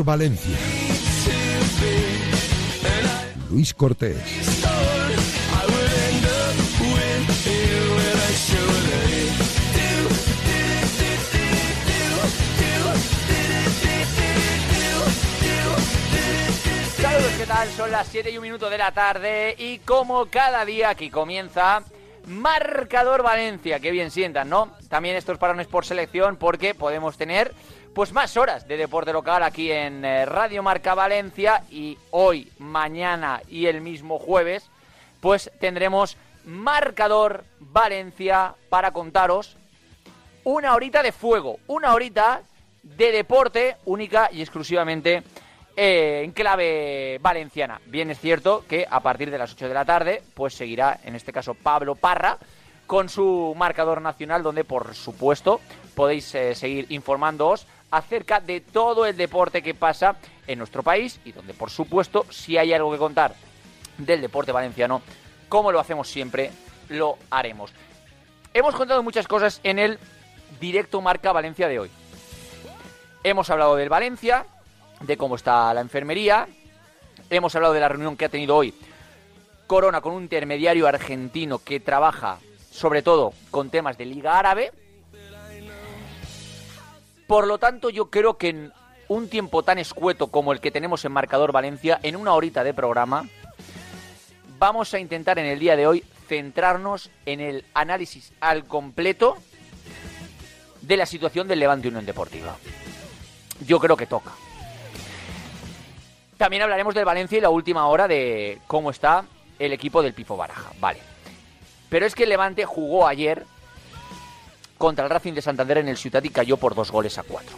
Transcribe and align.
Valencia. 0.00 0.56
Luis 3.50 3.74
Cortés. 3.74 4.16
Saludos, 16.96 17.32
¿qué 17.36 17.46
tal? 17.46 17.68
Son 17.76 17.90
las 17.90 18.08
7 18.08 18.30
y 18.30 18.38
un 18.38 18.42
minuto 18.42 18.70
de 18.70 18.78
la 18.78 18.92
tarde 18.92 19.54
y 19.58 19.78
como 19.80 20.26
cada 20.26 20.64
día 20.64 20.88
aquí 20.88 21.10
comienza 21.10 21.82
Marcador 22.26 23.22
Valencia, 23.22 23.80
que 23.80 23.90
bien 23.90 24.10
sientan, 24.10 24.48
¿no? 24.48 24.72
También 24.88 25.16
estos 25.16 25.36
parones 25.36 25.66
por 25.66 25.84
selección 25.84 26.36
porque 26.36 26.74
podemos 26.74 27.18
tener 27.18 27.52
pues 27.94 28.12
más 28.12 28.36
horas 28.36 28.66
de 28.66 28.76
deporte 28.76 29.12
local 29.12 29.42
aquí 29.42 29.70
en 29.70 30.04
eh, 30.04 30.24
Radio 30.24 30.62
Marca 30.62 30.94
Valencia 30.94 31.62
y 31.70 31.98
hoy, 32.10 32.50
mañana 32.58 33.42
y 33.48 33.66
el 33.66 33.80
mismo 33.80 34.18
jueves 34.18 34.70
pues 35.20 35.50
tendremos 35.60 36.16
Marcador 36.44 37.44
Valencia 37.60 38.54
para 38.70 38.92
contaros 38.92 39.56
una 40.44 40.74
horita 40.74 41.02
de 41.02 41.12
fuego, 41.12 41.58
una 41.66 41.94
horita 41.94 42.42
de 42.82 43.12
deporte 43.12 43.76
única 43.84 44.30
y 44.32 44.40
exclusivamente 44.40 45.22
eh, 45.76 46.22
en 46.24 46.32
clave 46.32 47.18
valenciana. 47.20 47.80
Bien 47.86 48.10
es 48.10 48.18
cierto 48.18 48.64
que 48.68 48.86
a 48.90 49.00
partir 49.00 49.30
de 49.30 49.38
las 49.38 49.52
8 49.52 49.68
de 49.68 49.74
la 49.74 49.84
tarde, 49.84 50.22
pues 50.34 50.54
seguirá, 50.54 50.98
en 51.04 51.14
este 51.14 51.32
caso, 51.32 51.54
Pablo 51.54 51.94
Parra 51.94 52.38
con 52.86 53.08
su 53.08 53.54
marcador 53.56 54.02
nacional, 54.02 54.42
donde 54.42 54.64
por 54.64 54.94
supuesto 54.94 55.60
podéis 55.94 56.34
eh, 56.34 56.54
seguir 56.54 56.86
informándoos 56.88 57.66
acerca 57.92 58.40
de 58.40 58.60
todo 58.60 59.06
el 59.06 59.16
deporte 59.16 59.62
que 59.62 59.74
pasa 59.74 60.16
en 60.46 60.58
nuestro 60.58 60.82
país 60.82 61.20
y 61.24 61.32
donde 61.32 61.54
por 61.54 61.70
supuesto 61.70 62.26
si 62.30 62.58
hay 62.58 62.72
algo 62.72 62.90
que 62.90 62.98
contar 62.98 63.34
del 63.98 64.20
deporte 64.20 64.50
valenciano, 64.50 65.02
como 65.48 65.70
lo 65.70 65.78
hacemos 65.78 66.08
siempre, 66.08 66.50
lo 66.88 67.18
haremos. 67.30 67.70
Hemos 68.54 68.74
contado 68.74 69.02
muchas 69.02 69.28
cosas 69.28 69.60
en 69.62 69.78
el 69.78 69.98
directo 70.58 71.00
Marca 71.00 71.32
Valencia 71.32 71.68
de 71.68 71.78
hoy. 71.78 71.90
Hemos 73.22 73.50
hablado 73.50 73.76
del 73.76 73.90
Valencia, 73.90 74.46
de 75.00 75.16
cómo 75.16 75.36
está 75.36 75.72
la 75.74 75.82
enfermería. 75.82 76.48
Hemos 77.30 77.54
hablado 77.54 77.74
de 77.74 77.80
la 77.80 77.88
reunión 77.88 78.16
que 78.16 78.24
ha 78.24 78.30
tenido 78.30 78.56
hoy 78.56 78.74
Corona 79.66 80.00
con 80.00 80.14
un 80.14 80.22
intermediario 80.22 80.86
argentino 80.86 81.58
que 81.58 81.78
trabaja 81.78 82.38
sobre 82.70 83.02
todo 83.02 83.34
con 83.50 83.70
temas 83.70 83.98
de 83.98 84.06
Liga 84.06 84.38
Árabe. 84.38 84.72
Por 87.32 87.46
lo 87.46 87.56
tanto, 87.56 87.88
yo 87.88 88.10
creo 88.10 88.36
que 88.36 88.50
en 88.50 88.72
un 89.08 89.26
tiempo 89.30 89.62
tan 89.62 89.78
escueto 89.78 90.26
como 90.26 90.52
el 90.52 90.60
que 90.60 90.70
tenemos 90.70 91.02
en 91.06 91.12
Marcador 91.12 91.50
Valencia, 91.50 91.98
en 92.02 92.14
una 92.14 92.34
horita 92.34 92.62
de 92.62 92.74
programa, 92.74 93.26
vamos 94.58 94.92
a 94.92 94.98
intentar 94.98 95.38
en 95.38 95.46
el 95.46 95.58
día 95.58 95.74
de 95.74 95.86
hoy 95.86 96.04
centrarnos 96.28 97.08
en 97.24 97.40
el 97.40 97.64
análisis 97.72 98.34
al 98.38 98.66
completo 98.66 99.38
de 100.82 100.98
la 100.98 101.06
situación 101.06 101.48
del 101.48 101.60
Levante 101.60 101.88
Unión 101.88 102.04
Deportiva. 102.04 102.54
Yo 103.66 103.80
creo 103.80 103.96
que 103.96 104.04
toca. 104.04 104.32
También 106.36 106.64
hablaremos 106.64 106.94
del 106.94 107.06
Valencia 107.06 107.38
y 107.38 107.40
la 107.40 107.48
última 107.48 107.86
hora 107.86 108.08
de 108.08 108.58
cómo 108.66 108.90
está 108.90 109.24
el 109.58 109.72
equipo 109.72 110.02
del 110.02 110.12
Pifo 110.12 110.36
Baraja. 110.36 110.70
Vale. 110.80 110.98
Pero 111.88 112.04
es 112.04 112.14
que 112.14 112.24
el 112.24 112.28
Levante 112.28 112.66
jugó 112.66 113.06
ayer 113.06 113.46
contra 114.82 115.04
el 115.04 115.10
Racing 115.12 115.34
de 115.34 115.42
Santander 115.42 115.78
en 115.78 115.86
el 115.86 115.96
Ciutat 115.96 116.24
y 116.24 116.30
cayó 116.30 116.56
por 116.56 116.74
dos 116.74 116.90
goles 116.90 117.16
a 117.16 117.22
cuatro. 117.22 117.56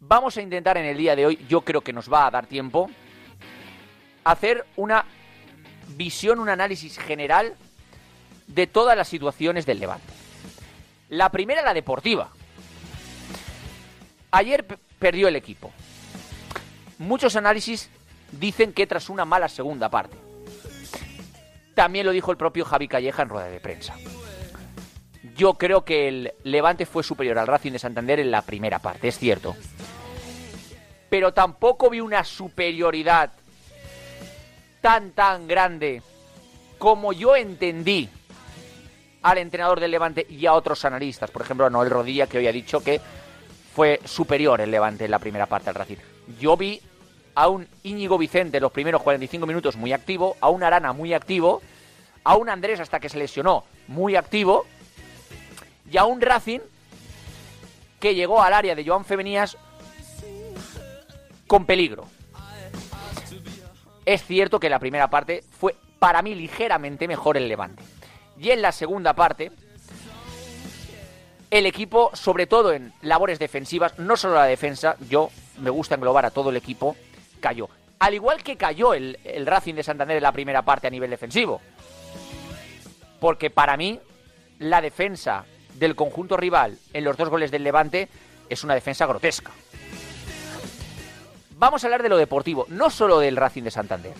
Vamos 0.00 0.36
a 0.36 0.42
intentar 0.42 0.76
en 0.76 0.84
el 0.84 0.98
día 0.98 1.16
de 1.16 1.24
hoy, 1.24 1.46
yo 1.48 1.62
creo 1.62 1.80
que 1.80 1.94
nos 1.94 2.12
va 2.12 2.26
a 2.26 2.30
dar 2.30 2.44
tiempo, 2.44 2.90
hacer 4.22 4.66
una 4.76 5.06
visión, 5.96 6.40
un 6.40 6.50
análisis 6.50 6.98
general 6.98 7.54
de 8.46 8.66
todas 8.66 8.98
las 8.98 9.08
situaciones 9.08 9.64
del 9.64 9.80
Levante. 9.80 10.12
La 11.08 11.30
primera, 11.30 11.62
la 11.62 11.72
deportiva. 11.72 12.28
Ayer 14.32 14.62
perdió 14.98 15.26
el 15.26 15.36
equipo. 15.36 15.72
Muchos 16.98 17.34
análisis 17.34 17.88
dicen 18.30 18.74
que 18.74 18.86
tras 18.86 19.08
una 19.08 19.24
mala 19.24 19.48
segunda 19.48 19.88
parte. 19.88 20.18
También 21.74 22.04
lo 22.04 22.12
dijo 22.12 22.30
el 22.30 22.36
propio 22.36 22.66
Javi 22.66 22.88
Calleja 22.88 23.22
en 23.22 23.30
rueda 23.30 23.46
de 23.46 23.58
prensa. 23.58 23.94
Yo 25.36 25.54
creo 25.54 25.84
que 25.84 26.08
el 26.08 26.32
Levante 26.44 26.86
fue 26.86 27.02
superior 27.02 27.38
al 27.38 27.46
Racing 27.46 27.72
de 27.72 27.78
Santander 27.78 28.20
en 28.20 28.30
la 28.30 28.42
primera 28.42 28.78
parte, 28.78 29.08
es 29.08 29.18
cierto. 29.18 29.54
Pero 31.10 31.32
tampoco 31.32 31.90
vi 31.90 32.00
una 32.00 32.24
superioridad 32.24 33.32
tan, 34.80 35.10
tan 35.12 35.46
grande 35.46 36.02
como 36.78 37.12
yo 37.12 37.36
entendí 37.36 38.08
al 39.22 39.38
entrenador 39.38 39.80
del 39.80 39.90
Levante 39.90 40.26
y 40.28 40.46
a 40.46 40.52
otros 40.52 40.84
analistas. 40.84 41.30
Por 41.30 41.42
ejemplo, 41.42 41.66
a 41.66 41.70
Noel 41.70 41.90
Rodilla, 41.90 42.26
que 42.26 42.38
hoy 42.38 42.46
ha 42.46 42.52
dicho 42.52 42.80
que 42.80 43.00
fue 43.74 44.00
superior 44.04 44.60
el 44.60 44.70
Levante 44.70 45.04
en 45.04 45.10
la 45.10 45.18
primera 45.18 45.46
parte 45.46 45.68
al 45.68 45.74
Racing. 45.74 45.96
Yo 46.40 46.56
vi 46.56 46.80
a 47.34 47.48
un 47.48 47.68
Íñigo 47.82 48.18
Vicente 48.18 48.56
en 48.56 48.62
los 48.62 48.72
primeros 48.72 49.02
45 49.02 49.46
minutos 49.46 49.76
muy 49.76 49.92
activo, 49.92 50.36
a 50.40 50.48
un 50.48 50.62
Arana 50.62 50.92
muy 50.92 51.12
activo, 51.12 51.60
a 52.24 52.36
un 52.36 52.48
Andrés 52.48 52.80
hasta 52.80 53.00
que 53.00 53.08
se 53.08 53.18
lesionó 53.18 53.64
muy 53.88 54.16
activo, 54.16 54.64
y 55.90 55.96
a 55.96 56.04
un 56.04 56.20
Racing 56.20 56.60
que 58.00 58.14
llegó 58.14 58.42
al 58.42 58.52
área 58.52 58.74
de 58.74 58.84
Joan 58.84 59.04
Femenías 59.04 59.56
con 61.46 61.64
peligro. 61.64 62.06
Es 64.04 64.24
cierto 64.24 64.60
que 64.60 64.70
la 64.70 64.78
primera 64.78 65.08
parte 65.08 65.42
fue 65.58 65.74
para 65.98 66.22
mí 66.22 66.34
ligeramente 66.34 67.08
mejor 67.08 67.36
el 67.36 67.48
Levante. 67.48 67.82
Y 68.38 68.50
en 68.50 68.62
la 68.62 68.70
segunda 68.70 69.14
parte, 69.14 69.50
el 71.50 71.66
equipo, 71.66 72.10
sobre 72.14 72.46
todo 72.46 72.72
en 72.72 72.92
labores 73.02 73.38
defensivas, 73.38 73.98
no 73.98 74.16
solo 74.16 74.34
la 74.34 74.44
defensa, 74.44 74.96
yo 75.08 75.30
me 75.58 75.70
gusta 75.70 75.94
englobar 75.94 76.26
a 76.26 76.30
todo 76.30 76.50
el 76.50 76.56
equipo, 76.56 76.96
cayó. 77.40 77.68
Al 77.98 78.14
igual 78.14 78.42
que 78.42 78.56
cayó 78.56 78.92
el, 78.92 79.18
el 79.24 79.46
Racing 79.46 79.74
de 79.74 79.82
Santander 79.82 80.18
en 80.18 80.22
la 80.22 80.32
primera 80.32 80.62
parte 80.62 80.86
a 80.86 80.90
nivel 80.90 81.10
defensivo. 81.10 81.60
Porque 83.18 83.48
para 83.48 83.76
mí, 83.76 83.98
la 84.58 84.82
defensa 84.82 85.46
del 85.78 85.94
conjunto 85.94 86.36
rival 86.36 86.78
en 86.92 87.04
los 87.04 87.16
dos 87.16 87.28
goles 87.28 87.50
del 87.50 87.64
Levante 87.64 88.08
es 88.48 88.64
una 88.64 88.74
defensa 88.74 89.06
grotesca. 89.06 89.52
Vamos 91.58 91.82
a 91.82 91.86
hablar 91.86 92.02
de 92.02 92.08
lo 92.08 92.16
deportivo, 92.16 92.66
no 92.68 92.90
solo 92.90 93.18
del 93.18 93.36
Racing 93.36 93.62
de 93.62 93.70
Santander, 93.70 94.14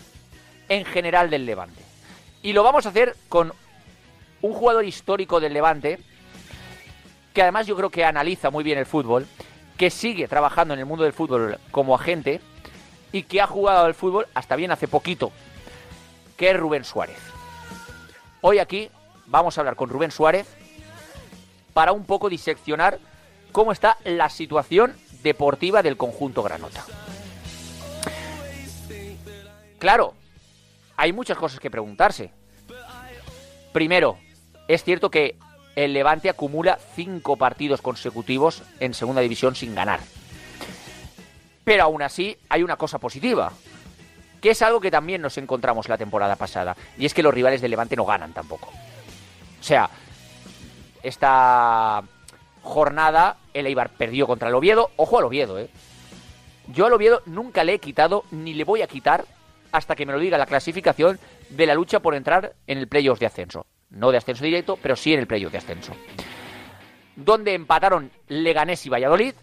en 0.69 0.85
general 0.85 1.29
del 1.29 1.45
Levante. 1.45 1.81
Y 2.41 2.53
lo 2.53 2.63
vamos 2.63 2.85
a 2.85 2.89
hacer 2.89 3.15
con 3.29 3.53
un 4.41 4.53
jugador 4.53 4.85
histórico 4.85 5.39
del 5.39 5.53
Levante, 5.53 5.99
que 7.33 7.41
además 7.41 7.67
yo 7.67 7.75
creo 7.75 7.89
que 7.89 8.05
analiza 8.05 8.49
muy 8.49 8.63
bien 8.63 8.79
el 8.79 8.85
fútbol, 8.85 9.27
que 9.77 9.91
sigue 9.91 10.27
trabajando 10.27 10.73
en 10.73 10.79
el 10.79 10.85
mundo 10.85 11.03
del 11.03 11.13
fútbol 11.13 11.59
como 11.71 11.93
agente 11.93 12.41
y 13.11 13.23
que 13.23 13.41
ha 13.41 13.47
jugado 13.47 13.85
al 13.85 13.93
fútbol 13.93 14.27
hasta 14.33 14.55
bien 14.55 14.71
hace 14.71 14.87
poquito, 14.87 15.31
que 16.35 16.49
es 16.49 16.57
Rubén 16.57 16.83
Suárez. 16.83 17.19
Hoy 18.41 18.59
aquí 18.59 18.89
vamos 19.27 19.57
a 19.57 19.61
hablar 19.61 19.75
con 19.75 19.89
Rubén 19.89 20.11
Suárez 20.11 20.47
para 21.77 21.91
un 21.91 22.05
poco 22.05 22.27
diseccionar 22.27 22.97
cómo 23.51 23.71
está 23.71 23.97
la 24.03 24.31
situación 24.31 24.95
deportiva 25.21 25.83
del 25.83 25.95
conjunto 25.95 26.41
Granota. 26.41 26.83
Claro, 29.77 30.15
hay 30.95 31.13
muchas 31.13 31.37
cosas 31.37 31.59
que 31.59 31.69
preguntarse. 31.69 32.31
Primero, 33.73 34.17
es 34.67 34.83
cierto 34.83 35.11
que 35.11 35.35
el 35.75 35.93
Levante 35.93 36.31
acumula 36.31 36.79
cinco 36.95 37.37
partidos 37.37 37.83
consecutivos 37.83 38.63
en 38.79 38.95
segunda 38.95 39.21
división 39.21 39.53
sin 39.53 39.75
ganar. 39.75 39.99
Pero 41.63 41.83
aún 41.83 42.01
así 42.01 42.39
hay 42.49 42.63
una 42.63 42.77
cosa 42.77 42.97
positiva, 42.97 43.51
que 44.41 44.49
es 44.49 44.63
algo 44.63 44.81
que 44.81 44.89
también 44.89 45.21
nos 45.21 45.37
encontramos 45.37 45.89
la 45.89 45.99
temporada 45.99 46.37
pasada, 46.37 46.75
y 46.97 47.05
es 47.05 47.13
que 47.13 47.21
los 47.21 47.35
rivales 47.35 47.61
del 47.61 47.69
Levante 47.69 47.95
no 47.95 48.05
ganan 48.05 48.33
tampoco. 48.33 48.71
O 49.59 49.63
sea, 49.63 49.91
esta 51.03 52.03
jornada 52.61 53.37
el 53.53 53.67
Eibar 53.67 53.89
perdió 53.91 54.27
contra 54.27 54.49
el 54.49 54.55
Oviedo, 54.55 54.91
ojo 54.97 55.17
al 55.17 55.25
Oviedo, 55.25 55.59
¿eh? 55.59 55.69
Yo 56.67 56.85
al 56.85 56.93
Oviedo 56.93 57.21
nunca 57.25 57.63
le 57.63 57.75
he 57.75 57.79
quitado 57.79 58.25
ni 58.31 58.53
le 58.53 58.65
voy 58.65 58.81
a 58.81 58.87
quitar 58.87 59.25
hasta 59.71 59.95
que 59.95 60.05
me 60.05 60.13
lo 60.13 60.19
diga 60.19 60.37
la 60.37 60.45
clasificación 60.45 61.19
de 61.49 61.65
la 61.65 61.75
lucha 61.75 61.99
por 61.99 62.15
entrar 62.15 62.53
en 62.67 62.77
el 62.77 62.87
playoff 62.87 63.19
de 63.19 63.25
ascenso. 63.25 63.65
No 63.89 64.11
de 64.11 64.17
ascenso 64.17 64.43
directo, 64.43 64.77
pero 64.81 64.95
sí 64.95 65.13
en 65.13 65.19
el 65.19 65.27
playoff 65.27 65.51
de 65.51 65.59
ascenso. 65.59 65.93
Donde 67.15 67.53
empataron 67.53 68.11
Leganés 68.27 68.85
y 68.85 68.89
Valladolid. 68.89 69.33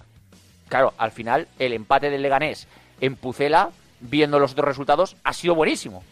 Claro, 0.69 0.93
al 0.99 1.13
final 1.13 1.49
el 1.59 1.73
empate 1.73 2.11
del 2.11 2.23
Leganés 2.23 2.69
en 3.01 3.17
Pucela, 3.17 3.71
viendo 4.01 4.39
los 4.39 4.53
otros 4.53 4.69
resultados, 4.69 5.17
ha 5.25 5.33
sido 5.33 5.55
buenísimo. 5.55 6.05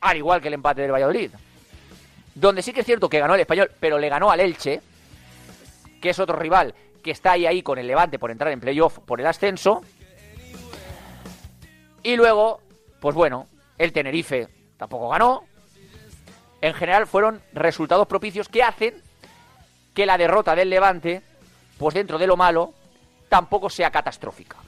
Al 0.00 0.16
igual 0.16 0.40
que 0.40 0.48
el 0.48 0.54
empate 0.54 0.82
del 0.82 0.92
Valladolid. 0.92 1.30
Donde 2.36 2.60
sí 2.60 2.74
que 2.74 2.80
es 2.80 2.86
cierto 2.86 3.08
que 3.08 3.18
ganó 3.18 3.34
el 3.34 3.40
español, 3.40 3.70
pero 3.80 3.98
le 3.98 4.10
ganó 4.10 4.30
al 4.30 4.40
Elche, 4.40 4.82
que 6.02 6.10
es 6.10 6.18
otro 6.18 6.36
rival 6.36 6.74
que 7.02 7.10
está 7.12 7.32
ahí 7.32 7.46
ahí 7.46 7.62
con 7.62 7.78
el 7.78 7.86
Levante 7.86 8.18
por 8.18 8.30
entrar 8.30 8.52
en 8.52 8.60
playoff 8.60 8.98
por 8.98 9.20
el 9.20 9.26
ascenso. 9.26 9.82
Y 12.02 12.14
luego, 12.16 12.60
pues 13.00 13.14
bueno, 13.14 13.46
el 13.78 13.92
Tenerife 13.92 14.48
tampoco 14.76 15.08
ganó. 15.08 15.44
En 16.60 16.74
general 16.74 17.06
fueron 17.06 17.40
resultados 17.54 18.06
propicios 18.06 18.50
que 18.50 18.62
hacen 18.62 19.00
que 19.94 20.04
la 20.04 20.18
derrota 20.18 20.54
del 20.54 20.68
Levante, 20.68 21.22
pues 21.78 21.94
dentro 21.94 22.18
de 22.18 22.26
lo 22.26 22.36
malo, 22.36 22.74
tampoco 23.30 23.70
sea 23.70 23.90
catastrófica. 23.90 24.58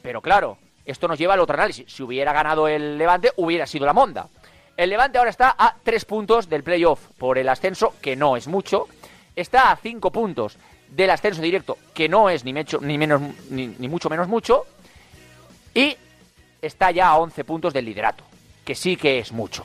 Pero 0.00 0.22
claro, 0.22 0.56
esto 0.86 1.08
nos 1.08 1.18
lleva 1.18 1.34
al 1.34 1.40
otro 1.40 1.54
análisis. 1.54 1.92
Si 1.92 2.02
hubiera 2.02 2.32
ganado 2.32 2.68
el 2.68 2.96
Levante, 2.96 3.32
hubiera 3.36 3.66
sido 3.66 3.84
la 3.84 3.92
monda. 3.92 4.28
El 4.78 4.90
Levante 4.90 5.18
ahora 5.18 5.30
está 5.30 5.56
a 5.58 5.74
tres 5.82 6.04
puntos 6.04 6.48
del 6.48 6.62
playoff 6.62 7.08
por 7.18 7.36
el 7.36 7.48
ascenso, 7.48 7.94
que 8.00 8.14
no 8.14 8.36
es 8.36 8.46
mucho. 8.46 8.86
Está 9.34 9.72
a 9.72 9.76
cinco 9.76 10.12
puntos 10.12 10.56
del 10.88 11.10
ascenso 11.10 11.42
directo, 11.42 11.76
que 11.92 12.08
no 12.08 12.30
es 12.30 12.44
ni, 12.44 12.52
menos, 12.52 12.80
ni, 12.80 13.66
ni 13.66 13.88
mucho 13.88 14.08
menos 14.08 14.28
mucho. 14.28 14.66
Y 15.74 15.96
está 16.62 16.92
ya 16.92 17.08
a 17.08 17.18
11 17.18 17.42
puntos 17.42 17.74
del 17.74 17.86
liderato, 17.86 18.22
que 18.64 18.76
sí 18.76 18.96
que 18.96 19.18
es 19.18 19.32
mucho. 19.32 19.64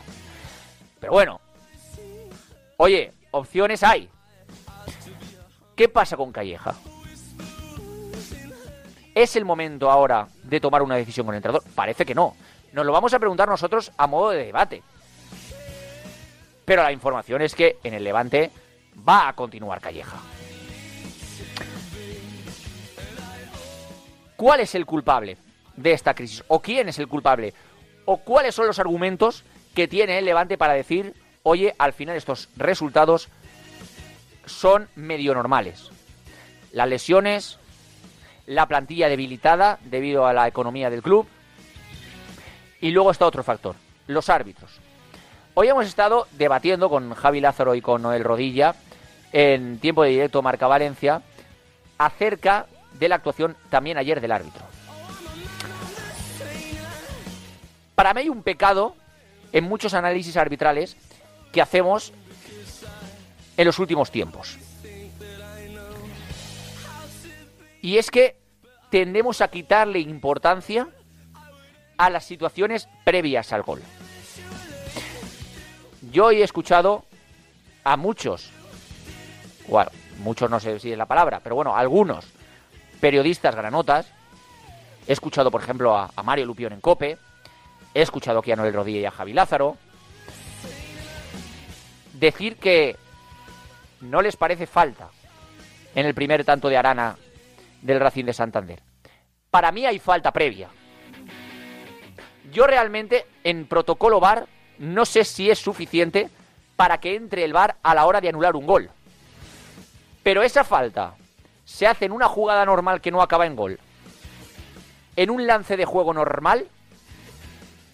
Pero 1.00 1.14
bueno, 1.14 1.40
oye, 2.78 3.14
opciones 3.30 3.84
hay. 3.84 4.10
¿Qué 5.76 5.90
pasa 5.90 6.18
con 6.18 6.32
Calleja? 6.32 6.74
¿Es 9.14 9.36
el 9.36 9.46
momento 9.46 9.92
ahora 9.92 10.28
de 10.42 10.60
tomar 10.60 10.82
una 10.82 10.96
decisión 10.96 11.28
con 11.28 11.36
el 11.36 11.38
entrenador? 11.38 11.64
Parece 11.76 12.04
que 12.04 12.16
no. 12.16 12.36
Nos 12.72 12.84
lo 12.84 12.92
vamos 12.92 13.14
a 13.14 13.20
preguntar 13.20 13.48
nosotros 13.48 13.92
a 13.96 14.08
modo 14.08 14.32
de 14.32 14.46
debate. 14.46 14.82
Pero 16.66 16.84
la 16.84 16.92
información 16.92 17.42
es 17.42 17.56
que 17.56 17.78
en 17.84 17.94
el 17.94 18.04
Levante 18.04 18.52
va 19.08 19.28
a 19.28 19.34
continuar 19.34 19.82
Calleja. 19.82 20.18
¿Cuál 24.36 24.62
es 24.62 24.76
el 24.76 24.86
culpable 24.86 25.38
de 25.76 25.94
esta 25.94 26.14
crisis? 26.14 26.44
¿O 26.48 26.62
quién 26.62 26.90
es 26.90 27.00
el 27.00 27.08
culpable? 27.08 27.54
¿O 28.06 28.18
cuáles 28.18 28.56
son 28.56 28.68
los 28.68 28.80
argumentos 28.80 29.44
que 29.74 29.88
tiene 29.88 30.18
el 30.18 30.26
Levante 30.26 30.58
para 30.58 30.74
decir, 30.74 31.14
oye, 31.44 31.74
al 31.78 31.94
final 31.94 32.16
estos 32.16 32.50
resultados 32.56 33.30
son 34.46 34.90
medio 34.96 35.34
normales? 35.34 35.90
Las 36.72 36.90
lesiones, 36.90 37.60
la 38.46 38.68
plantilla 38.68 39.10
debilitada 39.10 39.80
debido 39.84 40.26
a 40.26 40.34
la 40.34 40.48
economía 40.48 40.90
del 40.90 41.04
club. 41.04 41.28
Y 42.82 42.92
luego 42.92 43.12
está 43.12 43.26
otro 43.26 43.44
factor, 43.44 43.76
los 44.08 44.30
árbitros. 44.30 44.80
Hoy 45.56 45.68
hemos 45.68 45.86
estado 45.86 46.28
debatiendo 46.32 46.90
con 46.90 47.14
Javi 47.14 47.40
Lázaro 47.40 47.76
y 47.76 47.82
con 47.82 48.02
Noel 48.02 48.24
Rodilla 48.24 48.74
en 49.32 49.78
tiempo 49.78 50.02
de 50.02 50.10
directo 50.10 50.42
Marca 50.42 50.66
Valencia 50.66 51.22
acerca 52.00 52.66
de 52.94 53.08
la 53.08 53.16
actuación 53.16 53.56
también 53.70 54.00
ayer 54.00 54.20
del 54.20 54.32
árbitro. 54.32 54.64
Para 57.94 58.16
mí 58.16 58.22
hay 58.22 58.30
un 58.30 58.42
pecado 58.42 58.96
en 59.52 59.66
muchos 59.66 59.94
análisis 59.94 60.38
arbitrales 60.38 60.98
que 61.52 61.62
hacemos 61.62 62.14
en 63.56 63.66
los 63.66 63.78
últimos 63.78 64.10
tiempos. 64.10 64.58
Y 67.80 68.00
es 68.00 68.10
que 68.10 68.38
tendemos 68.90 69.40
a 69.42 69.50
quitarle 69.50 70.00
importancia 70.00 70.88
a 71.96 72.10
las 72.10 72.26
situaciones 72.26 72.90
previas 73.06 73.54
al 73.54 73.62
gol. 73.62 73.84
Yo 76.14 76.30
he 76.30 76.44
escuchado 76.44 77.06
a 77.84 77.98
muchos, 77.98 78.52
bueno, 79.68 79.90
muchos 80.20 80.48
no 80.48 80.60
sé 80.60 80.80
si 80.80 80.92
es 80.92 80.98
la 80.98 81.08
palabra, 81.08 81.40
pero 81.44 81.56
bueno, 81.56 81.76
algunos 81.76 82.24
periodistas 83.02 83.56
granotas. 83.56 84.06
He 85.08 85.12
escuchado, 85.12 85.50
por 85.50 85.64
ejemplo, 85.64 85.98
a, 85.98 86.12
Mario 86.24 86.46
Lupión 86.46 86.72
en 86.72 86.82
Cope. 86.82 87.18
He 87.96 88.02
escuchado 88.04 88.40
aquí 88.40 88.52
a 88.52 88.56
Noel 88.56 88.76
Rodilla 88.76 89.00
y 89.00 89.06
a 89.06 89.12
Javi 89.12 89.34
Lázaro. 89.34 89.76
Decir 92.14 92.58
que 92.58 92.96
no 94.02 94.22
les 94.22 94.38
parece 94.38 94.68
falta 94.68 95.10
en 95.96 96.06
el 96.06 96.14
primer 96.14 96.46
tanto 96.46 96.70
de 96.70 96.78
Arana 96.78 97.18
del 97.82 98.00
Racing 98.00 98.26
de 98.26 98.34
Santander. 98.34 98.84
Para 99.50 99.72
mí 99.72 99.84
hay 99.88 99.98
falta 99.98 100.32
previa. 100.32 100.70
Yo 102.52 102.68
realmente 102.68 103.26
en 103.44 103.66
protocolo 103.66 104.20
VAR 104.20 104.48
no 104.80 105.06
sé 105.06 105.24
si 105.24 105.50
es 105.50 105.60
suficiente 105.60 106.30
para 106.76 107.00
que 107.00 107.16
entre 107.16 107.44
el 107.44 107.54
VAR 107.54 107.78
a 107.84 107.96
la 107.96 108.06
hora 108.06 108.22
de 108.22 108.30
anular 108.30 108.56
un 108.56 108.66
gol. 108.66 108.90
Pero 110.24 110.44
esa 110.44 110.64
falta 110.64 111.16
se 111.66 111.88
hace 111.88 112.06
en 112.06 112.12
una 112.12 112.28
jugada 112.28 112.66
normal 112.66 113.02
que 113.02 113.12
no 113.12 113.22
acaba 113.22 113.46
en 113.46 113.56
gol, 113.56 113.80
en 115.16 115.30
un 115.30 115.46
lance 115.46 115.78
de 115.78 115.86
juego 115.86 116.14
normal, 116.14 116.68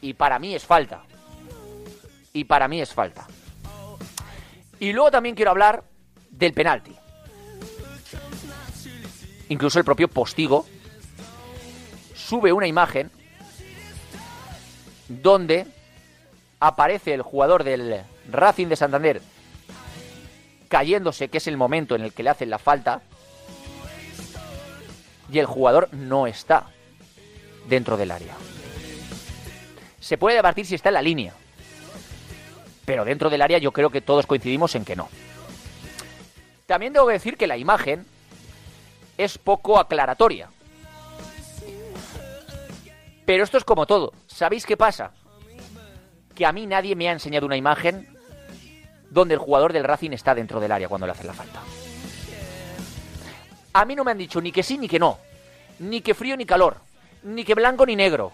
y 0.01 0.13
para 0.13 0.39
mí 0.39 0.55
es 0.55 0.65
falta. 0.65 1.03
Y 2.31 2.45
para 2.45 2.67
mí 2.67 2.81
es 2.81 2.93
falta. 2.93 3.27
Y 4.79 4.93
luego 4.93 5.11
también 5.11 5.35
quiero 5.35 5.51
hablar 5.51 5.83
del 6.29 6.53
penalti. 6.53 6.95
Incluso 9.49 9.79
el 9.79 9.85
propio 9.85 10.07
Postigo 10.07 10.65
sube 12.13 12.53
una 12.53 12.67
imagen 12.67 13.11
donde 15.07 15.65
aparece 16.59 17.13
el 17.13 17.21
jugador 17.21 17.63
del 17.63 18.01
Racing 18.29 18.67
de 18.67 18.75
Santander 18.75 19.21
cayéndose, 20.67 21.29
que 21.29 21.39
es 21.39 21.47
el 21.47 21.57
momento 21.57 21.95
en 21.95 22.01
el 22.01 22.13
que 22.13 22.23
le 22.23 22.29
hacen 22.29 22.49
la 22.49 22.59
falta, 22.59 23.01
y 25.31 25.39
el 25.39 25.45
jugador 25.45 25.89
no 25.91 26.27
está 26.27 26.67
dentro 27.67 27.97
del 27.97 28.11
área. 28.11 28.35
Se 29.99 30.17
puede 30.17 30.35
debatir 30.35 30.65
si 30.65 30.75
está 30.75 30.89
en 30.89 30.93
la 30.93 31.01
línea, 31.01 31.33
pero 32.85 33.03
dentro 33.03 33.29
del 33.29 33.41
área 33.41 33.57
yo 33.57 33.71
creo 33.71 33.89
que 33.89 34.01
todos 34.01 34.25
coincidimos 34.25 34.75
en 34.75 34.85
que 34.85 34.95
no. 34.95 35.09
También 36.65 36.93
debo 36.93 37.07
decir 37.07 37.35
que 37.35 37.47
la 37.47 37.57
imagen 37.57 38.05
es 39.17 39.37
poco 39.37 39.79
aclaratoria. 39.79 40.49
Pero 43.25 43.43
esto 43.43 43.57
es 43.57 43.63
como 43.63 43.85
todo. 43.85 44.13
¿Sabéis 44.27 44.65
qué 44.65 44.77
pasa? 44.77 45.11
Que 46.39 46.45
a 46.45 46.53
mí 46.53 46.65
nadie 46.65 46.95
me 46.95 47.09
ha 47.09 47.11
enseñado 47.11 47.45
una 47.45 47.57
imagen 47.57 48.07
donde 49.09 49.33
el 49.33 49.41
jugador 49.41 49.73
del 49.73 49.83
Racing 49.83 50.11
está 50.11 50.33
dentro 50.33 50.61
del 50.61 50.71
área 50.71 50.87
cuando 50.87 51.05
le 51.05 51.11
hacen 51.11 51.27
la 51.27 51.33
falta. 51.33 51.59
A 53.73 53.83
mí 53.83 53.93
no 53.93 54.05
me 54.05 54.11
han 54.11 54.17
dicho 54.17 54.39
ni 54.39 54.53
que 54.53 54.63
sí 54.63 54.77
ni 54.77 54.87
que 54.87 54.99
no, 54.99 55.17
ni 55.79 55.99
que 55.99 56.13
frío 56.13 56.37
ni 56.37 56.45
calor, 56.45 56.77
ni 57.23 57.43
que 57.43 57.55
blanco 57.55 57.85
ni 57.85 57.97
negro. 57.97 58.31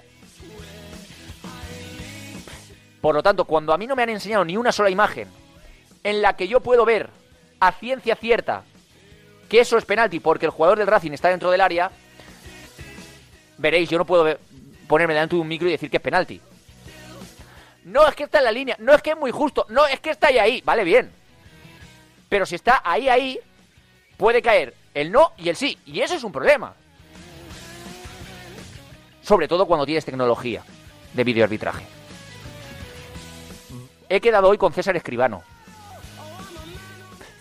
Por 3.01 3.15
lo 3.15 3.23
tanto, 3.23 3.45
cuando 3.45 3.73
a 3.73 3.77
mí 3.79 3.87
no 3.87 3.95
me 3.95 4.03
han 4.03 4.09
enseñado 4.09 4.45
ni 4.45 4.55
una 4.55 4.71
sola 4.71 4.91
imagen 4.91 5.27
en 6.03 6.21
la 6.21 6.35
que 6.35 6.47
yo 6.47 6.59
puedo 6.59 6.85
ver 6.85 7.09
a 7.59 7.71
ciencia 7.71 8.15
cierta 8.15 8.65
que 9.49 9.61
eso 9.61 9.79
es 9.79 9.85
penalti 9.85 10.19
porque 10.19 10.45
el 10.45 10.51
jugador 10.51 10.77
del 10.77 10.85
Racing 10.85 11.13
está 11.13 11.29
dentro 11.29 11.49
del 11.49 11.61
área, 11.61 11.89
veréis, 13.57 13.89
yo 13.89 13.97
no 13.97 14.05
puedo 14.05 14.37
ponerme 14.87 15.15
delante 15.15 15.35
de 15.35 15.41
un 15.41 15.47
micro 15.47 15.67
y 15.67 15.71
decir 15.71 15.89
que 15.89 15.97
es 15.97 16.03
penalti. 16.03 16.39
No 17.85 18.07
es 18.07 18.15
que 18.15 18.23
está 18.23 18.39
en 18.39 18.45
la 18.45 18.51
línea, 18.51 18.75
no 18.79 18.93
es 18.95 19.01
que 19.03 19.11
es 19.11 19.17
muy 19.17 19.29
justo, 19.29 19.67
no 19.69 19.85
es 19.85 19.99
que 19.99 20.09
está 20.09 20.27
ahí 20.27 20.39
ahí, 20.39 20.61
vale 20.65 20.83
bien. 20.83 21.11
Pero 22.27 22.47
si 22.47 22.55
está 22.55 22.81
ahí 22.83 23.07
ahí, 23.07 23.39
puede 24.17 24.41
caer 24.41 24.73
el 24.95 25.11
no 25.11 25.33
y 25.37 25.49
el 25.49 25.55
sí, 25.55 25.77
y 25.85 26.01
eso 26.01 26.15
es 26.15 26.23
un 26.23 26.31
problema. 26.31 26.73
Sobre 29.21 29.47
todo 29.47 29.67
cuando 29.67 29.85
tienes 29.85 30.03
tecnología 30.03 30.63
de 31.13 31.23
videoarbitraje. 31.23 31.85
He 34.09 34.19
quedado 34.19 34.49
hoy 34.49 34.57
con 34.57 34.73
César 34.73 34.95
Escribano. 34.95 35.43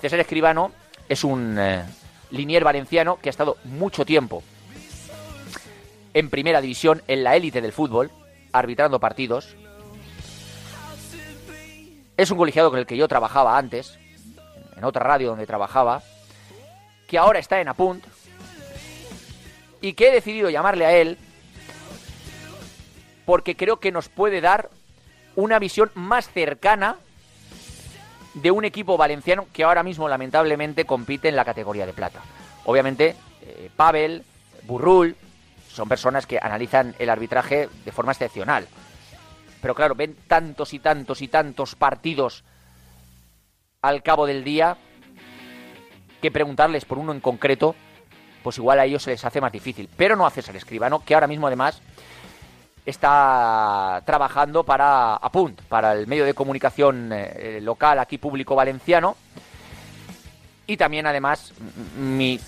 César 0.02 0.20
Escribano 0.20 0.72
es 1.08 1.24
un 1.24 1.58
eh, 1.58 1.84
linier 2.30 2.64
valenciano 2.64 3.16
que 3.16 3.30
ha 3.30 3.30
estado 3.30 3.56
mucho 3.64 4.04
tiempo 4.04 4.42
en 6.12 6.28
primera 6.28 6.60
división, 6.60 7.02
en 7.08 7.24
la 7.24 7.34
élite 7.34 7.62
del 7.62 7.72
fútbol, 7.72 8.10
arbitrando 8.52 9.00
partidos. 9.00 9.56
Es 12.16 12.30
un 12.30 12.38
colegiado 12.38 12.70
con 12.70 12.78
el 12.78 12.86
que 12.86 12.96
yo 12.96 13.08
trabajaba 13.08 13.58
antes, 13.58 13.98
en 14.76 14.84
otra 14.84 15.02
radio 15.02 15.30
donde 15.30 15.46
trabajaba, 15.46 16.02
que 17.06 17.18
ahora 17.18 17.38
está 17.38 17.60
en 17.60 17.68
Apunt, 17.68 18.04
y 19.80 19.92
que 19.92 20.08
he 20.08 20.12
decidido 20.12 20.48
llamarle 20.48 20.86
a 20.86 20.96
él 20.96 21.18
porque 23.24 23.56
creo 23.56 23.78
que 23.78 23.92
nos 23.92 24.08
puede 24.08 24.40
dar 24.40 24.70
una 25.36 25.58
visión 25.58 25.90
más 25.94 26.28
cercana 26.30 26.96
de 28.34 28.50
un 28.50 28.64
equipo 28.64 28.96
valenciano 28.96 29.46
que 29.52 29.64
ahora 29.64 29.82
mismo 29.82 30.08
lamentablemente 30.08 30.84
compite 30.84 31.28
en 31.28 31.36
la 31.36 31.44
categoría 31.44 31.86
de 31.86 31.92
plata. 31.92 32.20
Obviamente, 32.64 33.14
eh, 33.42 33.70
Pavel, 33.76 34.24
Burrul, 34.62 35.16
son 35.70 35.88
personas 35.88 36.26
que 36.26 36.38
analizan 36.40 36.94
el 36.98 37.10
arbitraje 37.10 37.68
de 37.84 37.92
forma 37.92 38.12
excepcional. 38.12 38.66
Pero 39.64 39.74
claro, 39.74 39.94
ven 39.94 40.14
tantos 40.28 40.74
y 40.74 40.78
tantos 40.78 41.22
y 41.22 41.28
tantos 41.28 41.74
partidos 41.74 42.44
al 43.80 44.02
cabo 44.02 44.26
del 44.26 44.44
día 44.44 44.76
que 46.20 46.30
preguntarles 46.30 46.84
por 46.84 46.98
uno 46.98 47.12
en 47.12 47.20
concreto 47.20 47.74
pues 48.42 48.58
igual 48.58 48.78
a 48.78 48.84
ellos 48.84 49.02
se 49.02 49.12
les 49.12 49.24
hace 49.24 49.40
más 49.40 49.52
difícil. 49.52 49.88
Pero 49.96 50.16
no 50.16 50.26
a 50.26 50.30
César 50.30 50.54
Escribano, 50.54 51.02
que 51.02 51.14
ahora 51.14 51.26
mismo 51.26 51.46
además 51.46 51.80
está 52.84 54.02
trabajando 54.04 54.64
para 54.64 55.16
Apunt, 55.16 55.62
para 55.62 55.94
el 55.94 56.06
medio 56.06 56.26
de 56.26 56.34
comunicación 56.34 57.08
eh, 57.10 57.58
local 57.62 58.00
aquí 58.00 58.18
público 58.18 58.54
valenciano. 58.54 59.16
Y 60.66 60.76
también 60.76 61.06
además 61.06 61.54
mi 61.96 62.38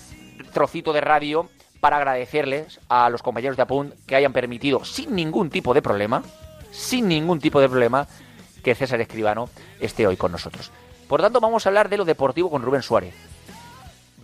trocito 0.53 0.93
de 0.93 1.01
radio 1.01 1.49
para 1.81 1.97
agradecerles 1.97 2.79
a 2.91 3.09
los 3.09 3.23
compañeros 3.23 3.57
de 3.57 3.63
Apunt 3.63 3.95
que 4.07 4.17
hayan 4.17 4.35
permitido 4.35 4.85
sin 4.85 5.15
ningún 5.15 5.49
tipo 5.49 5.73
de 5.73 5.81
problema, 5.81 6.23
sin 6.71 7.09
ningún 7.09 7.41
tipo 7.41 7.61
de 7.61 7.69
problema, 7.69 8.07
que 8.63 8.75
César 8.75 9.01
Escribano 9.01 9.49
esté 9.81 10.07
hoy 10.07 10.17
con 10.17 10.33
nosotros. 10.33 10.73
Por 11.09 11.23
tanto, 11.23 11.41
vamos 11.41 11.65
a 11.65 11.69
hablar 11.69 11.89
de 11.89 11.97
lo 11.97 12.05
deportivo 12.05 12.51
con 12.51 12.63
Rubén 12.63 12.83
Suárez. 12.83 13.15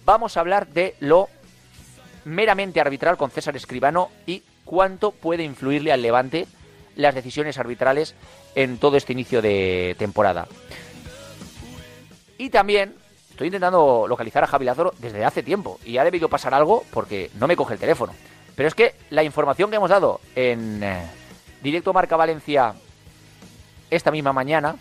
Vamos 0.04 0.36
a 0.36 0.40
hablar 0.40 0.66
de 0.66 0.96
lo 1.00 1.28
meramente 2.24 2.80
arbitral 2.80 3.16
con 3.16 3.30
César 3.30 3.54
Escribano 3.56 4.10
y 4.26 4.42
cuánto 4.64 5.12
puede 5.12 5.44
influirle 5.44 5.92
al 5.92 6.02
Levante 6.02 6.46
las 6.96 7.14
decisiones 7.14 7.58
arbitrales 7.58 8.14
en 8.54 8.78
todo 8.78 8.96
este 8.96 9.12
inicio 9.12 9.42
de 9.42 9.94
temporada. 9.98 10.46
Y 12.38 12.50
también 12.50 12.96
estoy 13.30 13.46
intentando 13.46 14.06
localizar 14.08 14.44
a 14.44 14.48
Javi 14.48 14.64
Lázaro 14.64 14.92
desde 14.98 15.24
hace 15.24 15.42
tiempo 15.42 15.78
y 15.84 15.98
ha 15.98 16.04
debido 16.04 16.28
pasar 16.28 16.52
algo 16.54 16.84
porque 16.90 17.30
no 17.38 17.46
me 17.46 17.56
coge 17.56 17.74
el 17.74 17.80
teléfono. 17.80 18.12
Pero 18.56 18.68
es 18.68 18.74
que 18.74 18.94
la 19.10 19.22
información 19.22 19.70
que 19.70 19.76
hemos 19.76 19.90
dado 19.90 20.20
en 20.34 20.82
eh, 20.82 21.06
directo 21.62 21.92
Marca 21.92 22.16
Valencia 22.16 22.74
esta 23.90 24.10
misma 24.10 24.32
mañana 24.32 24.76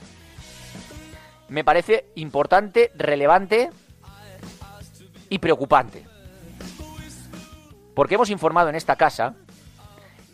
me 1.50 1.66
parece 1.66 2.06
importante, 2.16 2.92
relevante 2.96 3.70
y 5.30 5.40
preocupante. 5.40 6.06
Porque 7.94 8.16
hemos 8.16 8.30
informado 8.30 8.70
en 8.70 8.76
esta 8.76 8.96
casa 8.96 9.36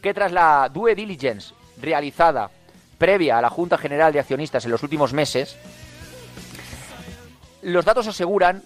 que 0.01 0.13
tras 0.13 0.31
la 0.31 0.69
due 0.71 0.93
diligence 0.93 1.55
realizada 1.81 2.51
previa 2.99 3.39
a 3.39 3.41
la 3.41 3.49
Junta 3.49 3.79
General 3.79 4.13
de 4.13 4.19
Accionistas 4.19 4.65
en 4.65 4.71
los 4.71 4.83
últimos 4.83 5.11
meses, 5.11 5.57
los 7.63 7.83
datos 7.83 8.07
aseguran 8.07 8.63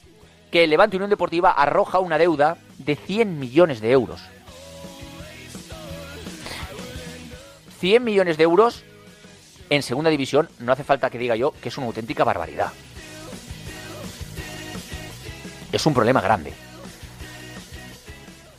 que 0.52 0.68
Levante 0.68 0.98
Unión 0.98 1.10
Deportiva 1.10 1.52
arroja 1.52 2.00
una 2.00 2.18
deuda 2.18 2.58
de 2.78 2.98
100 2.98 3.40
millones 3.40 3.80
de 3.80 3.92
euros. 3.92 4.22
100 7.82 8.04
millones 8.04 8.38
de 8.38 8.44
euros 8.44 8.84
en 9.72 9.82
segunda 9.82 10.12
división, 10.12 10.48
no 10.60 10.72
hace 10.72 10.84
falta 10.84 11.10
que 11.10 11.18
diga 11.18 11.36
yo 11.36 11.52
que 11.62 11.70
es 11.70 11.78
una 11.80 11.88
auténtica 11.88 12.24
barbaridad. 12.24 12.72
Es 15.72 15.86
un 15.88 15.94
problema 15.96 16.22
grande. 16.22 16.54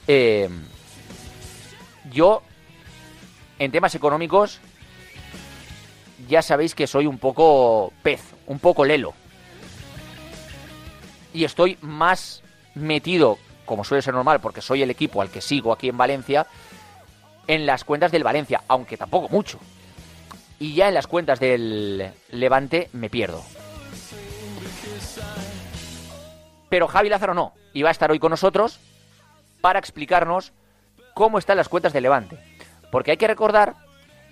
Eh, 0.09 0.49
yo, 2.11 2.43
en 3.61 3.71
temas 3.71 3.95
económicos, 3.95 4.59
ya 6.29 6.43
sabéis 6.43 6.75
que 6.75 6.89
soy 6.89 7.07
un 7.07 7.19
poco 7.19 7.93
pez, 8.03 8.23
un 8.49 8.59
poco 8.59 8.85
lelo. 8.85 9.15
Y 11.33 11.45
estoy 11.45 11.79
más 11.81 12.43
metido, 12.75 13.39
como 13.67 13.85
suele 13.85 14.03
ser 14.03 14.15
normal, 14.15 14.41
porque 14.41 14.63
soy 14.63 14.83
el 14.83 14.91
equipo 14.91 15.23
al 15.23 15.31
que 15.31 15.41
sigo 15.41 15.73
aquí 15.73 15.89
en 15.89 15.97
Valencia, 15.97 16.49
en 17.47 17.67
las 17.67 17.85
cuentas 17.85 18.13
del 18.13 18.25
Valencia, 18.25 18.63
aunque 18.69 18.97
tampoco 18.97 19.29
mucho. 19.29 19.59
Y 20.59 20.75
ya 20.75 20.89
en 20.89 20.95
las 20.95 21.07
cuentas 21.07 21.41
del 21.41 22.13
Levante 22.31 22.89
me 22.93 23.11
pierdo. 23.11 23.43
Pero 26.69 26.89
Javi 26.89 27.09
Lázaro 27.09 27.35
no, 27.35 27.53
y 27.73 27.83
va 27.83 27.91
a 27.91 27.93
estar 27.93 28.11
hoy 28.11 28.19
con 28.19 28.31
nosotros 28.31 28.79
para 29.61 29.79
explicarnos 29.79 30.53
cómo 31.15 31.39
están 31.39 31.57
las 31.57 31.69
cuentas 31.69 31.93
del 31.93 32.05
Levante. 32.05 32.39
Porque 32.91 33.11
hay 33.11 33.17
que 33.17 33.27
recordar 33.27 33.75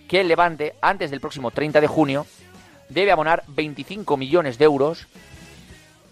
que 0.09 0.21
el 0.21 0.29
Levante, 0.29 0.75
antes 0.81 1.11
del 1.11 1.21
próximo 1.21 1.51
30 1.51 1.81
de 1.81 1.87
junio, 1.87 2.27
debe 2.89 3.13
abonar 3.13 3.45
25 3.49 4.17
millones 4.17 4.59
de 4.59 4.65
euros 4.65 5.07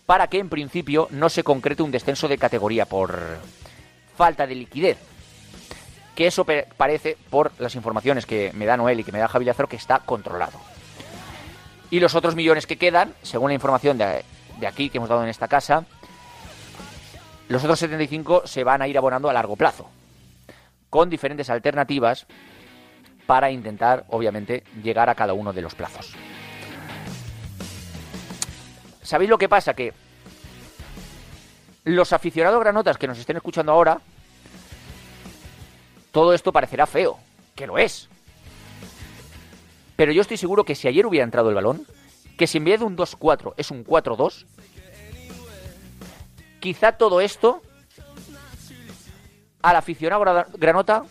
para 0.07 0.28
que 0.28 0.38
en 0.38 0.49
principio 0.49 1.09
no 1.11 1.28
se 1.28 1.43
concrete 1.43 1.83
un 1.83 1.90
descenso 1.90 2.28
de 2.28 2.38
categoría 2.38 2.87
por 2.87 3.38
falta 4.17 4.47
de 4.47 4.55
liquidez. 4.55 4.99
Que 6.18 6.26
eso 6.26 6.44
parece, 6.44 7.16
por 7.30 7.52
las 7.60 7.76
informaciones 7.76 8.26
que 8.26 8.50
me 8.52 8.66
da 8.66 8.76
Noel 8.76 8.98
y 8.98 9.04
que 9.04 9.12
me 9.12 9.20
da 9.20 9.28
Javi 9.28 9.46
que 9.68 9.76
está 9.76 10.00
controlado. 10.00 10.58
Y 11.92 12.00
los 12.00 12.16
otros 12.16 12.34
millones 12.34 12.66
que 12.66 12.76
quedan, 12.76 13.14
según 13.22 13.50
la 13.50 13.54
información 13.54 13.98
de, 13.98 14.25
de 14.58 14.66
aquí 14.66 14.90
que 14.90 14.96
hemos 14.96 15.08
dado 15.08 15.22
en 15.22 15.28
esta 15.28 15.46
casa, 15.46 15.84
los 17.46 17.62
otros 17.62 17.78
75 17.78 18.48
se 18.48 18.64
van 18.64 18.82
a 18.82 18.88
ir 18.88 18.98
abonando 18.98 19.30
a 19.30 19.32
largo 19.32 19.54
plazo, 19.54 19.88
con 20.90 21.08
diferentes 21.08 21.50
alternativas 21.50 22.26
para 23.28 23.52
intentar, 23.52 24.04
obviamente, 24.08 24.64
llegar 24.82 25.08
a 25.08 25.14
cada 25.14 25.34
uno 25.34 25.52
de 25.52 25.62
los 25.62 25.76
plazos. 25.76 26.16
¿Sabéis 29.02 29.30
lo 29.30 29.38
que 29.38 29.48
pasa? 29.48 29.72
Que 29.72 29.92
los 31.84 32.12
aficionados 32.12 32.58
granotas 32.58 32.98
que 32.98 33.06
nos 33.06 33.20
estén 33.20 33.37
escuchando 33.37 33.70
ahora, 33.70 34.00
todo 36.12 36.32
esto 36.32 36.52
parecerá 36.52 36.86
feo, 36.86 37.18
que 37.54 37.66
lo 37.66 37.78
es. 37.78 38.08
Pero 39.96 40.12
yo 40.12 40.22
estoy 40.22 40.36
seguro 40.36 40.64
que 40.64 40.74
si 40.74 40.88
ayer 40.88 41.06
hubiera 41.06 41.24
entrado 41.24 41.48
el 41.48 41.54
balón, 41.54 41.86
que 42.36 42.46
si 42.46 42.58
en 42.58 42.64
vez 42.64 42.80
de 42.80 42.86
un 42.86 42.96
2-4 42.96 43.54
es 43.56 43.70
un 43.70 43.84
4-2, 43.84 44.46
quizá 46.60 46.92
todo 46.92 47.20
esto 47.20 47.62
al 49.60 49.76
aficionado 49.76 50.46
granota 50.54 51.04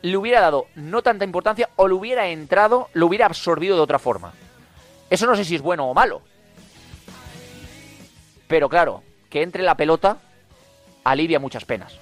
le 0.00 0.16
hubiera 0.16 0.40
dado 0.40 0.66
no 0.74 1.02
tanta 1.02 1.24
importancia 1.24 1.68
o 1.76 1.86
le 1.86 1.94
hubiera 1.94 2.28
entrado, 2.28 2.88
lo 2.94 3.06
hubiera 3.06 3.26
absorbido 3.26 3.76
de 3.76 3.82
otra 3.82 3.98
forma. 3.98 4.32
Eso 5.10 5.26
no 5.26 5.36
sé 5.36 5.44
si 5.44 5.54
es 5.54 5.62
bueno 5.62 5.88
o 5.88 5.94
malo. 5.94 6.22
Pero 8.48 8.68
claro, 8.68 9.02
que 9.30 9.42
entre 9.42 9.62
la 9.62 9.76
pelota 9.76 10.18
alivia 11.04 11.38
muchas 11.38 11.64
penas. 11.64 11.98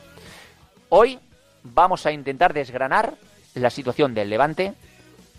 Hoy 0.88 1.18
vamos 1.62 2.06
a 2.06 2.12
intentar 2.12 2.52
desgranar 2.52 3.14
la 3.54 3.70
situación 3.70 4.14
del 4.14 4.30
Levante 4.30 4.74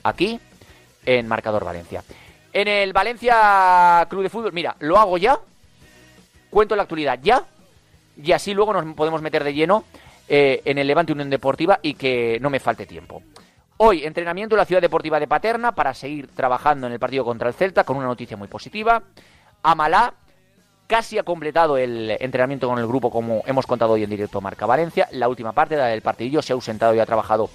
aquí 0.04 0.40
en 1.06 1.28
Marcador 1.28 1.66
Valencia. 1.66 2.04
En 2.54 2.68
el 2.68 2.94
Valencia 2.94 4.06
Club 4.10 4.24
de 4.24 4.30
Fútbol, 4.30 4.54
mira, 4.54 4.76
lo 4.80 4.98
hago 4.98 5.18
ya 5.18 5.40
cuento 6.50 6.76
la 6.76 6.84
actualidad 6.84 7.18
ya 7.24 7.46
y 8.22 8.34
así 8.34 8.54
luego 8.54 8.74
nos 8.74 8.94
podemos 8.94 9.22
meter 9.22 9.44
de 9.44 9.54
lleno 9.54 9.86
eh, 10.28 10.62
en 10.66 10.78
el 10.78 10.86
Levante 10.86 11.14
Unión 11.14 11.30
Deportiva 11.30 11.80
y 11.82 11.96
que 11.96 12.38
no 12.42 12.50
me 12.50 12.60
falte 12.60 12.86
tiempo. 12.86 13.24
Hoy, 13.78 14.04
entrenamiento 14.06 14.54
en 14.54 14.60
la 14.60 14.66
Ciudad 14.66 14.82
Deportiva 14.82 15.20
de 15.20 15.28
Paterna 15.28 15.72
para 15.72 15.94
seguir 15.96 16.28
trabajando 16.28 16.86
en 16.86 16.94
el 16.94 17.00
partido 17.00 17.26
contra 17.26 17.48
el 17.48 17.56
Celta 17.56 17.84
con 17.84 17.98
una 17.98 18.06
noticia 18.06 18.38
muy 18.38 18.48
positiva. 18.48 19.02
Amalá 19.64 20.14
casi 20.92 21.18
ha 21.18 21.24
completado 21.24 21.78
el 21.78 22.18
entrenamiento 22.20 22.68
con 22.68 22.78
el 22.78 22.86
grupo 22.86 23.10
como 23.10 23.44
hemos 23.46 23.66
contado 23.66 23.94
hoy 23.94 24.04
en 24.04 24.10
directo 24.10 24.42
Marca 24.42 24.66
Valencia. 24.66 25.08
La 25.12 25.30
última 25.30 25.54
parte 25.54 25.78
del 25.78 26.02
partidillo 26.02 26.42
se 26.42 26.52
ha 26.52 26.56
ausentado 26.56 26.94
y 26.94 27.00
ha 27.00 27.06
trabajado 27.06 27.50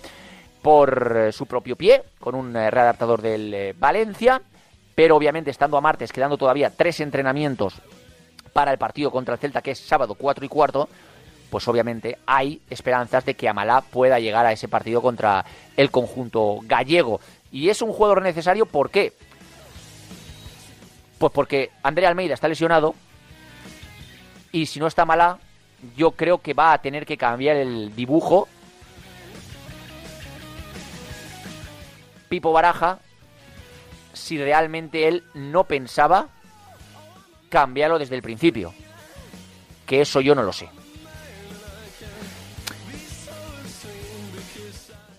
por 0.62 1.14
eh, 1.14 1.32
su 1.32 1.44
propio 1.44 1.76
pie 1.76 2.02
con 2.18 2.34
un 2.34 2.56
eh, 2.56 2.70
readaptador 2.70 3.20
del 3.20 3.74
Valencia. 3.78 4.40
Pero 4.94 5.16
obviamente 5.16 5.50
estando 5.50 5.76
a 5.76 5.82
martes, 5.82 6.12
quedando 6.12 6.38
todavía 6.38 6.70
tres 6.70 6.98
entrenamientos 7.00 7.74
para 8.54 8.72
el 8.72 8.78
partido 8.78 9.10
contra 9.10 9.34
el 9.34 9.38
Celta, 9.38 9.60
que 9.60 9.72
es 9.72 9.80
sábado 9.80 10.14
4 10.14 10.42
y 10.42 10.48
cuarto, 10.48 10.88
pues 11.50 11.68
obviamente 11.68 12.16
hay 12.24 12.62
esperanzas 12.70 13.26
de 13.26 13.34
que 13.34 13.50
Amalá 13.50 13.82
pueda 13.82 14.18
llegar 14.18 14.46
a 14.46 14.52
ese 14.52 14.66
partido 14.66 15.02
contra 15.02 15.44
el 15.76 15.90
conjunto 15.90 16.60
gallego. 16.62 17.20
Y 17.52 17.68
es 17.68 17.82
un 17.82 17.92
jugador 17.92 18.22
necesario, 18.22 18.64
¿por 18.64 18.88
qué? 18.88 19.12
Pues 21.18 21.30
porque 21.34 21.70
André 21.82 22.06
Almeida 22.06 22.32
está 22.32 22.48
lesionado 22.48 22.94
y 24.56 24.64
si 24.64 24.80
no 24.80 24.86
está 24.86 25.02
Amalá, 25.02 25.38
yo 25.98 26.12
creo 26.12 26.38
que 26.38 26.54
va 26.54 26.72
a 26.72 26.78
tener 26.80 27.04
que 27.04 27.18
cambiar 27.18 27.56
el 27.56 27.94
dibujo. 27.94 28.48
Pipo 32.30 32.52
Baraja, 32.52 32.98
si 34.14 34.38
realmente 34.38 35.08
él 35.08 35.24
no 35.34 35.64
pensaba 35.64 36.28
cambiarlo 37.50 37.98
desde 37.98 38.16
el 38.16 38.22
principio. 38.22 38.72
Que 39.84 40.00
eso 40.00 40.22
yo 40.22 40.34
no 40.34 40.42
lo 40.42 40.54
sé. 40.54 40.70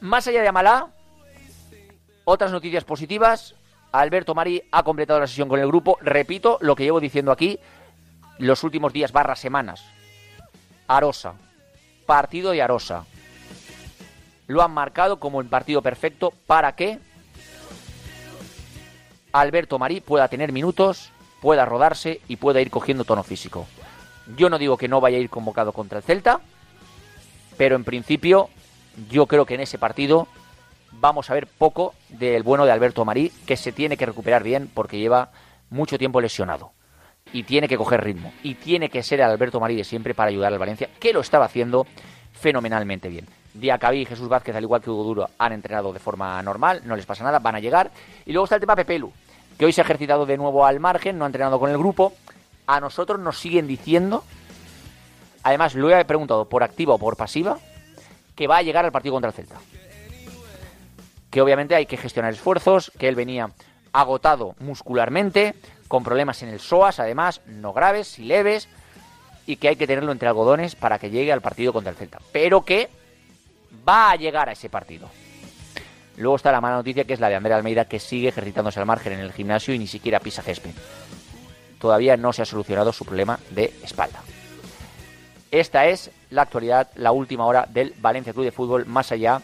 Más 0.02 0.28
allá 0.28 0.42
de 0.42 0.48
Amalá, 0.48 0.88
otras 2.26 2.52
noticias 2.52 2.84
positivas. 2.86 3.54
Alberto 3.92 4.34
Mari 4.34 4.64
ha 4.72 4.82
completado 4.82 5.20
la 5.20 5.28
sesión 5.28 5.48
con 5.48 5.60
el 5.60 5.68
grupo. 5.68 6.00
Repito 6.02 6.58
lo 6.60 6.76
que 6.76 6.86
llevo 6.86 7.00
diciendo 7.00 7.32
aquí 7.32 7.60
los 8.40 8.64
últimos 8.64 8.94
días 8.94 9.12
barra 9.12 9.36
semanas. 9.36 9.84
Arosa. 10.88 11.34
Partido 12.06 12.52
de 12.52 12.62
Arosa. 12.62 13.06
Lo 14.48 14.62
han 14.62 14.72
marcado 14.72 15.20
como 15.20 15.42
el 15.42 15.48
partido 15.48 15.82
perfecto 15.82 16.32
para 16.46 16.76
que 16.76 17.00
Alberto 19.34 19.78
Marí 19.78 20.00
pueda 20.00 20.28
tener 20.30 20.52
minutos 20.52 21.12
pueda 21.42 21.66
rodarse 21.66 22.22
y 22.28 22.38
pueda 22.38 22.62
ir 22.62 22.72
cogiendo 22.72 23.04
tono 23.04 23.24
físico. 23.24 23.68
Yo 24.36 24.50
no 24.50 24.58
digo 24.58 24.78
que 24.78 24.88
no 24.88 25.02
vaya 25.02 25.18
a 25.18 25.22
ir 25.22 25.30
convocado 25.30 25.72
contra 25.72 26.00
el 26.00 26.04
Celta, 26.04 26.42
pero 27.58 27.76
en 27.76 27.84
principio 27.84 28.50
yo 29.10 29.28
creo 29.28 29.46
que 29.46 29.54
en 29.54 29.62
ese 29.62 29.78
partido 29.78 30.28
vamos 30.94 31.30
a 31.30 31.34
ver 31.34 31.48
poco 31.48 31.94
del 32.10 32.44
bueno 32.44 32.66
de 32.66 32.72
Alberto 32.72 33.06
Marí, 33.06 33.32
que 33.46 33.58
se 33.58 33.72
tiene 33.72 33.98
que 33.98 34.06
recuperar 34.06 34.44
bien 34.44 34.70
porque 34.74 34.98
lleva 34.98 35.30
mucho 35.70 35.98
tiempo 35.98 36.22
lesionado 36.22 36.72
y 37.34 37.44
tiene 37.44 37.68
que 37.68 37.78
coger 37.78 38.04
ritmo 38.04 38.34
y 38.44 38.56
tiene 38.56 38.90
que 38.90 39.04
ser 39.04 39.22
Alberto 39.22 39.60
Marí 39.60 39.76
de 39.76 39.84
siempre 39.84 40.14
para 40.14 40.30
ayudar 40.30 40.54
al 40.54 40.60
Valencia, 40.60 40.90
que 41.00 41.14
lo 41.14 41.22
estaba 41.22 41.46
haciendo 41.46 41.86
fenomenalmente 42.34 43.10
bien. 43.10 43.28
Diacabí 43.54 44.02
y 44.02 44.06
Jesús 44.06 44.30
Vázquez, 44.30 44.56
al 44.56 44.64
igual 44.64 44.82
que 44.82 44.90
Hugo 44.90 45.04
Duro, 45.04 45.30
han 45.38 45.52
entrenado 45.52 45.92
de 45.92 46.00
forma 46.00 46.42
normal, 46.44 46.82
no 46.86 46.96
les 46.96 47.06
pasa 47.06 47.24
nada, 47.24 47.40
van 47.40 47.56
a 47.56 47.60
llegar. 47.60 47.92
Y 48.26 48.32
luego 48.32 48.46
está 48.46 48.56
el 48.56 48.62
tema 48.62 48.76
Pepelu, 48.76 49.12
que 49.58 49.66
hoy 49.66 49.74
se 49.74 49.82
ha 49.82 49.84
ejercitado 49.84 50.26
de 50.26 50.38
nuevo 50.38 50.66
al 50.66 50.80
margen, 50.80 51.18
no 51.18 51.26
ha 51.26 51.28
entrenado 51.28 51.60
con 51.60 51.72
el 51.72 51.78
grupo. 51.78 52.14
A 52.68 52.80
nosotros 52.80 53.20
nos 53.20 53.40
siguen 53.40 53.66
diciendo, 53.68 54.24
además 55.42 55.74
lo 55.74 55.90
he 55.90 56.06
preguntado 56.06 56.46
por 56.46 56.64
activa 56.64 56.94
o 56.94 57.00
por 57.00 57.16
pasiva, 57.16 57.58
que 58.36 58.48
va 58.48 58.58
a 58.58 58.62
llegar 58.62 58.86
al 58.86 58.92
partido 58.92 59.14
contra 59.16 59.30
el 59.30 59.36
Celta. 59.36 59.56
Que 61.32 61.42
obviamente 61.42 61.76
hay 61.76 61.88
que 61.88 61.98
gestionar 61.98 62.34
esfuerzos, 62.34 62.92
que 62.98 63.08
él 63.08 63.16
venía 63.16 63.52
agotado 63.92 64.56
muscularmente, 64.60 65.56
con 65.88 66.04
problemas 66.04 66.44
en 66.44 66.50
el 66.50 66.60
psoas, 66.60 67.00
además, 67.00 67.42
no 67.46 67.74
graves, 67.74 68.20
y 68.20 68.24
leves, 68.24 68.68
y 69.46 69.56
que 69.56 69.70
hay 69.70 69.76
que 69.76 69.88
tenerlo 69.88 70.12
entre 70.12 70.28
algodones 70.28 70.76
para 70.76 71.00
que 71.00 71.10
llegue 71.10 71.32
al 71.32 71.42
partido 71.42 71.74
contra 71.74 71.92
el 71.92 71.98
Celta. 71.98 72.20
Pero 72.32 72.66
que 72.66 72.90
va 73.88 74.12
a 74.12 74.16
llegar 74.16 74.50
a 74.50 74.52
ese 74.52 74.70
partido. 74.70 75.10
Luego 76.18 76.36
está 76.36 76.52
la 76.52 76.62
mala 76.62 76.78
noticia 76.78 77.04
que 77.04 77.14
es 77.14 77.20
la 77.20 77.30
de 77.30 77.36
Andrea 77.36 77.58
Almeida 77.58 77.86
que 77.86 78.00
sigue 78.00 78.30
ejercitándose 78.30 78.80
al 78.80 78.86
margen 78.86 79.14
en 79.14 79.20
el 79.20 79.32
gimnasio 79.32 79.74
y 79.74 79.80
ni 79.80 79.88
siquiera 79.88 80.20
pisa 80.20 80.42
césped. 80.42 80.72
Todavía 81.80 82.18
no 82.18 82.34
se 82.34 82.42
ha 82.42 82.46
solucionado 82.46 82.92
su 82.92 83.06
problema 83.06 83.40
de 83.52 83.74
espalda. 83.84 84.20
Esta 85.52 85.86
es 85.86 86.12
la 86.30 86.42
actualidad, 86.42 86.90
la 86.96 87.12
última 87.12 87.46
hora 87.46 87.68
del 87.70 87.94
Valencia 88.00 88.34
Club 88.34 88.46
de 88.46 88.52
Fútbol, 88.52 88.86
más 88.86 89.12
allá 89.12 89.42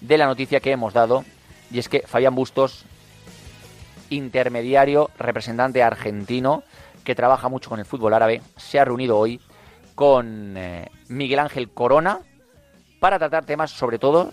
de 0.00 0.18
la 0.18 0.26
noticia 0.26 0.60
que 0.60 0.72
hemos 0.72 0.94
dado, 0.94 1.24
y 1.70 1.78
es 1.78 1.88
que 1.88 2.00
Fabián 2.00 2.34
Bustos, 2.34 2.84
intermediario, 4.10 5.10
representante 5.18 5.82
argentino, 5.82 6.62
que 7.04 7.14
trabaja 7.14 7.48
mucho 7.48 7.70
con 7.70 7.78
el 7.78 7.86
fútbol 7.86 8.14
árabe, 8.14 8.42
se 8.56 8.78
ha 8.78 8.84
reunido 8.84 9.18
hoy 9.18 9.40
con 9.94 10.56
eh, 10.56 10.90
Miguel 11.08 11.38
Ángel 11.38 11.70
Corona 11.70 12.20
para 13.00 13.18
tratar 13.18 13.44
temas 13.44 13.70
sobre 13.70 13.98
todo 13.98 14.32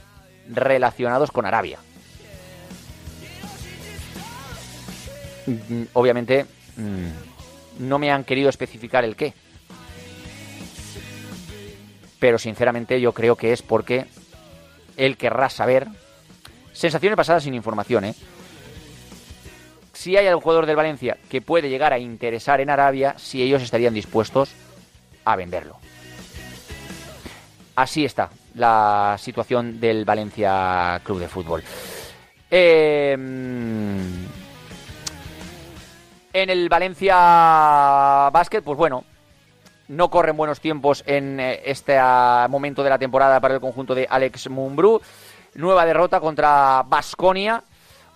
relacionados 0.49 1.31
con 1.31 1.45
Arabia. 1.45 1.79
Mm, 5.45 5.83
obviamente 5.93 6.45
mm, 6.75 7.87
no 7.87 7.99
me 7.99 8.11
han 8.11 8.23
querido 8.23 8.49
especificar 8.49 9.05
el 9.05 9.15
qué, 9.15 9.33
pero 12.19 12.37
sinceramente 12.37 12.99
yo 12.99 13.13
creo 13.13 13.35
que 13.35 13.53
es 13.53 13.61
porque 13.61 14.07
él 14.97 15.17
querrá 15.17 15.49
saber. 15.49 15.87
Sensaciones 16.73 17.17
pasadas 17.17 17.43
sin 17.43 17.55
información, 17.55 18.05
¿eh? 18.05 18.15
Si 19.97 20.15
hay 20.15 20.27
algún 20.27 20.43
jugador 20.43 20.67
del 20.67 20.75
Valencia 20.75 21.17
que 21.27 21.41
puede 21.41 21.69
llegar 21.69 21.91
a 21.91 21.97
interesar 21.97 22.61
en 22.61 22.69
Arabia, 22.69 23.15
si 23.17 23.41
ellos 23.41 23.63
estarían 23.63 23.95
dispuestos 23.95 24.51
a 25.25 25.35
venderlo. 25.35 25.79
Así 27.75 28.05
está 28.05 28.29
la 28.53 29.15
situación 29.17 29.79
del 29.79 30.05
Valencia 30.05 31.01
Club 31.03 31.17
de 31.17 31.27
Fútbol. 31.27 31.63
Em, 32.51 34.27
en 36.31 36.49
el 36.51 36.69
Valencia 36.69 38.29
Basket, 38.31 38.61
pues 38.61 38.77
bueno, 38.77 39.03
no 39.87 40.11
corren 40.11 40.37
buenos 40.37 40.59
tiempos 40.59 41.03
en 41.07 41.39
eh, 41.39 41.63
este 41.65 41.97
ah, 41.99 42.45
momento 42.51 42.83
de 42.83 42.91
la 42.91 42.99
temporada 42.99 43.39
para 43.39 43.55
el 43.55 43.59
conjunto 43.59 43.95
de 43.95 44.05
Alex 44.07 44.47
Mumbrú. 44.51 45.01
Nueva 45.55 45.87
derrota 45.87 46.19
contra 46.19 46.83
Basconia. 46.87 47.63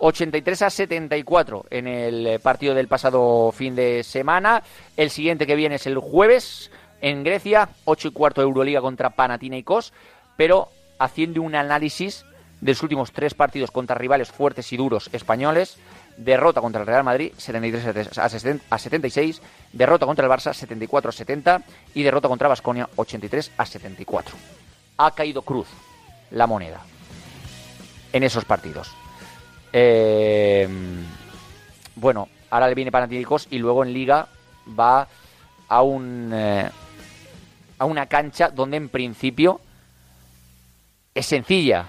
83 0.03 0.63
a 0.63 0.69
74 0.71 1.65
en 1.69 1.87
el 1.87 2.39
partido 2.39 2.73
del 2.73 2.87
pasado 2.87 3.51
fin 3.51 3.75
de 3.75 4.03
semana. 4.03 4.63
El 4.97 5.11
siguiente 5.11 5.45
que 5.45 5.55
viene 5.55 5.75
es 5.75 5.85
el 5.85 5.99
jueves 5.99 6.71
en 7.01 7.23
Grecia, 7.23 7.69
8 7.85 8.07
y 8.07 8.11
cuarto 8.11 8.41
Euroliga 8.41 8.81
contra 8.81 9.11
Panathinaikos, 9.11 9.93
pero 10.37 10.69
haciendo 10.97 11.43
un 11.43 11.53
análisis 11.53 12.25
de 12.61 12.71
los 12.71 12.81
últimos 12.81 13.11
tres 13.11 13.35
partidos 13.35 13.69
contra 13.69 13.95
rivales 13.95 14.31
fuertes 14.31 14.73
y 14.73 14.77
duros 14.77 15.09
españoles, 15.13 15.77
derrota 16.17 16.61
contra 16.61 16.81
el 16.81 16.87
Real 16.87 17.03
Madrid 17.03 17.31
73 17.37 18.17
a 18.17 18.79
76, 18.79 19.41
derrota 19.71 20.07
contra 20.07 20.25
el 20.25 20.31
Barça 20.31 20.53
74 20.53 21.09
a 21.09 21.11
70 21.11 21.61
y 21.93 22.01
derrota 22.01 22.27
contra 22.27 22.47
Basconia 22.47 22.89
83 22.95 23.51
a 23.55 23.65
74. 23.67 24.35
Ha 24.97 25.11
caído 25.11 25.43
cruz 25.43 25.67
la 26.31 26.47
moneda 26.47 26.81
en 28.13 28.23
esos 28.23 28.45
partidos. 28.45 29.00
Eh, 29.73 30.67
bueno, 31.95 32.29
ahora 32.49 32.67
le 32.67 32.75
viene 32.75 32.91
Panathinaikos 32.91 33.47
y 33.51 33.57
luego 33.57 33.83
en 33.83 33.93
Liga 33.93 34.27
va 34.77 35.07
a 35.67 35.81
un 35.81 36.31
eh, 36.33 36.69
a 37.77 37.85
una 37.85 38.05
cancha 38.05 38.49
donde 38.49 38.77
en 38.77 38.89
principio 38.89 39.61
es 41.13 41.25
sencilla, 41.25 41.87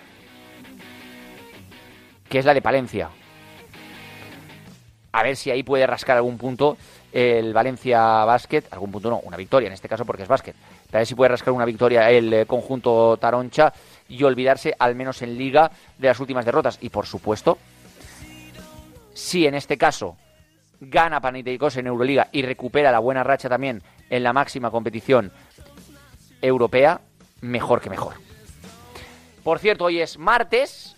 que 2.28 2.38
es 2.38 2.44
la 2.44 2.54
de 2.54 2.62
Palencia 2.62 3.10
a 5.12 5.22
ver 5.22 5.36
si 5.36 5.50
ahí 5.50 5.62
puede 5.62 5.86
rascar 5.86 6.16
algún 6.16 6.38
punto 6.38 6.76
el 7.12 7.52
Valencia 7.52 8.24
Basket, 8.24 8.64
algún 8.70 8.90
punto 8.90 9.10
no, 9.10 9.20
una 9.24 9.36
victoria 9.36 9.66
en 9.66 9.74
este 9.74 9.88
caso 9.88 10.06
porque 10.06 10.22
es 10.22 10.28
básquet. 10.28 10.56
A 10.92 10.96
ver 10.96 11.06
si 11.06 11.14
puede 11.14 11.28
rascar 11.28 11.52
una 11.52 11.66
victoria 11.66 12.10
el 12.10 12.32
eh, 12.32 12.46
conjunto 12.46 13.18
Taroncha 13.18 13.72
y 14.08 14.22
olvidarse, 14.22 14.74
al 14.78 14.94
menos 14.94 15.20
en 15.20 15.36
liga, 15.36 15.70
de 15.98 16.08
las 16.08 16.18
últimas 16.20 16.46
derrotas. 16.46 16.78
Y 16.80 16.88
por 16.88 17.06
supuesto, 17.06 17.58
si 19.14 19.46
en 19.46 19.54
este 19.54 19.78
caso 19.78 20.16
gana 20.80 21.20
Panathinaikos 21.20 21.76
en 21.76 21.86
Euroliga 21.86 22.28
y 22.32 22.42
recupera 22.42 22.90
la 22.90 22.98
buena 22.98 23.22
racha 23.22 23.48
también 23.48 23.82
en 24.10 24.22
la 24.22 24.32
máxima 24.32 24.70
competición 24.70 25.32
europea, 26.40 27.00
mejor 27.40 27.80
que 27.80 27.90
mejor. 27.90 28.14
Por 29.44 29.58
cierto, 29.58 29.84
hoy 29.84 30.00
es 30.00 30.18
martes, 30.18 30.96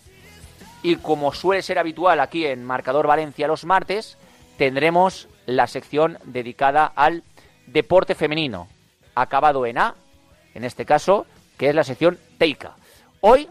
y 0.83 0.96
como 0.96 1.33
suele 1.33 1.62
ser 1.62 1.79
habitual 1.79 2.20
aquí 2.20 2.46
en 2.46 2.64
Marcador 2.64 3.07
Valencia 3.07 3.48
los 3.48 3.64
martes, 3.64 4.18
tendremos 4.57 5.29
la 5.46 5.66
sección 5.66 6.18
dedicada 6.24 6.87
al 6.94 7.22
deporte 7.66 8.14
femenino, 8.14 8.68
acabado 9.14 9.66
en 9.66 9.79
A, 9.79 9.94
en 10.55 10.64
este 10.64 10.85
caso, 10.85 11.27
que 11.59 11.68
es 11.68 11.74
la 11.74 11.85
sección 11.85 12.18
Teika. 12.38 12.77
Hoy, 13.20 13.48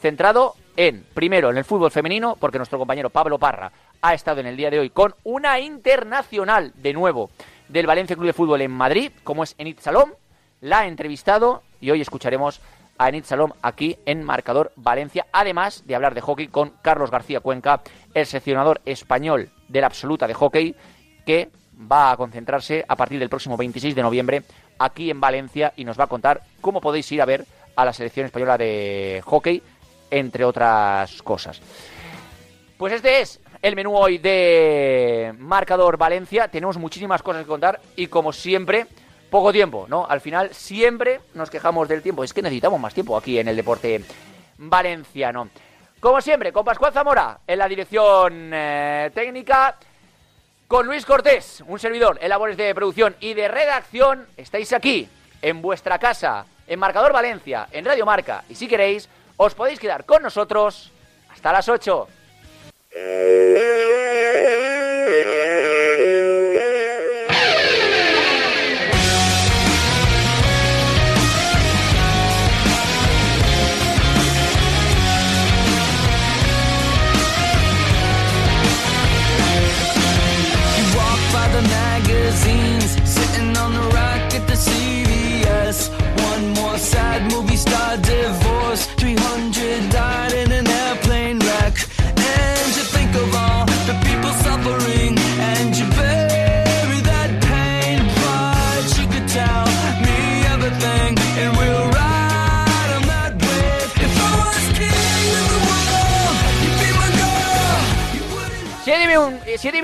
centrado 0.00 0.54
en, 0.76 1.04
primero, 1.14 1.50
en 1.50 1.58
el 1.58 1.64
fútbol 1.64 1.90
femenino, 1.90 2.36
porque 2.36 2.58
nuestro 2.58 2.78
compañero 2.78 3.10
Pablo 3.10 3.38
Parra 3.38 3.70
ha 4.02 4.14
estado 4.14 4.40
en 4.40 4.46
el 4.46 4.56
día 4.56 4.68
de 4.68 4.80
hoy 4.80 4.90
con 4.90 5.14
una 5.22 5.60
internacional, 5.60 6.72
de 6.74 6.92
nuevo, 6.92 7.30
del 7.68 7.86
Valencia 7.86 8.16
Club 8.16 8.26
de 8.26 8.32
Fútbol 8.32 8.60
en 8.60 8.72
Madrid, 8.72 9.12
como 9.22 9.44
es 9.44 9.54
Enid 9.58 9.78
Salom, 9.78 10.10
la 10.60 10.80
ha 10.80 10.86
entrevistado 10.86 11.62
y 11.80 11.90
hoy 11.92 12.00
escucharemos 12.00 12.60
a 12.98 13.08
Enid 13.08 13.24
Salom 13.24 13.52
aquí 13.62 13.96
en 14.04 14.24
Marcador 14.24 14.72
Valencia, 14.74 15.26
además 15.32 15.84
de 15.86 15.94
hablar 15.94 16.14
de 16.14 16.20
hockey 16.20 16.48
con 16.48 16.70
Carlos 16.82 17.12
García 17.12 17.40
Cuenca, 17.40 17.80
el 18.12 18.26
seleccionador 18.26 18.80
español 18.84 19.50
de 19.68 19.80
la 19.80 19.86
absoluta 19.86 20.26
de 20.26 20.34
hockey, 20.34 20.74
que 21.24 21.50
va 21.90 22.10
a 22.10 22.16
concentrarse 22.16 22.84
a 22.86 22.96
partir 22.96 23.20
del 23.20 23.30
próximo 23.30 23.56
26 23.56 23.94
de 23.94 24.02
noviembre 24.02 24.42
aquí 24.80 25.10
en 25.10 25.20
Valencia 25.20 25.72
y 25.76 25.84
nos 25.84 25.98
va 25.98 26.04
a 26.04 26.08
contar 26.08 26.42
cómo 26.60 26.80
podéis 26.80 27.10
ir 27.12 27.22
a 27.22 27.26
ver 27.26 27.46
a 27.76 27.84
la 27.84 27.92
selección 27.92 28.26
española 28.26 28.58
de 28.58 29.22
hockey, 29.24 29.62
entre 30.10 30.44
otras 30.44 31.22
cosas. 31.22 31.62
Pues 32.76 32.94
este 32.94 33.20
es 33.20 33.40
el 33.62 33.76
menú 33.76 33.96
hoy 33.96 34.18
de 34.18 35.34
Marcador 35.38 35.96
Valencia. 35.96 36.48
Tenemos 36.48 36.76
muchísimas 36.76 37.22
cosas 37.22 37.42
que 37.42 37.48
contar 37.48 37.80
y 37.94 38.08
como 38.08 38.32
siempre 38.32 38.88
poco 39.30 39.52
tiempo, 39.52 39.86
¿no? 39.88 40.04
Al 40.06 40.20
final 40.20 40.52
siempre 40.52 41.20
nos 41.34 41.48
quejamos 41.48 41.88
del 41.88 42.02
tiempo. 42.02 42.24
Es 42.24 42.34
que 42.34 42.42
necesitamos 42.42 42.80
más 42.80 42.92
tiempo 42.92 43.16
aquí 43.16 43.38
en 43.38 43.46
el 43.46 43.56
deporte 43.56 44.04
valenciano. 44.58 45.48
Como 46.00 46.20
siempre, 46.20 46.52
con 46.52 46.64
Pascual 46.64 46.92
Zamora 46.92 47.38
en 47.46 47.58
la 47.58 47.68
dirección 47.68 48.50
eh, 48.52 49.12
técnica, 49.14 49.76
con 50.66 50.86
Luis 50.86 51.06
Cortés, 51.06 51.62
un 51.68 51.78
servidor 51.78 52.18
en 52.20 52.30
labores 52.30 52.56
de 52.56 52.74
producción 52.74 53.14
y 53.20 53.34
de 53.34 53.46
redacción. 53.46 54.26
Estáis 54.36 54.72
aquí, 54.72 55.08
en 55.40 55.62
vuestra 55.62 56.00
casa, 56.00 56.44
en 56.66 56.80
Marcador 56.80 57.12
Valencia, 57.12 57.68
en 57.70 57.84
Radio 57.84 58.04
Marca. 58.04 58.42
Y 58.48 58.56
si 58.56 58.66
queréis, 58.66 59.08
os 59.36 59.54
podéis 59.54 59.78
quedar 59.78 60.04
con 60.04 60.20
nosotros 60.20 60.90
hasta 61.30 61.52
las 61.52 61.68
8. 61.68 62.08
You 62.94 63.00
walk 80.94 81.20
by 81.32 81.48
the 81.48 81.62
magazine. 81.62 82.61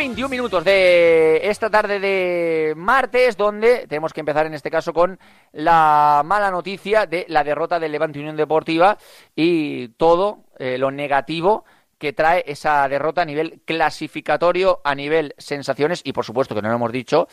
21 0.09 0.31
minutos 0.31 0.64
de 0.64 1.38
esta 1.51 1.68
tarde 1.68 2.01
de 2.01 2.73
martes, 2.75 3.37
donde 3.37 3.87
tenemos 3.87 4.14
que 4.14 4.21
empezar 4.21 4.47
en 4.47 4.55
este 4.55 4.71
caso 4.71 4.94
con 4.94 5.18
la 5.53 6.23
mala 6.25 6.51
noticia 6.51 7.05
de 7.05 7.27
la 7.29 7.44
derrota 7.44 7.79
del 7.79 7.92
Levante 7.92 8.18
Unión 8.18 8.35
Deportiva 8.35 8.97
y 9.37 9.88
todo 9.88 10.44
eh, 10.59 10.79
lo 10.79 10.90
negativo 10.90 11.66
que 11.99 12.14
trae 12.14 12.42
esa 12.47 12.88
derrota 12.88 13.21
a 13.21 13.27
nivel 13.27 13.61
clasificatorio, 13.66 14.81
a 14.83 14.94
nivel 14.94 15.35
sensaciones 15.37 16.01
y 16.03 16.14
por 16.14 16.25
supuesto 16.25 16.55
que 16.55 16.62
no 16.62 16.71
lo 16.71 16.77
hemos 16.77 16.92
dicho, 16.92 17.29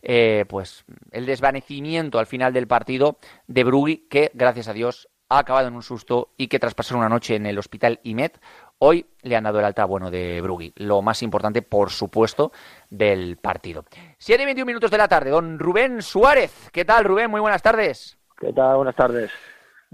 eh, 0.00 0.46
pues 0.48 0.86
el 1.10 1.26
desvanecimiento 1.26 2.18
al 2.18 2.26
final 2.26 2.54
del 2.54 2.66
partido 2.66 3.18
de 3.48 3.64
Brugui, 3.64 4.06
que 4.08 4.30
gracias 4.32 4.68
a 4.68 4.72
Dios 4.72 5.10
ha 5.28 5.38
acabado 5.38 5.68
en 5.68 5.74
un 5.74 5.82
susto 5.82 6.32
y 6.36 6.48
que 6.48 6.58
tras 6.58 6.74
pasar 6.74 6.96
una 6.96 7.08
noche 7.08 7.36
en 7.36 7.46
el 7.46 7.58
hospital 7.58 8.00
IMED, 8.02 8.32
hoy 8.78 9.06
le 9.22 9.36
han 9.36 9.44
dado 9.44 9.58
el 9.58 9.64
alta 9.64 9.84
bueno 9.84 10.10
de 10.10 10.40
Brugui. 10.40 10.72
Lo 10.76 11.02
más 11.02 11.22
importante, 11.22 11.62
por 11.62 11.90
supuesto, 11.90 12.52
del 12.90 13.36
partido. 13.36 13.84
7 14.18 14.42
y 14.42 14.46
21 14.46 14.66
minutos 14.66 14.90
de 14.90 14.98
la 14.98 15.08
tarde. 15.08 15.30
Don 15.30 15.58
Rubén 15.58 16.02
Suárez. 16.02 16.70
¿Qué 16.72 16.84
tal, 16.84 17.04
Rubén? 17.04 17.30
Muy 17.30 17.40
buenas 17.40 17.62
tardes. 17.62 18.18
¿Qué 18.38 18.52
tal? 18.52 18.76
Buenas 18.76 18.96
tardes. 18.96 19.30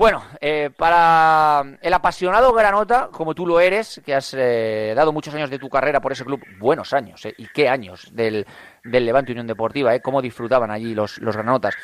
Bueno, 0.00 0.22
eh, 0.40 0.70
para 0.74 1.62
el 1.82 1.92
apasionado 1.92 2.54
Granota, 2.54 3.10
como 3.12 3.34
tú 3.34 3.46
lo 3.46 3.60
eres, 3.60 4.00
que 4.02 4.14
has 4.14 4.32
eh, 4.32 4.94
dado 4.96 5.12
muchos 5.12 5.34
años 5.34 5.50
de 5.50 5.58
tu 5.58 5.68
carrera 5.68 6.00
por 6.00 6.12
ese 6.12 6.24
club, 6.24 6.40
buenos 6.58 6.94
años, 6.94 7.26
eh, 7.26 7.34
y 7.36 7.46
qué 7.48 7.68
años 7.68 8.08
del, 8.14 8.46
del 8.82 9.04
Levante 9.04 9.32
Unión 9.32 9.46
Deportiva, 9.46 9.94
¿eh? 9.94 10.00
cómo 10.00 10.22
disfrutaban 10.22 10.70
allí 10.70 10.94
los, 10.94 11.18
los 11.18 11.36
granotas. 11.36 11.74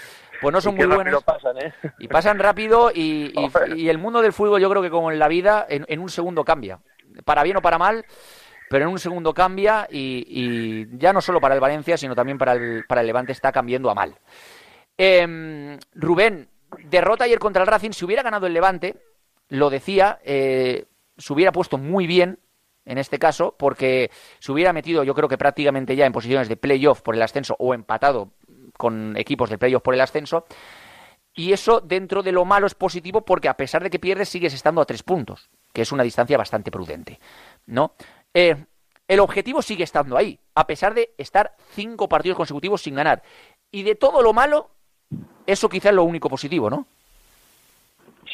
Pues 0.40 0.53
no 0.53 0.61
son 0.61 0.75
muy 0.75 0.87
buenos. 0.87 1.22
Pasan, 1.25 1.59
¿eh? 1.59 1.72
Y 1.99 2.09
pasan 2.09 2.38
rápido 2.38 2.90
y, 2.94 3.33
y, 3.35 3.81
y, 3.81 3.88
el 3.88 3.99
mundo 3.99 4.22
del 4.22 4.33
fútbol 4.33 4.61
yo 4.61 4.70
creo 4.70 4.83
que 4.83 4.90
como 4.90 5.11
en 5.11 5.18
la 5.18 5.29
vida, 5.29 5.66
en, 5.68 5.85
en, 5.88 6.01
un 6.01 6.09
segundo 6.09 6.44
cambia. 6.44 6.81
Para 7.25 7.42
bien 7.42 7.57
o 7.57 7.62
para 7.62 7.79
mal, 7.79 8.05
pero 8.68 8.85
en 8.85 8.90
un 8.90 8.99
segundo 8.99 9.33
cambia 9.33 9.87
y, 9.90 10.25
y 10.29 10.99
ya 10.99 11.12
no 11.12 11.20
solo 11.20 11.40
para 11.40 11.55
el 11.55 11.61
Valencia, 11.61 11.96
sino 11.96 12.14
también 12.14 12.38
para 12.38 12.53
el, 12.53 12.85
para 12.87 13.01
el 13.01 13.07
Levante 13.07 13.33
está 13.33 13.53
cambiando 13.53 13.90
a 13.90 13.94
mal. 13.94 14.14
Eh, 14.99 15.79
Rubén, 15.94 16.49
derrota 16.85 17.25
ayer 17.25 17.38
contra 17.38 17.62
el 17.62 17.68
Racing, 17.68 17.92
si 17.92 18.05
hubiera 18.05 18.22
ganado 18.22 18.46
el 18.46 18.55
Levante, 18.55 18.96
lo 19.49 19.70
decía, 19.70 20.18
eh, 20.25 20.87
se 21.16 21.33
hubiera 21.33 21.53
puesto 21.53 21.79
muy 21.79 22.07
bien 22.07 22.38
en 22.85 22.99
este 22.99 23.18
caso, 23.18 23.57
porque 23.59 24.11
se 24.38 24.53
hubiera 24.53 24.72
metido 24.72 25.03
yo 25.03 25.14
creo 25.14 25.29
que 25.29 25.37
prácticamente 25.37 25.96
ya 25.96 26.07
en 26.07 26.12
posiciones 26.12 26.49
de 26.49 26.57
playoff 26.57 27.03
por 27.03 27.16
el 27.16 27.22
ascenso 27.22 27.57
o 27.59 27.75
empatado 27.75 28.31
con 28.76 29.16
equipos 29.16 29.50
de 29.50 29.58
playoff 29.58 29.82
por 29.82 29.94
el 29.94 30.00
ascenso. 30.00 30.46
Y 31.34 31.52
eso 31.52 31.80
dentro 31.80 32.22
de 32.22 32.32
lo 32.32 32.44
malo 32.44 32.66
es 32.66 32.74
positivo 32.74 33.22
porque 33.22 33.48
a 33.48 33.56
pesar 33.56 33.82
de 33.82 33.90
que 33.90 33.98
pierdes 33.98 34.28
sigues 34.28 34.54
estando 34.54 34.80
a 34.80 34.86
tres 34.86 35.02
puntos, 35.02 35.50
que 35.72 35.82
es 35.82 35.92
una 35.92 36.02
distancia 36.02 36.38
bastante 36.38 36.70
prudente, 36.70 37.20
¿no? 37.66 37.92
Eh, 38.32 38.56
el 39.06 39.20
objetivo 39.20 39.60
sigue 39.60 39.84
estando 39.84 40.16
ahí, 40.16 40.38
a 40.54 40.66
pesar 40.66 40.94
de 40.94 41.10
estar 41.18 41.52
cinco 41.70 42.08
partidos 42.08 42.36
consecutivos 42.36 42.82
sin 42.82 42.94
ganar. 42.94 43.22
Y 43.70 43.82
de 43.82 43.94
todo 43.94 44.22
lo 44.22 44.32
malo, 44.32 44.70
eso 45.46 45.68
quizás 45.68 45.90
es 45.90 45.96
lo 45.96 46.04
único 46.04 46.28
positivo, 46.28 46.70
¿no? 46.70 46.86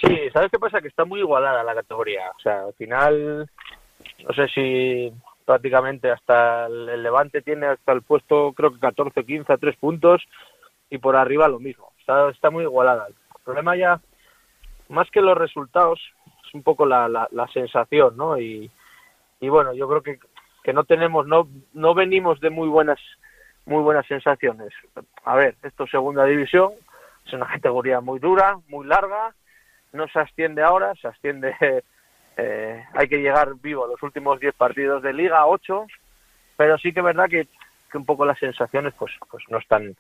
Sí, 0.01 0.31
¿sabes 0.33 0.51
qué 0.51 0.59
pasa? 0.59 0.81
Que 0.81 0.89
está 0.89 1.05
muy 1.05 1.21
igualada 1.21 1.63
la 1.63 1.75
categoría. 1.75 2.31
O 2.37 2.41
sea, 2.41 2.65
al 2.65 2.75
final, 2.75 3.49
no 4.27 4.35
sé 4.35 4.49
si 4.49 5.13
prácticamente 5.45 6.11
hasta 6.11 6.67
el 6.67 7.03
Levante 7.03 7.43
tiene 7.43 7.67
hasta 7.67 7.93
el 7.93 8.03
puesto, 8.03 8.53
creo 8.53 8.73
que 8.73 8.81
14 8.81 9.25
15 9.25 9.53
a 9.53 9.57
3 9.57 9.77
puntos, 9.77 10.23
y 10.91 10.99
por 10.99 11.17
arriba 11.17 11.49
lo 11.49 11.59
mismo. 11.59 11.93
Está, 11.99 12.31
está 12.31 12.51
muy 12.51 12.65
igualada. 12.65 13.07
El 13.09 13.15
problema 13.45 13.77
ya, 13.77 14.01
más 14.89 15.11
que 15.11 15.21
los 15.21 15.37
resultados, 15.37 16.01
es 16.47 16.55
un 16.55 16.63
poco 16.63 16.87
la, 16.87 17.09
la, 17.09 17.29
la 17.31 17.47
sensación, 17.49 18.17
¿no? 18.17 18.39
Y, 18.39 18.71
y 19.41 19.49
bueno, 19.49 19.73
yo 19.75 19.89
creo 19.89 20.03
que, 20.03 20.19
que 20.63 20.73
no 20.73 20.85
tenemos, 20.85 21.27
no, 21.27 21.49
no 21.73 21.95
venimos 21.95 22.41
de 22.41 22.51
muy 22.51 22.69
buenas 22.69 23.01
muy 23.65 23.83
buenas 23.83 24.07
sensaciones. 24.07 24.73
A 25.25 25.35
ver, 25.37 25.57
esto 25.63 25.85
es 25.85 25.91
segunda 25.91 26.25
división, 26.25 26.73
es 27.27 27.33
una 27.33 27.47
categoría 27.53 28.01
muy 28.01 28.19
dura, 28.19 28.59
muy 28.69 28.87
larga, 28.87 29.35
no 29.93 30.09
se 30.09 30.19
asciende 30.19 30.63
ahora, 30.63 30.95
se 31.01 31.09
asciende, 31.09 31.55
eh, 32.37 32.85
hay 32.95 33.09
que 33.09 33.19
llegar 33.19 33.55
vivo 33.61 33.87
los 33.87 34.03
últimos 34.03 34.41
10 34.41 34.55
partidos 34.55 35.03
de 35.03 35.13
liga, 35.13 35.47
8, 35.47 35.87
pero 36.57 36.79
sí 36.79 36.93
que 36.93 37.01
es 37.01 37.05
verdad 37.05 37.29
que, 37.29 37.49
un 37.95 38.07
poco 38.07 38.25
las 38.25 38.39
sensaciones 38.39 38.95
pues 38.99 39.13
pues 39.31 39.45
no 39.51 39.59
están 39.59 39.95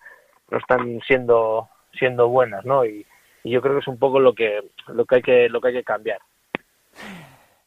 no 0.50 0.58
están 0.58 0.98
siendo 1.06 1.68
siendo 1.92 2.28
buenas, 2.28 2.64
¿no? 2.64 2.84
Y, 2.86 3.06
yo 3.44 3.60
creo 3.60 3.74
que 3.74 3.80
es 3.80 3.88
un 3.88 3.98
poco 3.98 4.20
lo 4.20 4.34
que 4.34 4.60
lo 4.86 5.04
que 5.04 5.16
hay 5.16 5.22
que 5.22 5.48
lo 5.48 5.60
que 5.60 5.68
hay 5.68 5.74
que 5.74 5.84
cambiar. 5.84 6.20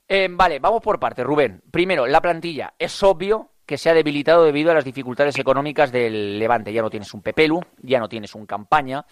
Eh, 0.07 0.27
vale, 0.31 0.59
vamos 0.59 0.81
por 0.81 0.99
parte, 0.99 1.23
Rubén. 1.23 1.61
Primero, 1.69 2.07
la 2.07 2.21
plantilla. 2.21 2.73
Es 2.79 3.03
obvio 3.03 3.49
que 3.65 3.77
se 3.77 3.89
ha 3.89 3.93
debilitado 3.93 4.45
debido 4.45 4.71
a 4.71 4.73
las 4.73 4.85
dificultades 4.85 5.37
económicas 5.37 5.91
del 5.91 6.39
Levante. 6.39 6.71
Ya 6.71 6.81
no 6.81 6.89
tienes 6.89 7.13
un 7.13 7.21
Pepelu, 7.21 7.59
ya 7.81 7.99
no 7.99 8.07
tienes 8.07 8.35
un 8.35 8.45
Campaña, 8.45 9.03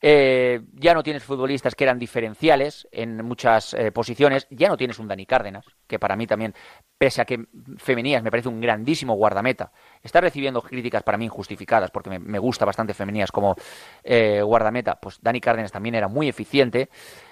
eh, 0.00 0.60
ya 0.74 0.94
no 0.94 1.02
tienes 1.02 1.24
futbolistas 1.24 1.74
que 1.74 1.84
eran 1.84 1.98
diferenciales 1.98 2.86
en 2.92 3.24
muchas 3.24 3.74
eh, 3.74 3.90
posiciones, 3.90 4.46
ya 4.50 4.68
no 4.68 4.76
tienes 4.76 4.98
un 5.00 5.08
Dani 5.08 5.26
Cárdenas, 5.26 5.66
que 5.88 5.98
para 5.98 6.14
mí 6.14 6.26
también, 6.26 6.54
pese 6.96 7.20
a 7.20 7.24
que 7.24 7.46
Femenías 7.78 8.22
me 8.22 8.30
parece 8.30 8.48
un 8.48 8.60
grandísimo 8.60 9.14
guardameta, 9.14 9.72
está 10.02 10.20
recibiendo 10.20 10.62
críticas 10.62 11.02
para 11.02 11.18
mí 11.18 11.24
injustificadas, 11.24 11.90
porque 11.90 12.18
me, 12.18 12.38
gusta 12.38 12.64
bastante 12.64 12.94
Femenías 12.94 13.32
como 13.32 13.56
eh, 14.04 14.40
guardameta, 14.40 15.00
pues 15.00 15.18
Dani 15.20 15.40
Cárdenas 15.40 15.72
también 15.72 15.96
era 15.96 16.06
muy 16.06 16.28
eficiente. 16.28 16.90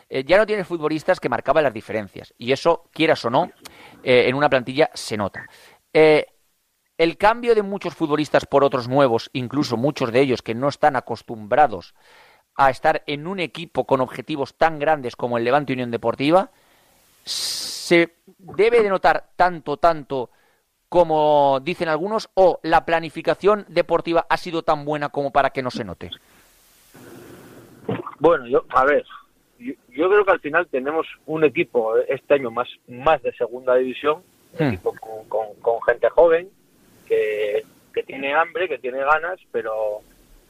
Eh, 0.09 0.25
ya 0.25 0.37
no 0.37 0.47
tienes 0.47 0.67
futbolistas 0.67 1.21
que 1.21 1.29
marcaban 1.29 1.63
las 1.63 1.73
diferencias, 1.73 2.35
y 2.37 2.51
eso, 2.51 2.91
quieras 2.93 3.25
o 3.25 3.31
no, 3.31 3.51
en 4.03 4.35
una 4.35 4.49
plantilla 4.49 4.91
se 4.95 5.17
nota. 5.17 5.49
El 5.93 7.17
cambio 7.19 7.55
de 7.55 7.63
muchos 7.63 7.95
futbolistas 7.95 8.47
por 8.47 8.65
otros 8.65 8.89
nuevos, 8.89 9.31
incluso 9.33 9.77
muchos 9.77 10.13
de 10.13 10.21
ellos 10.21 10.43
que 10.43 10.55
no 10.55 10.69
están 10.69 10.97
acostumbrados 10.97 11.95
a 12.57 12.71
estar 12.71 13.03
en 13.07 13.27
un 13.27 13.41
equipo 13.41 13.85
con 13.85 14.01
objetivos 14.01 14.55
tan 14.55 14.79
grandes 14.79 15.17
como 15.17 15.39
el 15.39 15.45
Levante 15.45 15.73
Unión 15.73 15.91
Deportiva, 15.91 16.51
se 17.25 18.15
debe 18.39 18.83
de 18.83 18.89
notar 18.89 19.31
tanto, 19.37 19.77
tanto 19.77 20.31
como 20.89 21.61
dicen 21.63 21.89
algunos, 21.89 22.31
o 22.35 22.61
la 22.63 22.85
planificación 22.85 23.67
deportiva 23.69 24.27
ha 24.29 24.37
sido 24.37 24.63
tan 24.63 24.85
buena 24.85 25.09
como 25.09 25.33
para 25.33 25.51
que 25.51 25.63
no 25.63 25.71
se 25.71 25.85
note. 25.85 26.11
Bueno, 28.19 28.47
yo, 28.47 28.65
a 28.71 28.85
ver, 28.85 29.05
yo, 29.59 29.75
yo 29.91 30.09
creo 30.09 30.25
que 30.25 30.31
al 30.31 30.41
final 30.41 30.67
tenemos 30.69 31.07
un 31.27 31.45
equipo 31.45 31.97
este 31.99 32.35
año 32.35 32.51
más, 32.51 32.69
más 32.89 33.23
de 33.23 33.33
segunda 33.33 33.75
división, 33.75 34.23
un 34.59 34.65
Hmm. 34.65 34.69
equipo 34.69 34.95
con, 34.99 35.29
con, 35.29 35.55
con 35.61 35.83
gente 35.83 36.09
joven, 36.09 36.49
que, 37.07 37.65
que 37.93 38.03
tiene 38.05 38.33
hambre, 38.35 38.69
que 38.69 38.79
tiene 38.79 38.99
ganas, 39.01 39.39
pero 39.53 40.01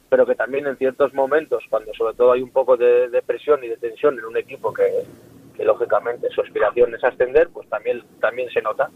pero 0.09 0.27
que 0.27 0.35
también 0.35 0.67
en 0.67 0.77
ciertos 0.77 1.13
momentos, 1.15 1.65
cuando 1.69 1.93
sobre 1.95 2.15
todo 2.15 2.33
hay 2.33 2.43
un 2.43 2.51
poco 2.51 2.77
de, 2.77 3.09
de 3.09 3.23
presión 3.23 3.63
y 3.65 3.69
de 3.69 3.77
tensión 3.77 4.19
en 4.19 4.25
un 4.25 4.37
equipo 4.37 4.73
que, 4.73 5.05
que, 5.57 5.65
lógicamente 5.65 6.29
su 6.31 6.41
aspiración 6.41 6.95
es 6.95 7.03
ascender, 7.03 7.49
pues 7.49 7.69
también, 7.69 8.03
también 8.21 8.49
se 8.51 8.63
nota 8.63 8.91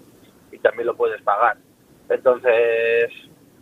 y 0.52 0.58
también 0.58 0.86
lo 0.86 0.96
puedes 0.96 1.20
pagar. 1.22 1.56
Entonces, 2.08 3.10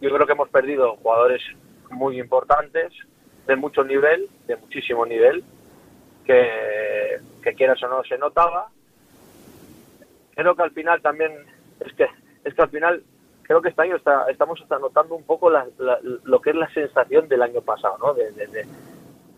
yo 0.00 0.10
creo 0.10 0.26
que 0.26 0.32
hemos 0.32 0.48
perdido 0.50 0.96
jugadores 0.96 1.42
muy 1.90 2.18
importantes, 2.20 2.92
de 3.46 3.56
mucho 3.56 3.82
nivel, 3.82 4.28
de 4.46 4.56
muchísimo 4.56 5.06
nivel, 5.06 5.42
que, 6.24 7.18
que 7.42 7.54
quieras 7.54 7.82
o 7.82 7.88
no 7.88 8.04
se 8.04 8.18
notaba. 8.18 8.68
Creo 10.34 10.54
que 10.54 10.62
al 10.62 10.70
final 10.72 11.00
también, 11.00 11.32
es 11.80 11.92
que, 11.94 12.06
es 12.44 12.54
que 12.54 12.62
al 12.62 12.70
final 12.70 13.02
creo 13.48 13.62
que 13.62 13.70
este 13.70 13.82
año 13.82 13.96
está, 13.96 14.26
estamos 14.30 14.62
notando 14.70 15.14
un 15.16 15.24
poco 15.24 15.50
la, 15.50 15.66
lo 16.24 16.40
que 16.40 16.50
es 16.50 16.56
la 16.56 16.72
sensación 16.72 17.28
del 17.28 17.42
año 17.42 17.62
pasado, 17.62 17.96
¿no? 17.98 18.14
De, 18.14 18.30
de, 18.32 18.46
de, 18.46 18.66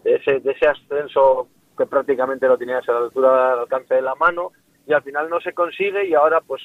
de, 0.05 0.15
ese, 0.17 0.43
ese 0.45 0.67
ascenso 0.67 1.49
que 1.79 1.87
prácticamente 1.87 2.49
lo 2.49 2.59
tenías 2.59 2.87
a 2.89 2.93
la 2.93 2.99
altura 2.99 3.51
del 3.51 3.61
alcance 3.61 3.95
de 3.95 4.03
la 4.03 4.17
mano 4.17 4.51
y 4.87 4.93
al 4.93 5.03
final 5.03 5.31
no 5.31 5.41
se 5.41 5.55
consigue 5.55 6.07
y 6.07 6.15
ahora 6.15 6.41
pues 6.41 6.61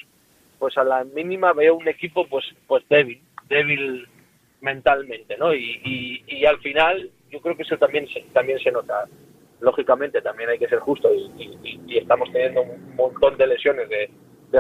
pues 0.58 0.78
a 0.78 0.84
la 0.84 1.04
mínima 1.04 1.54
veo 1.54 1.76
un 1.76 1.88
equipo 1.88 2.28
pues 2.28 2.44
pues 2.68 2.84
débil, 2.90 3.22
débil 3.48 4.10
mentalmente, 4.62 5.38
¿no? 5.38 5.54
Y, 5.54 5.80
y, 5.86 6.24
y 6.28 6.46
al 6.46 6.58
final 6.60 7.12
yo 7.30 7.40
creo 7.42 7.56
que 7.56 7.64
eso 7.64 7.78
también 7.78 8.08
se, 8.08 8.22
también 8.34 8.58
se 8.60 8.72
nota. 8.72 9.06
Lógicamente 9.60 10.22
también 10.22 10.50
hay 10.50 10.58
que 10.58 10.68
ser 10.68 10.80
justo 10.80 11.14
y, 11.14 11.80
y, 11.88 11.98
estamos 11.98 12.32
teniendo 12.32 12.64
un 12.64 12.96
montón 12.96 13.38
de 13.38 13.48
lesiones 13.48 13.88
de, 13.90 14.10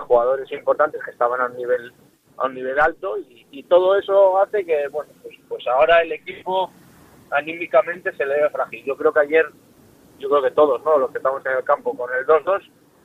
jugadores 0.02 0.52
importantes 0.52 1.02
que 1.06 1.12
estaban 1.12 1.40
a 1.40 1.48
nivel 1.48 1.94
a 2.38 2.46
un 2.46 2.54
nivel 2.54 2.80
alto 2.80 3.18
y, 3.18 3.46
y, 3.52 3.64
todo 3.64 3.98
eso 3.98 4.38
hace 4.40 4.66
que, 4.66 4.88
bueno, 4.90 5.12
pues, 5.24 5.36
pues 5.48 5.68
ahora 5.68 6.02
el 6.02 6.12
equipo 6.12 6.70
anímicamente 7.32 8.14
se 8.16 8.26
le 8.26 8.42
ve 8.42 8.50
frágil. 8.50 8.84
Yo 8.86 8.98
creo 8.98 9.14
que 9.14 9.20
ayer, 9.22 9.46
yo 10.20 10.30
creo 10.30 10.42
que 10.42 10.52
todos, 10.52 10.84
¿no? 10.84 10.98
Los 10.98 11.12
que 11.12 11.18
estamos 11.18 11.46
en 11.46 11.54
el 11.54 11.64
campo 11.64 11.96
con 11.96 12.10
el 12.14 12.26
2-2, 12.26 12.62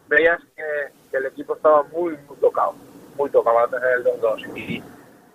veías 0.09 0.41
que, 0.57 0.65
que, 1.11 1.17
el 1.17 1.27
equipo 1.27 1.55
estaba 1.55 1.83
muy, 1.85 2.17
muy 2.29 2.37
tocado, 2.41 2.75
muy 3.17 3.31
tocado 3.31 3.59
a 3.61 3.69
tener 3.69 3.99
el 3.99 4.05
2-2. 4.05 4.57
Y, 4.57 4.83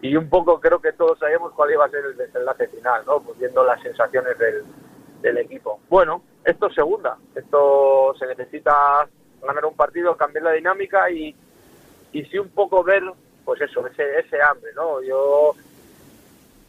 y 0.01 0.15
un 0.15 0.29
poco 0.29 0.59
creo 0.59 0.79
que 0.79 0.93
todos 0.93 1.17
sabíamos 1.19 1.53
cuál 1.53 1.71
iba 1.71 1.85
a 1.85 1.89
ser 1.89 2.05
el 2.05 2.17
desenlace 2.17 2.67
final, 2.67 3.03
¿no? 3.05 3.21
Pues 3.21 3.39
viendo 3.39 3.63
las 3.63 3.81
sensaciones 3.81 4.37
del, 4.37 4.63
del 5.21 5.37
equipo. 5.37 5.79
Bueno, 5.89 6.21
esto 6.43 6.67
es 6.67 6.75
segunda. 6.75 7.17
Esto 7.33 8.13
se 8.19 8.27
necesita 8.27 9.07
ganar 9.41 9.65
un 9.65 9.75
partido, 9.75 10.15
cambiar 10.15 10.43
la 10.43 10.51
dinámica 10.51 11.09
y, 11.09 11.35
y 12.11 12.25
sí 12.25 12.37
un 12.37 12.49
poco 12.49 12.83
ver 12.83 13.03
pues 13.45 13.61
eso, 13.61 13.85
ese, 13.87 14.19
ese 14.19 14.41
hambre, 14.41 14.71
¿no? 14.75 15.01
Yo 15.03 15.55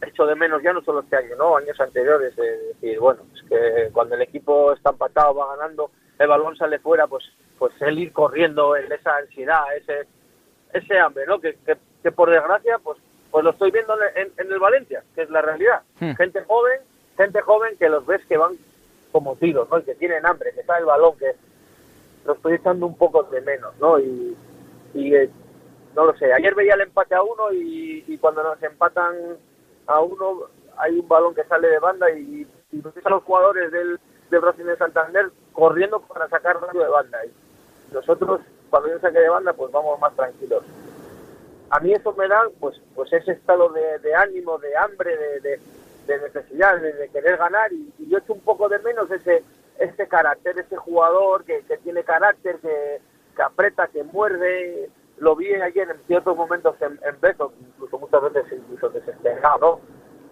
hecho 0.03 0.27
de 0.27 0.35
menos 0.35 0.63
ya 0.63 0.73
no 0.73 0.83
solo 0.83 1.01
este 1.01 1.17
año, 1.17 1.37
¿no? 1.37 1.57
Años 1.57 1.81
anteriores, 1.81 2.37
de 2.37 2.59
decir, 2.69 2.99
bueno, 3.01 3.23
es 3.35 3.43
que 3.49 3.91
cuando 3.93 4.15
el 4.15 4.23
equipo 4.23 4.73
está 4.73 4.91
empatado, 4.91 5.35
va 5.35 5.57
ganando, 5.57 5.91
el 6.19 6.29
balón 6.29 6.57
sale 6.57 6.79
fuera, 6.79 7.07
pues 7.07 7.25
pues 7.59 7.73
el 7.81 7.99
ir 7.99 8.13
corriendo, 8.13 8.77
en 8.77 8.93
esa 8.93 9.17
ansiedad, 9.17 9.65
ese 9.77 10.07
ese 10.73 10.99
hambre, 10.99 11.25
¿no? 11.27 11.41
Que, 11.41 11.57
que, 12.03 12.13
por 12.13 12.31
desgracia, 12.31 12.79
pues 12.79 12.99
pues 13.31 13.45
lo 13.45 13.51
estoy 13.51 13.71
viendo 13.71 13.95
en, 14.15 14.31
en, 14.37 14.53
el 14.53 14.59
Valencia, 14.59 15.03
que 15.15 15.23
es 15.23 15.31
la 15.31 15.43
realidad. 15.43 15.83
Hmm. 15.99 16.13
Gente 16.13 16.43
joven, 16.45 16.81
gente 17.17 17.41
joven 17.41 17.77
que 17.79 17.89
los 17.89 18.07
ves 18.07 18.25
que 18.27 18.37
van 18.37 18.53
como 19.13 19.37
tiros, 19.37 19.69
¿no? 19.71 19.79
Y 19.79 19.83
que 19.83 19.95
tienen 19.95 20.25
hambre, 20.25 20.53
que 20.55 20.61
está 20.61 20.79
el 20.79 20.85
balón, 20.85 21.19
que 21.19 21.33
lo 22.25 22.35
estoy 22.35 22.55
echando 22.55 22.87
un 22.87 22.97
poco 22.97 23.25
de 23.25 23.41
menos, 23.41 23.75
¿no? 23.81 23.99
Y, 23.99 24.37
y 24.95 25.15
eh, 25.15 25.31
no 25.97 26.05
lo 26.05 26.17
sé, 26.19 26.33
ayer 26.33 26.55
veía 26.55 26.75
el 26.75 26.83
empate 26.83 27.15
a 27.15 27.23
uno 27.23 27.51
y, 27.53 28.19
cuando 28.19 28.43
nos 28.43 28.63
empatan 28.63 29.15
a 29.87 30.01
uno 30.01 30.43
hay 30.77 30.99
un 30.99 31.09
balón 31.09 31.35
que 31.35 31.45
sale 31.45 31.69
de 31.69 31.79
banda 31.79 32.11
y, 32.11 32.47
y 32.71 32.83
a 33.05 33.11
los 33.11 33.23
jugadores 33.25 33.73
del, 33.73 33.99
de 34.31 34.39
Brasil 34.39 34.67
de 34.67 34.77
Santander 34.77 35.31
corriendo 35.53 36.01
para 36.01 36.29
sacar 36.29 36.61
radio 36.61 36.83
de 36.83 36.89
banda. 36.89 37.19
Y 37.25 37.95
nosotros, 37.95 38.43
cuando 38.69 38.91
yo 38.91 38.99
saque 38.99 39.21
de 39.21 39.29
banda, 39.31 39.55
pues 39.55 39.73
vamos 39.73 39.99
más 39.99 40.15
tranquilos. 40.15 40.65
A 41.71 41.81
mí 41.81 41.93
eso 41.93 42.13
me 42.13 42.29
da 42.29 42.43
pues 42.61 42.79
pues 42.95 43.11
ese 43.15 43.33
estado 43.33 43.71
de, 43.71 44.15
ánimo, 44.15 44.59
de 44.59 44.77
hambre, 44.77 45.17
de, 45.41 45.61
de, 46.07 46.19
necesidad, 46.21 46.79
de, 46.79 47.09
querer 47.09 47.39
ganar 47.39 47.73
y, 47.73 47.91
yo 48.09 48.19
echo 48.19 48.35
un 48.35 48.41
poco 48.41 48.69
de 48.69 48.79
menos 48.81 49.11
ese 49.11 49.43
ese 49.79 50.09
carácter, 50.09 50.59
ese 50.59 50.77
jugador 50.77 51.45
que, 51.45 51.63
que 51.63 51.77
tiene 51.79 52.03
carácter, 52.03 52.57
que, 52.61 53.01
que 53.35 53.43
aprieta, 53.43 53.89
que 53.89 54.05
muerde, 54.05 54.91
lo 55.19 55.35
vi 55.35 55.53
ayer 55.55 55.91
en 55.91 55.99
ciertos 56.07 56.37
momentos 56.37 56.75
en, 56.81 56.99
en 57.03 57.17
incluso 57.61 57.99
muchas 57.99 58.23
veces 58.23 58.45
incluso 58.53 58.91
desesperado, 58.91 59.81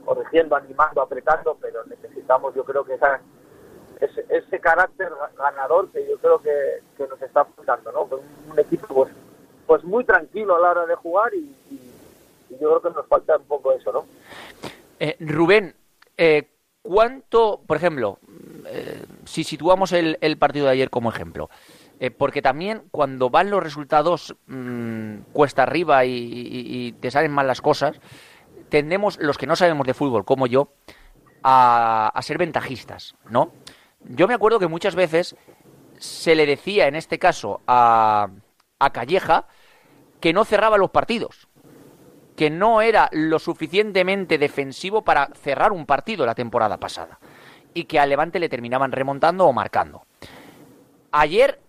corrigiendo, 0.04 0.56
animando, 0.56 1.00
apretando, 1.00 1.56
pero 1.60 1.84
necesitamos 1.84 2.54
yo 2.54 2.64
creo 2.64 2.84
que 2.84 2.94
esa, 2.94 3.20
ese, 4.00 4.26
ese 4.28 4.60
carácter 4.60 5.10
ganador 5.36 5.90
que 5.90 6.06
yo 6.08 6.18
creo 6.18 6.40
que, 6.40 6.82
que 6.96 7.06
nos 7.06 7.20
está 7.22 7.40
apuntando, 7.40 7.92
¿no? 7.92 8.02
Un, 8.02 8.58
equipo 8.58 8.86
pues, 8.88 9.10
pues 9.66 9.84
muy 9.84 10.04
tranquilo 10.04 10.56
a 10.56 10.60
la 10.60 10.70
hora 10.70 10.86
de 10.86 10.94
jugar 10.96 11.34
y, 11.34 11.54
yo 12.50 12.68
creo 12.68 12.82
que 12.82 12.90
nos 12.90 13.06
falta 13.08 13.36
un 13.36 13.44
poco 13.46 13.72
eso, 13.72 13.90
¿no? 13.92 14.06
Eh, 15.00 15.16
Rubén, 15.18 15.74
eh, 16.16 16.48
¿cuánto, 16.82 17.60
por 17.66 17.76
ejemplo, 17.76 18.18
eh, 18.66 19.02
si 19.24 19.42
situamos 19.42 19.90
el, 19.92 20.18
el 20.20 20.38
partido 20.38 20.66
de 20.66 20.72
ayer 20.72 20.88
como 20.88 21.10
ejemplo, 21.10 21.50
eh, 22.00 22.10
porque 22.10 22.42
también 22.42 22.82
cuando 22.90 23.30
van 23.30 23.50
los 23.50 23.62
resultados 23.62 24.36
mmm, 24.46 25.18
cuesta 25.32 25.62
arriba 25.62 26.04
y, 26.04 26.92
te 27.00 27.10
salen 27.10 27.32
mal 27.32 27.46
las 27.46 27.60
cosas, 27.60 28.00
tendemos, 28.68 29.18
los 29.20 29.38
que 29.38 29.46
no 29.46 29.56
sabemos 29.56 29.86
de 29.86 29.94
fútbol, 29.94 30.24
como 30.24 30.46
yo, 30.46 30.72
a, 31.42 32.18
ser 32.22 32.38
ventajistas, 32.38 33.14
¿no? 33.28 33.52
Yo 34.00 34.26
me 34.26 34.34
acuerdo 34.34 34.58
que 34.58 34.66
muchas 34.66 34.94
veces 34.94 35.36
se 35.98 36.34
le 36.34 36.46
decía, 36.46 36.88
en 36.88 36.96
este 36.96 37.18
caso, 37.18 37.60
a, 37.66 38.28
a 38.78 38.90
Calleja, 38.90 39.46
que 40.20 40.32
no 40.32 40.44
cerraba 40.44 40.78
los 40.78 40.90
partidos, 40.90 41.48
que 42.36 42.50
no 42.50 42.82
era 42.82 43.08
lo 43.12 43.38
suficientemente 43.38 44.38
defensivo 44.38 45.04
para 45.04 45.28
cerrar 45.34 45.72
un 45.72 45.86
partido 45.86 46.26
la 46.26 46.34
temporada 46.34 46.78
pasada 46.78 47.18
y 47.72 47.84
que 47.84 47.98
al 47.98 48.08
Levante 48.08 48.38
le 48.38 48.48
terminaban 48.48 48.92
remontando 48.92 49.46
o 49.46 49.52
marcando. 49.52 50.06
Ayer 51.12 51.60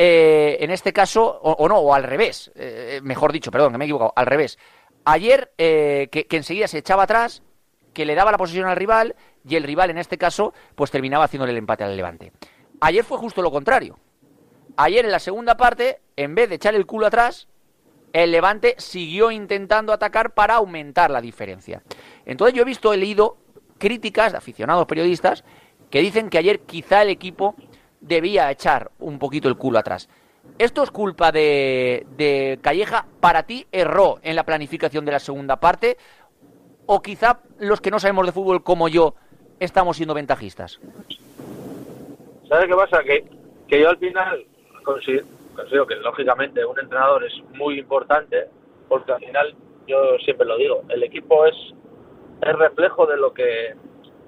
eh, 0.00 0.58
en 0.60 0.70
este 0.70 0.92
caso, 0.92 1.40
o, 1.42 1.68
no, 1.68 1.78
o 1.78 1.92
al 1.92 2.04
revés, 2.04 2.52
eh, 2.54 3.00
mejor 3.02 3.32
dicho, 3.32 3.50
perdón, 3.50 3.72
que 3.72 3.78
me 3.78 3.84
he 3.84 3.88
equivocado, 3.88 4.12
al 4.14 4.26
revés. 4.26 4.56
Ayer, 5.04 5.50
eh, 5.58 6.06
que, 6.12 6.24
enseguida 6.36 6.68
se 6.68 6.78
echaba 6.78 7.02
atrás, 7.02 7.42
que 7.92 8.04
le 8.04 8.14
daba 8.14 8.30
la 8.30 8.38
posición 8.38 8.68
al 8.68 8.76
rival, 8.76 9.16
y 9.44 9.56
el 9.56 9.64
rival, 9.64 9.90
en 9.90 9.98
este 9.98 10.16
caso, 10.16 10.54
pues 10.76 10.92
terminaba 10.92 11.24
haciéndole 11.24 11.50
el 11.50 11.58
empate 11.58 11.82
al 11.82 11.96
Levante. 11.96 12.30
Ayer 12.80 13.02
fue 13.02 13.18
justo 13.18 13.42
lo 13.42 13.50
contrario. 13.50 13.98
Ayer, 14.76 15.04
en 15.04 15.10
la 15.10 15.18
segunda 15.18 15.56
parte, 15.56 16.00
en 16.14 16.36
vez 16.36 16.48
de 16.48 16.54
echar 16.54 16.76
el 16.76 16.86
culo 16.86 17.08
atrás, 17.08 17.48
el 18.12 18.30
Levante 18.30 18.76
siguió 18.78 19.32
intentando 19.32 19.92
atacar 19.92 20.32
para 20.32 20.54
aumentar 20.54 21.10
la 21.10 21.20
diferencia. 21.20 21.82
Entonces 22.24 22.54
yo 22.54 22.62
he 22.62 22.66
visto, 22.66 22.92
he 22.92 22.96
leído 22.98 23.38
críticas 23.78 24.30
de 24.30 24.38
aficionados 24.38 24.86
periodistas 24.86 25.42
que 25.90 26.00
dicen 26.00 26.30
que 26.30 26.38
ayer 26.38 26.60
quizá 26.60 27.02
el 27.02 27.08
equipo 27.08 27.56
debía 28.00 28.50
echar 28.50 28.90
un 28.98 29.18
poquito 29.18 29.48
el 29.48 29.56
culo 29.56 29.78
atrás. 29.78 30.08
¿Esto 30.58 30.82
es 30.82 30.90
culpa 30.90 31.30
de, 31.30 32.06
de 32.16 32.58
Calleja? 32.62 33.06
¿Para 33.20 33.44
ti 33.44 33.66
erró 33.70 34.18
en 34.22 34.34
la 34.34 34.44
planificación 34.44 35.04
de 35.04 35.12
la 35.12 35.18
segunda 35.18 35.56
parte? 35.56 35.96
¿O 36.86 37.02
quizá 37.02 37.40
los 37.58 37.80
que 37.80 37.90
no 37.90 37.98
sabemos 37.98 38.26
de 38.26 38.32
fútbol 38.32 38.62
como 38.62 38.88
yo 38.88 39.14
estamos 39.60 39.96
siendo 39.96 40.14
ventajistas? 40.14 40.80
¿Sabes 42.48 42.66
qué 42.66 42.74
pasa? 42.74 43.02
Que, 43.04 43.24
que 43.68 43.80
yo 43.80 43.90
al 43.90 43.98
final 43.98 44.44
considero, 44.82 45.86
que 45.86 45.96
lógicamente 45.96 46.64
un 46.64 46.78
entrenador 46.78 47.24
es 47.24 47.34
muy 47.54 47.78
importante 47.78 48.46
porque 48.88 49.12
al 49.12 49.20
final 49.20 49.54
yo 49.86 50.16
siempre 50.24 50.46
lo 50.46 50.56
digo, 50.56 50.82
el 50.88 51.02
equipo 51.02 51.44
es 51.44 51.54
el 52.40 52.58
reflejo 52.58 53.06
de 53.06 53.16
lo 53.16 53.34
que 53.34 53.74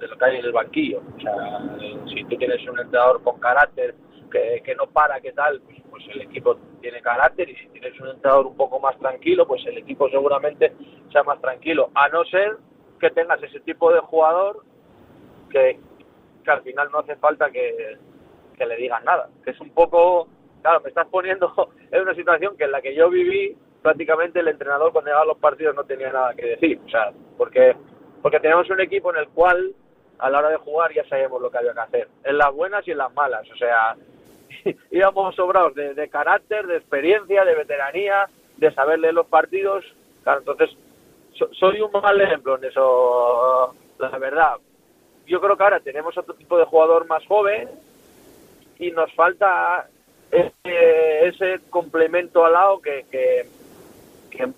de 0.01 0.09
lo 0.09 0.17
que 0.17 0.25
hay 0.25 0.37
en 0.39 0.45
el 0.45 0.53
banquillo. 0.53 1.03
O 1.17 1.21
sea, 1.21 1.61
si 2.09 2.25
tú 2.25 2.37
tienes 2.37 2.67
un 2.69 2.79
entrenador 2.79 3.23
con 3.23 3.39
carácter, 3.39 3.95
que, 4.31 4.63
que 4.65 4.75
no 4.75 4.87
para, 4.87 5.21
que 5.21 5.33
tal, 5.33 5.61
pues, 5.61 5.79
pues, 5.91 6.05
el 6.09 6.23
equipo 6.23 6.57
tiene 6.81 7.03
carácter 7.03 7.49
y 7.51 7.57
si 7.57 7.69
tienes 7.69 8.01
un 8.01 8.09
entrenador 8.09 8.47
un 8.47 8.57
poco 8.57 8.79
más 8.81 8.99
tranquilo, 8.99 9.47
pues 9.47 9.65
el 9.67 9.79
equipo 9.79 10.09
seguramente 10.09 10.73
sea 11.13 11.23
más 11.25 11.41
tranquilo, 11.41 11.91
a 11.95 12.09
no 12.09 12.25
ser 12.25 12.57
que 12.99 13.11
tengas 13.11 13.43
ese 13.43 13.61
tipo 13.61 13.93
de 13.93 14.01
jugador 14.01 14.63
que, 15.51 15.79
que 16.45 16.51
al 16.51 16.63
final 16.63 16.89
no 16.93 17.01
hace 17.01 17.17
falta 17.17 17.51
que, 17.51 17.99
que 18.57 18.67
le 18.67 18.77
digan 18.77 19.05
nada, 19.05 19.29
que 19.45 19.51
es 19.51 19.61
un 19.61 19.71
poco, 19.71 20.29
claro, 20.63 20.81
me 20.81 20.91
estás 20.91 21.09
poniendo 21.09 21.53
en 21.91 22.03
una 22.03 22.15
situación 22.15 22.57
que 22.57 22.65
en 22.65 22.73
la 22.73 22.81
que 22.81 22.95
yo 22.95 23.11
viví 23.11 23.57
prácticamente 23.83 24.41
el 24.41 24.49
entrenador 24.49 24.93
cuando 24.93 25.09
llegaba 25.09 25.25
a 25.25 25.29
los 25.29 25.39
partidos 25.39 25.75
no 25.75 25.85
tenía 25.85 26.13
nada 26.13 26.35
que 26.35 26.47
decir, 26.47 26.81
o 26.85 26.89
sea, 26.89 27.13
porque 27.37 27.75
porque 28.23 28.41
tenemos 28.41 28.69
un 28.71 28.81
equipo 28.81 29.11
en 29.15 29.21
el 29.21 29.29
cual 29.29 29.75
a 30.21 30.31
la 30.31 30.39
hora 30.39 30.51
de 30.51 30.57
jugar 30.57 30.93
ya 30.93 31.05
sabíamos 31.09 31.41
lo 31.41 31.51
que 31.51 31.59
había 31.59 31.73
que 31.73 31.81
hacer, 31.81 32.09
en 32.25 32.39
las 32.39 32.53
buenas 32.53 32.87
y 32.87 32.93
en 32.93 32.99
las 32.99 33.13
malas, 33.15 33.49
o 33.51 33.57
sea, 33.57 33.97
íbamos 34.91 35.35
sobrados 35.35 35.75
de, 35.75 36.09
carácter, 36.09 36.67
de 36.67 36.77
experiencia, 36.77 37.45
de 37.45 37.55
veteranía, 37.55 38.29
de 38.57 38.73
saber 38.73 38.99
leer 38.99 39.15
los 39.15 39.27
partidos, 39.27 39.85
entonces 40.27 40.71
soy 41.53 41.81
un 41.81 41.91
mal 41.93 42.21
ejemplo 42.21 42.59
en 42.59 42.65
eso, 42.65 43.75
la 43.99 44.19
verdad. 44.19 44.57
Yo 45.27 45.41
creo 45.41 45.57
que 45.57 45.63
ahora 45.63 45.81
tenemos 45.81 46.17
otro 46.19 46.35
tipo 46.35 46.59
de 46.59 46.65
jugador 46.65 47.07
más 47.07 47.25
joven 47.27 47.69
y 48.79 48.91
nos 48.91 49.13
falta 49.15 49.89
ese, 50.31 51.61
complemento 51.71 52.45
al 52.45 52.53
lado 52.53 52.81
que, 52.81 53.07
que, 53.11 53.47
que, 54.31 54.53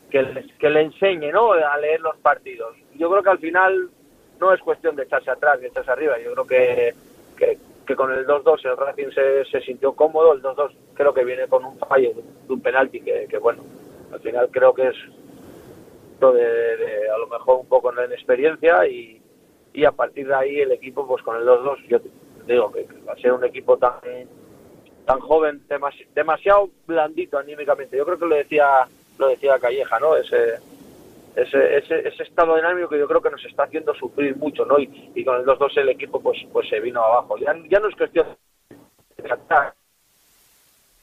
que, 0.59 0.71
le 0.71 0.81
enseñe 0.83 1.31
¿no? 1.31 1.53
a 1.53 1.77
leer 1.79 2.01
los 2.01 2.17
partidos. 2.19 2.77
Yo 2.95 3.11
creo 3.11 3.23
que 3.23 3.31
al 3.31 3.39
final 3.39 3.91
no 4.43 4.53
es 4.53 4.61
cuestión 4.61 4.97
de 4.97 5.05
echarse 5.05 5.31
atrás 5.31 5.61
y 5.63 5.67
echarse 5.67 5.93
arriba. 5.93 6.19
Yo 6.19 6.33
creo 6.33 6.47
que, 6.47 6.95
que, 7.87 7.95
con 7.95 8.11
el 8.11 8.27
2-2 8.27 8.65
el 8.65 8.77
Racing 8.77 9.11
se, 9.15 9.45
se, 9.45 9.61
sintió 9.61 9.93
cómodo. 9.93 10.33
El 10.33 10.43
2-2 10.43 10.73
creo 10.95 11.15
que 11.15 11.25
viene 11.25 11.47
con 11.47 11.65
un 11.65 11.79
fallo 11.79 12.13
de 12.13 12.53
un 12.53 12.61
penalti 12.61 13.01
que, 13.01 13.39
bueno, 13.39 13.63
al 14.13 14.19
final 14.19 14.49
creo 14.51 14.75
que 14.75 14.89
es 14.89 14.97
de, 16.21 17.09
a 17.09 17.19
lo 17.19 17.29
mejor 17.29 17.61
un 17.61 17.67
poco 17.67 17.93
en 17.93 18.13
experiencia 18.13 18.85
y, 18.89 19.21
y 19.73 19.85
a 19.85 19.93
partir 19.93 20.27
de 20.27 20.35
ahí 20.35 20.61
el 20.61 20.73
equipo 20.73 21.07
pues 21.07 21.23
con 21.23 21.37
el 21.37 21.45
2-2 21.45 21.87
yo 21.89 21.99
digo 22.47 22.71
que 22.71 22.87
va 23.07 23.13
a 23.13 23.17
ser 23.17 23.33
un 23.33 23.45
equipo 23.45 23.77
tan 23.77 23.99
tan 25.05 25.19
joven 25.19 25.63
demasiado 26.15 26.71
blandito 26.87 27.39
anímicamente 27.39 27.97
yo 27.97 28.05
creo 28.05 28.19
que 28.21 28.27
lo 28.27 28.37
decía 28.37 28.87
lo 29.19 29.29
decía 29.31 29.59
Calleja 29.59 29.99
no 29.99 30.15
ese 30.15 30.61
ese, 31.37 31.79
ese, 31.79 32.09
ese 32.09 32.23
estado 32.23 32.57
dinámico 32.57 32.89
que 32.89 32.99
yo 32.99 33.09
creo 33.09 33.23
que 33.23 33.31
nos 33.31 33.45
está 33.45 33.65
haciendo 33.65 33.95
sufrir 33.95 34.37
mucho, 34.37 34.65
¿no? 34.65 34.79
Y, 34.79 35.13
y 35.15 35.25
con 35.25 35.41
el 35.41 35.47
2-2 35.47 35.79
el 35.79 35.89
equipo 35.91 36.21
pues 36.21 36.39
pues 36.53 36.69
se 36.69 36.81
vino 36.81 37.03
abajo. 37.03 37.39
Ya, 37.39 37.55
ya 37.69 37.81
no 37.81 37.89
es 37.89 37.97
cuestión 37.97 38.27
de 39.17 39.23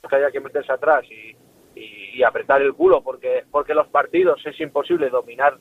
que 0.09 0.15
haya 0.15 0.31
que 0.31 0.39
meterse 0.39 0.71
atrás 0.71 1.03
y, 1.09 1.35
y, 1.79 2.23
apretar 2.23 2.61
el 2.61 2.73
culo, 2.73 3.01
porque 3.01 3.43
porque 3.51 3.73
los 3.73 3.87
partidos 3.87 4.45
es 4.45 4.59
imposible 4.59 5.09
dominar 5.09 5.57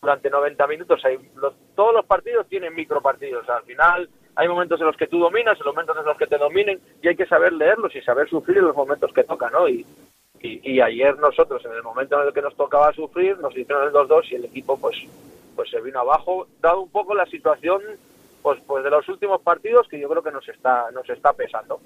durante 0.00 0.30
90 0.30 0.66
minutos. 0.66 1.04
Hay, 1.04 1.18
los, 1.36 1.54
todos 1.74 1.94
los 1.94 2.04
partidos 2.04 2.46
tienen 2.48 2.74
micropartidos. 2.74 3.48
al 3.48 3.62
final 3.62 4.08
hay 4.34 4.48
momentos 4.48 4.78
en 4.80 4.86
los 4.86 4.96
que 4.96 5.06
tú 5.06 5.18
dominas, 5.18 5.58
momentos 5.64 5.96
en 5.96 6.04
los 6.04 6.18
que 6.18 6.26
te 6.26 6.36
dominen, 6.36 6.80
y 7.02 7.08
hay 7.08 7.16
que 7.16 7.26
saber 7.26 7.52
leerlos 7.52 7.94
y 7.96 8.02
saber 8.02 8.28
sufrir 8.28 8.58
en 8.58 8.66
los 8.66 8.76
momentos 8.76 9.12
que 9.12 9.24
toca, 9.24 9.48
¿no? 9.50 9.68
Y, 9.68 9.86
y, 10.40 10.80
ayer 10.80 11.18
nosotros, 11.18 11.64
en 11.64 11.72
el 11.72 11.82
momento 11.82 12.20
en 12.20 12.28
el 12.28 12.34
que 12.34 12.42
nos 12.42 12.56
tocaba 12.56 12.92
sufrir, 12.92 13.38
nos 13.38 13.56
hicieron 13.56 13.88
el 13.88 13.92
2-2 13.92 14.30
y 14.30 14.34
el 14.36 14.44
equipo 14.44 14.78
pues, 14.78 14.96
pues 15.54 15.70
se 15.70 15.80
vino 15.80 16.00
abajo, 16.00 16.46
dado 16.60 16.82
un 16.82 16.90
poco 16.90 17.14
la 17.14 17.26
situación 17.26 17.80
pues, 18.42 18.60
pues 18.66 18.84
de 18.84 18.90
los 18.90 19.08
últimos 19.08 19.40
partidos 19.42 19.88
que 19.88 19.98
yo 19.98 20.08
creo 20.08 20.22
que 20.22 20.30
nos 20.30 20.48
está, 20.48 20.90
nos 20.92 21.08
está 21.08 21.32
pesando. 21.32 21.80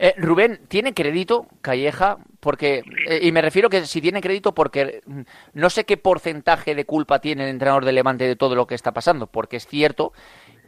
Eh, 0.00 0.14
Rubén, 0.16 0.60
¿tiene 0.68 0.94
crédito 0.94 1.46
Calleja 1.60 2.18
porque 2.38 2.84
eh, 3.08 3.18
y 3.20 3.32
me 3.32 3.42
refiero 3.42 3.68
que 3.68 3.84
si 3.84 4.00
tiene 4.00 4.20
crédito 4.20 4.54
porque 4.54 5.02
mm, 5.04 5.22
no 5.54 5.70
sé 5.70 5.84
qué 5.84 5.96
porcentaje 5.96 6.76
de 6.76 6.84
culpa 6.84 7.20
tiene 7.20 7.42
el 7.44 7.50
entrenador 7.50 7.84
de 7.84 7.90
Levante 7.90 8.24
de 8.24 8.36
todo 8.36 8.54
lo 8.54 8.68
que 8.68 8.76
está 8.76 8.92
pasando, 8.92 9.26
porque 9.26 9.56
es 9.56 9.66
cierto 9.66 10.12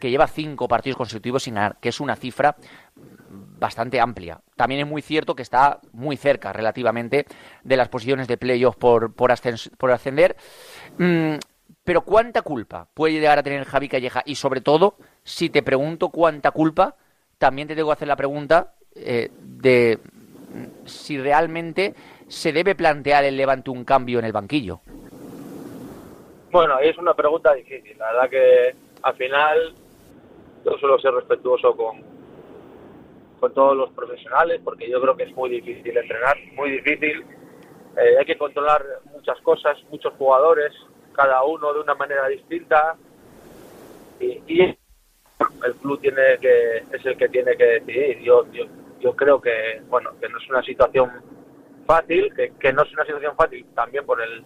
que 0.00 0.10
lleva 0.10 0.26
cinco 0.26 0.66
partidos 0.66 0.96
consecutivos 0.96 1.44
sin 1.44 1.54
ganar, 1.54 1.76
que 1.80 1.90
es 1.90 2.00
una 2.00 2.16
cifra 2.16 2.56
bastante 3.60 4.00
amplia. 4.00 4.40
También 4.56 4.80
es 4.80 4.86
muy 4.86 5.02
cierto 5.02 5.36
que 5.36 5.42
está 5.42 5.78
muy 5.92 6.16
cerca 6.16 6.52
relativamente 6.52 7.26
de 7.62 7.76
las 7.76 7.88
posiciones 7.88 8.26
de 8.26 8.38
playoff 8.38 8.76
por, 8.76 9.14
por, 9.14 9.32
por 9.78 9.90
ascender. 9.92 10.36
Mm, 10.98 11.34
pero 11.84 12.00
¿cuánta 12.00 12.42
culpa 12.42 12.88
puede 12.94 13.14
llegar 13.14 13.38
a 13.38 13.42
tener 13.42 13.64
Javi 13.64 13.88
Calleja? 13.88 14.22
Y 14.24 14.34
sobre 14.34 14.60
todo, 14.60 14.96
si 15.22 15.50
te 15.50 15.62
pregunto 15.62 16.08
cuánta 16.08 16.50
culpa, 16.50 16.96
también 17.38 17.68
te 17.68 17.76
tengo 17.76 17.88
que 17.88 17.94
hacer 17.94 18.08
la 18.08 18.16
pregunta 18.16 18.74
eh, 18.94 19.30
de 19.40 19.98
si 20.84 21.18
realmente 21.18 21.94
se 22.28 22.52
debe 22.52 22.74
plantear 22.74 23.24
el 23.24 23.36
Levante 23.36 23.70
un 23.70 23.84
cambio 23.84 24.18
en 24.18 24.24
el 24.24 24.32
banquillo. 24.32 24.80
Bueno, 26.50 26.78
es 26.80 26.96
una 26.98 27.14
pregunta 27.14 27.52
difícil. 27.54 27.96
La 27.98 28.12
verdad 28.12 28.30
que 28.30 28.74
al 29.02 29.14
final 29.16 29.74
yo 30.64 30.72
suelo 30.78 30.98
ser 30.98 31.12
respetuoso 31.12 31.76
con, 31.76 32.02
con 33.40 33.52
todos 33.54 33.76
los 33.76 33.90
profesionales 33.90 34.60
porque 34.62 34.88
yo 34.88 35.00
creo 35.00 35.16
que 35.16 35.24
es 35.24 35.34
muy 35.34 35.50
difícil 35.50 35.96
entrenar, 35.96 36.36
muy 36.54 36.70
difícil. 36.70 37.24
Eh, 37.96 38.18
hay 38.18 38.24
que 38.24 38.38
controlar 38.38 38.84
muchas 39.12 39.40
cosas, 39.40 39.76
muchos 39.90 40.12
jugadores, 40.14 40.72
cada 41.14 41.42
uno 41.42 41.72
de 41.72 41.80
una 41.80 41.94
manera 41.94 42.28
distinta 42.28 42.96
y, 44.20 44.42
y 44.46 44.60
el 44.62 45.74
club 45.80 46.00
tiene 46.00 46.38
que 46.40 46.84
es 46.92 47.06
el 47.06 47.16
que 47.16 47.28
tiene 47.28 47.56
que 47.56 47.64
decidir. 47.64 48.20
Yo, 48.20 48.46
yo, 48.52 48.64
yo 49.00 49.16
creo 49.16 49.40
que 49.40 49.80
bueno 49.88 50.10
que 50.20 50.28
no 50.28 50.38
es 50.38 50.48
una 50.50 50.62
situación 50.62 51.10
fácil, 51.86 52.32
que, 52.34 52.52
que 52.60 52.72
no 52.72 52.82
es 52.82 52.92
una 52.92 53.04
situación 53.04 53.34
fácil 53.36 53.66
también 53.74 54.04
por 54.04 54.20
el 54.20 54.44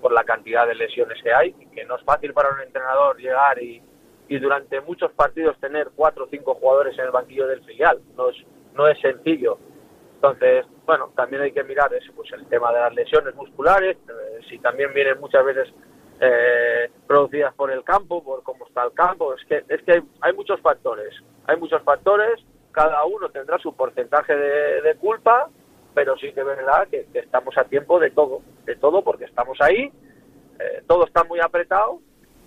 por 0.00 0.12
la 0.12 0.24
cantidad 0.24 0.66
de 0.66 0.74
lesiones 0.74 1.20
que 1.22 1.32
hay, 1.32 1.52
que 1.74 1.84
no 1.84 1.96
es 1.96 2.04
fácil 2.04 2.32
para 2.32 2.50
un 2.50 2.60
entrenador 2.60 3.16
llegar 3.16 3.60
y, 3.60 3.82
y 4.28 4.38
durante 4.38 4.80
muchos 4.80 5.12
partidos 5.12 5.58
tener 5.60 5.90
cuatro 5.94 6.24
o 6.24 6.28
cinco 6.28 6.54
jugadores 6.54 6.98
en 6.98 7.06
el 7.06 7.10
banquillo 7.10 7.46
del 7.46 7.64
filial. 7.64 8.00
No 8.16 8.30
es, 8.30 8.36
no 8.74 8.88
es 8.88 8.98
sencillo. 9.00 9.58
Entonces, 10.16 10.66
bueno, 10.86 11.12
también 11.14 11.42
hay 11.42 11.52
que 11.52 11.62
mirar 11.62 11.92
eso, 11.94 12.12
pues 12.14 12.32
el 12.32 12.46
tema 12.46 12.72
de 12.72 12.80
las 12.80 12.94
lesiones 12.94 13.34
musculares, 13.34 13.96
eh, 14.08 14.40
si 14.48 14.58
también 14.58 14.92
vienen 14.94 15.20
muchas 15.20 15.44
veces 15.44 15.68
eh, 16.20 16.90
producidas 17.06 17.52
por 17.54 17.70
el 17.70 17.84
campo, 17.84 18.24
por 18.24 18.42
cómo 18.42 18.66
está 18.66 18.84
el 18.84 18.92
campo. 18.92 19.34
Es 19.34 19.44
que, 19.44 19.64
es 19.68 19.82
que 19.82 20.02
hay, 20.20 20.32
muchos 20.32 20.60
factores, 20.60 21.14
hay 21.46 21.56
muchos 21.58 21.82
factores, 21.82 22.40
cada 22.72 23.04
uno 23.04 23.28
tendrá 23.28 23.58
su 23.58 23.74
porcentaje 23.74 24.34
de, 24.34 24.94
culpa, 24.96 25.48
pero 25.94 26.16
sí 26.16 26.32
que 26.32 26.40
es 26.40 26.46
verdad 26.46 26.88
que, 26.88 27.06
estamos 27.12 27.56
a 27.58 27.64
tiempo 27.64 28.00
de 28.00 28.10
todo, 28.10 28.40
de 28.64 28.76
todo 28.76 29.02
porque 29.02 29.24
estamos 29.24 29.58
ahí, 29.60 29.92
eh, 30.58 30.82
todo 30.86 31.06
está 31.06 31.24
muy 31.24 31.40
apretado 31.40 32.00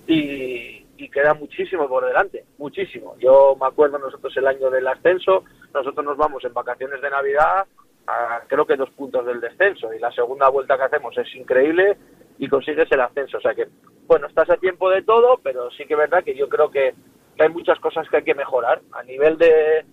y, 0.08 0.86
y 1.00 1.10
queda 1.10 1.34
muchísimo 1.34 1.88
por 1.88 2.06
delante, 2.06 2.44
muchísimo. 2.58 3.16
Yo 3.20 3.56
me 3.60 3.68
acuerdo 3.68 3.98
nosotros 3.98 4.36
el 4.38 4.48
año 4.48 4.70
del 4.70 4.88
ascenso, 4.88 5.44
nosotros 5.74 6.06
nos 6.06 6.18
vamos 6.18 6.44
en 6.44 6.54
vacaciones 6.54 7.02
de 7.02 7.10
Navidad 7.10 7.66
a 8.08 8.42
creo 8.48 8.66
que 8.66 8.76
dos 8.76 8.90
puntos 8.92 9.26
del 9.26 9.40
descenso 9.40 9.94
y 9.94 10.00
la 10.00 10.12
segunda 10.12 10.50
vuelta 10.50 10.78
que 10.78 10.84
hacemos 10.84 11.18
es 11.18 11.34
increíble 11.36 11.98
y 12.38 12.48
consigues 12.48 12.92
el 12.92 13.02
ascenso. 13.02 13.38
O 13.38 13.42
sea 13.42 13.54
que, 13.54 13.68
bueno, 14.08 14.28
estás 14.28 14.50
a 14.50 14.58
tiempo 14.58 14.90
de 14.90 15.04
todo, 15.04 15.40
pero 15.44 15.70
sí 15.72 15.86
que 15.86 15.94
es 15.94 16.00
verdad 16.00 16.24
que 16.24 16.36
yo 16.36 16.50
creo 16.50 16.70
que, 16.70 16.94
hay 17.38 17.50
muchas 17.50 17.80
cosas 17.80 18.06
que 18.10 18.18
hay 18.18 18.24
que 18.24 18.36
mejorar 18.36 18.82
a 18.92 19.02
nivel 19.04 19.38
de, 19.38 19.86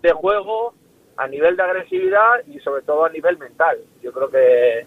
de 0.00 0.12
juego, 0.12 0.72
a 1.18 1.26
nivel 1.26 1.54
de 1.54 1.62
agresividad 1.62 2.46
y 2.46 2.58
sobre 2.60 2.82
todo 2.82 3.04
a 3.04 3.10
nivel 3.10 3.36
mental. 3.36 3.78
Yo 4.00 4.10
creo 4.12 4.30
que, 4.30 4.86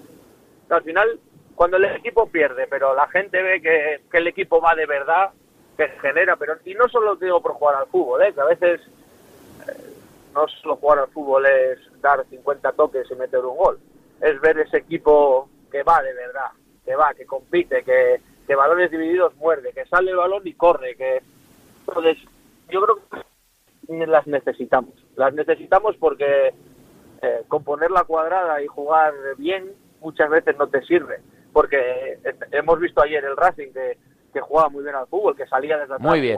al 0.69 0.81
final, 0.81 1.19
cuando 1.55 1.77
el 1.77 1.85
equipo 1.85 2.27
pierde, 2.29 2.67
pero 2.67 2.95
la 2.95 3.07
gente 3.07 3.41
ve 3.41 3.61
que, 3.61 4.17
el 4.17 4.27
equipo 4.27 4.59
va 4.59 4.75
de 4.75 4.85
verdad, 4.85 5.31
que 5.77 5.88
genera, 6.01 6.36
pero 6.36 6.55
y 6.65 6.73
no 6.75 6.88
solo 6.88 7.15
digo 7.15 7.41
por 7.41 7.53
jugar 7.53 7.75
al 7.75 7.88
fútbol, 7.88 8.21
¿eh? 8.23 8.33
que 8.33 8.41
a 8.41 8.45
veces 8.45 8.81
eh, 9.67 9.93
no 10.33 10.47
solo 10.47 10.75
jugar 10.75 10.99
al 10.99 11.07
fútbol 11.07 11.45
es 11.45 11.79
dar 12.01 12.23
50 12.29 12.71
toques 12.73 13.09
y 13.09 13.15
meter 13.15 13.39
un 13.39 13.57
gol, 13.57 13.79
es 14.21 14.39
ver 14.41 14.59
ese 14.59 14.77
equipo 14.77 15.49
que 15.71 15.83
va 15.83 16.01
de 16.01 16.13
verdad, 16.13 16.51
que 16.86 16.95
va, 16.95 17.13
que 17.13 17.25
compite, 17.25 17.83
que, 17.83 18.21
que 18.45 18.55
balones 18.55 18.91
divididos 18.91 19.36
muerde, 19.36 19.73
que 19.73 19.86
sale 19.86 20.12
el 20.12 20.17
balón 20.17 20.43
y 20.45 20.53
corre, 20.53 20.95
que 20.95 21.21
entonces 21.88 22.17
yo 22.69 22.81
creo 22.81 22.99
que 23.09 24.07
las 24.07 24.27
necesitamos, 24.27 24.93
las 25.15 25.33
necesitamos 25.33 25.95
porque 25.97 26.53
eh, 27.21 27.43
componer 27.47 27.91
la 27.91 28.03
cuadrada 28.03 28.62
y 28.62 28.67
jugar 28.67 29.13
bien 29.38 29.71
muchas 30.01 30.29
veces 30.29 30.55
no 30.57 30.67
te 30.67 30.83
sirve, 30.83 31.19
porque 31.51 32.19
hemos 32.51 32.79
visto 32.79 33.01
ayer 33.01 33.23
el 33.25 33.38
Racing 33.38 33.71
que, 33.73 33.97
que 34.33 34.41
jugaba 34.41 34.69
muy 34.69 34.83
bien 34.83 34.95
al 34.95 35.07
fútbol, 35.07 35.35
que 35.35 35.45
salía 35.47 35.77
desde 35.77 35.93
atrás 35.93 36.09
muy 36.09 36.21
bien. 36.21 36.37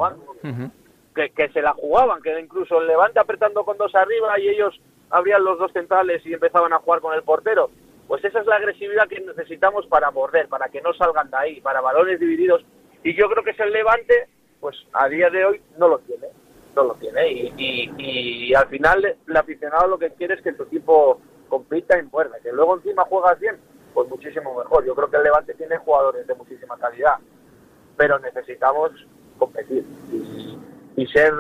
que, 1.16 1.30
que 1.32 1.50
se 1.50 1.62
la 1.62 1.74
jugaban, 1.74 2.22
que 2.22 2.38
incluso 2.40 2.82
el 2.82 2.88
Levante 2.88 3.20
apretando 3.20 3.64
con 3.64 3.78
dos 3.78 3.96
arriba 3.96 4.38
y 4.40 4.50
ellos 4.50 4.80
abrían 5.10 5.44
los 5.44 5.58
dos 5.58 5.72
centrales 5.72 6.26
y 6.26 6.34
empezaban 6.34 6.74
a 6.74 6.80
jugar 6.80 7.00
con 7.00 7.14
el 7.14 7.24
portero 7.24 7.70
pues 8.08 8.24
esa 8.24 8.40
es 8.40 8.46
la 8.46 8.58
agresividad 8.58 9.08
que 9.08 9.20
necesitamos 9.20 9.86
para 9.88 10.12
morder, 10.12 10.48
para 10.48 10.70
que 10.70 10.82
no 10.82 10.94
salgan 10.94 11.30
de 11.30 11.38
ahí, 11.38 11.62
para 11.62 11.82
balones 11.82 12.20
divididos. 12.20 12.64
Y 13.04 13.16
yo 13.16 13.28
creo 13.30 13.44
que 13.44 13.52
es 13.52 13.60
el 13.60 13.72
Levante, 13.72 14.28
pues 14.60 14.76
a 14.94 15.08
día 15.08 15.30
de 15.30 15.46
hoy 15.46 15.62
no 15.78 15.88
lo 15.88 16.00
tiene, 16.00 16.28
no 16.76 16.84
lo 16.84 16.94
tiene. 16.96 17.32
Y, 17.32 17.92
y, 17.98 18.54
al 18.54 18.68
final 18.68 19.18
el 19.28 19.38
aficionado 19.38 19.88
lo 19.88 19.98
que 19.98 20.12
quiere 20.12 20.36
es 20.36 20.42
que 20.42 20.54
tu 20.54 20.64
equipo 20.64 21.20
compita 21.50 21.98
y 21.98 22.04
muerda. 22.04 22.38
Que 22.44 22.52
luego 22.52 22.76
encima 22.76 23.06
juegas 23.06 23.40
bien, 23.40 23.58
pues 23.94 24.08
muchísimo 24.08 24.56
mejor. 24.56 24.86
Yo 24.86 24.94
creo 24.94 25.10
que 25.10 25.18
el 25.18 25.24
Levante 25.24 25.56
tiene 25.56 25.78
jugadores 25.78 26.28
de 26.28 26.36
muchísima 26.36 26.78
calidad, 26.78 27.16
pero 27.98 28.20
necesitamos 28.20 28.92
competir 29.38 29.86
y, 30.96 31.08
ser... 31.08 31.34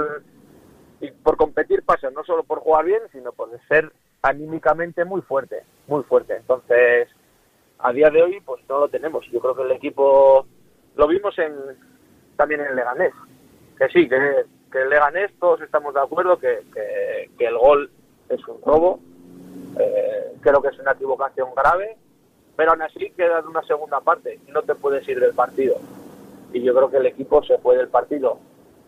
Y 1.01 1.11
por 1.11 1.37
competir 1.37 1.83
pasa 1.83 2.09
no 2.09 2.23
solo 2.23 2.43
por 2.43 2.59
jugar 2.59 2.85
bien, 2.85 3.01
sino 3.11 3.31
por 3.31 3.49
ser 3.67 3.91
anímicamente 4.21 5.05
muy 5.05 5.21
fuerte, 5.21 5.63
muy 5.87 6.03
fuerte. 6.03 6.37
Entonces, 6.37 7.09
a 7.79 7.91
día 7.91 8.09
de 8.09 8.23
hoy, 8.23 8.39
pues 8.41 8.63
no 8.69 8.79
lo 8.79 8.87
tenemos. 8.87 9.25
Yo 9.31 9.39
creo 9.39 9.55
que 9.55 9.63
el 9.63 9.71
equipo 9.71 10.45
lo 10.95 11.07
vimos 11.07 11.37
en 11.37 11.53
también 12.37 12.61
en 12.61 12.75
Leganés. 12.75 13.13
Que 13.77 13.87
sí, 13.89 14.07
que, 14.07 14.45
que 14.71 14.85
Leganés 14.85 15.31
todos 15.39 15.61
estamos 15.61 15.93
de 15.93 16.01
acuerdo 16.01 16.39
que, 16.39 16.61
que, 17.37 17.45
el 17.45 17.57
gol 17.57 17.91
es 18.29 18.47
un 18.47 18.61
robo. 18.61 18.99
Eh, 19.79 20.33
creo 20.41 20.61
que 20.61 20.69
es 20.69 20.79
una 20.79 20.93
equivocación 20.93 21.49
grave, 21.55 21.97
pero 22.55 22.71
aún 22.71 22.81
así 22.81 23.11
queda 23.11 23.41
una 23.41 23.63
segunda 23.63 23.99
parte 23.99 24.39
y 24.47 24.51
no 24.51 24.61
te 24.61 24.75
puedes 24.75 25.07
ir 25.07 25.19
del 25.19 25.33
partido. 25.33 25.75
Y 26.55 26.63
yo 26.63 26.73
creo 26.73 26.89
que 26.89 26.95
el 26.95 27.05
equipo 27.05 27.43
se 27.43 27.57
fue 27.57 27.75
del 27.75 27.89
partido, 27.89 28.39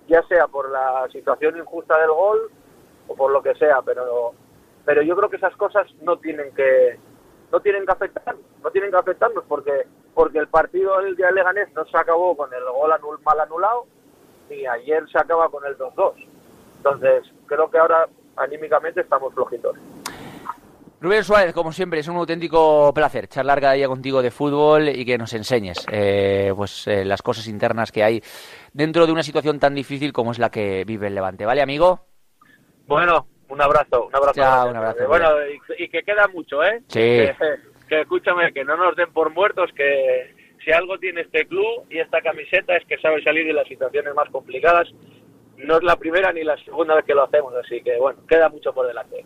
ya 0.07 0.24
sea 0.30 0.47
por 0.47 0.72
la 0.72 1.05
situación 1.11 1.57
injusta 1.57 1.99
del 1.99 2.11
gol 2.11 2.49
o 3.09 3.13
por 3.13 3.30
lo 3.30 3.43
que 3.43 3.55
sea, 3.55 3.82
pero 3.82 4.32
pero 4.86 5.01
yo 5.01 5.18
creo 5.18 5.30
que 5.30 5.36
esas 5.36 5.53
cosas 5.57 5.86
no 6.01 6.15
tienen 6.18 6.53
que 6.55 6.97
no 7.51 7.59
tienen 7.59 7.86
que 7.86 7.91
afectar 7.91 8.38
no 8.63 8.72
tienen 8.72 8.89
que 8.89 8.95
afectarnos 8.95 9.43
porque 9.49 9.86
porque 10.13 10.39
el 10.39 10.47
partido 10.47 10.97
del 11.01 11.18
día 11.18 11.28
de 11.28 11.34
Leganés 11.34 11.68
no 11.74 11.84
se 11.84 11.97
acabó 11.97 12.38
con 12.38 12.53
el 12.53 12.63
gol 12.63 13.20
mal 13.26 13.39
anulado 13.41 13.86
y 14.49 14.65
ayer 14.65 15.03
se 15.09 15.18
acaba 15.18 15.49
con 15.49 15.65
el 15.65 15.78
2-2 15.78 16.13
entonces 16.78 17.30
creo 17.47 17.70
que 17.70 17.80
ahora 17.80 18.07
anímicamente 18.38 19.01
estamos 19.01 19.34
flojitos 19.34 19.76
Rubén 21.00 21.24
Suárez, 21.24 21.54
como 21.54 21.72
siempre, 21.72 22.00
es 22.00 22.08
un 22.08 22.16
auténtico 22.16 22.91
placer 22.91 23.28
charlar 23.28 23.62
cada 23.62 23.74
día 23.74 23.88
contigo 23.88 24.24
de 24.24 24.32
fútbol 24.32 24.89
y 24.89 25.06
que 25.06 25.18
nos 25.18 25.32
enseñes 25.34 25.86
eh, 25.91 26.52
pues 26.56 26.88
eh, 26.88 27.06
las 27.06 27.22
cosas 27.22 27.48
internas 27.48 27.91
que 27.91 28.04
hay 28.04 28.20
dentro 28.74 29.06
de 29.06 29.12
una 29.12 29.22
situación 29.22 29.60
tan 29.60 29.76
difícil 29.76 30.12
como 30.12 30.32
es 30.32 30.39
la 30.39 30.50
que 30.50 30.84
vive 30.86 31.08
el 31.08 31.16
Levante. 31.16 31.45
¿Vale, 31.45 31.62
amigo? 31.62 32.00
Bueno, 32.88 33.28
un 33.50 33.62
abrazo, 33.62 34.08
un 34.08 34.16
abrazo. 34.16 34.70
un 34.70 34.76
abrazo 34.76 35.08
bueno, 35.08 35.30
y, 35.78 35.88
que 35.88 36.02
queda 36.02 36.28
mucho, 36.30 36.64
¿eh? 36.64 36.82
Sí. 36.88 37.28
Que, 37.88 38.02
escúchame, 38.02 38.52
que 38.52 38.66
no 38.66 38.76
nos 38.76 38.95
den 38.95 39.14
por 39.14 39.32
muertos, 39.32 39.70
que 39.76 40.34
si 40.66 40.72
algo 40.72 40.98
tiene 40.98 41.22
este 41.22 41.45
club 41.45 41.86
y 41.91 42.00
esta 42.00 42.22
camiseta 42.22 42.76
es 42.76 42.86
que 42.86 42.98
sabe 42.98 43.24
salir 43.24 43.45
de 43.45 43.54
las 43.54 43.68
situaciones 43.68 44.16
más 44.16 44.30
complicadas. 44.30 44.88
No 45.58 45.78
es 45.78 45.84
la 45.84 45.95
primera 45.95 46.34
ni 46.34 46.43
la 46.43 46.58
segunda 46.58 46.95
vez 46.95 47.06
que 47.06 47.14
lo 47.16 47.24
hacemos, 47.24 47.54
así 47.56 47.82
que 47.82 47.98
bueno, 47.98 48.20
queda 48.28 48.50
mucho 48.50 48.74
por 48.74 48.88
delante. 48.88 49.26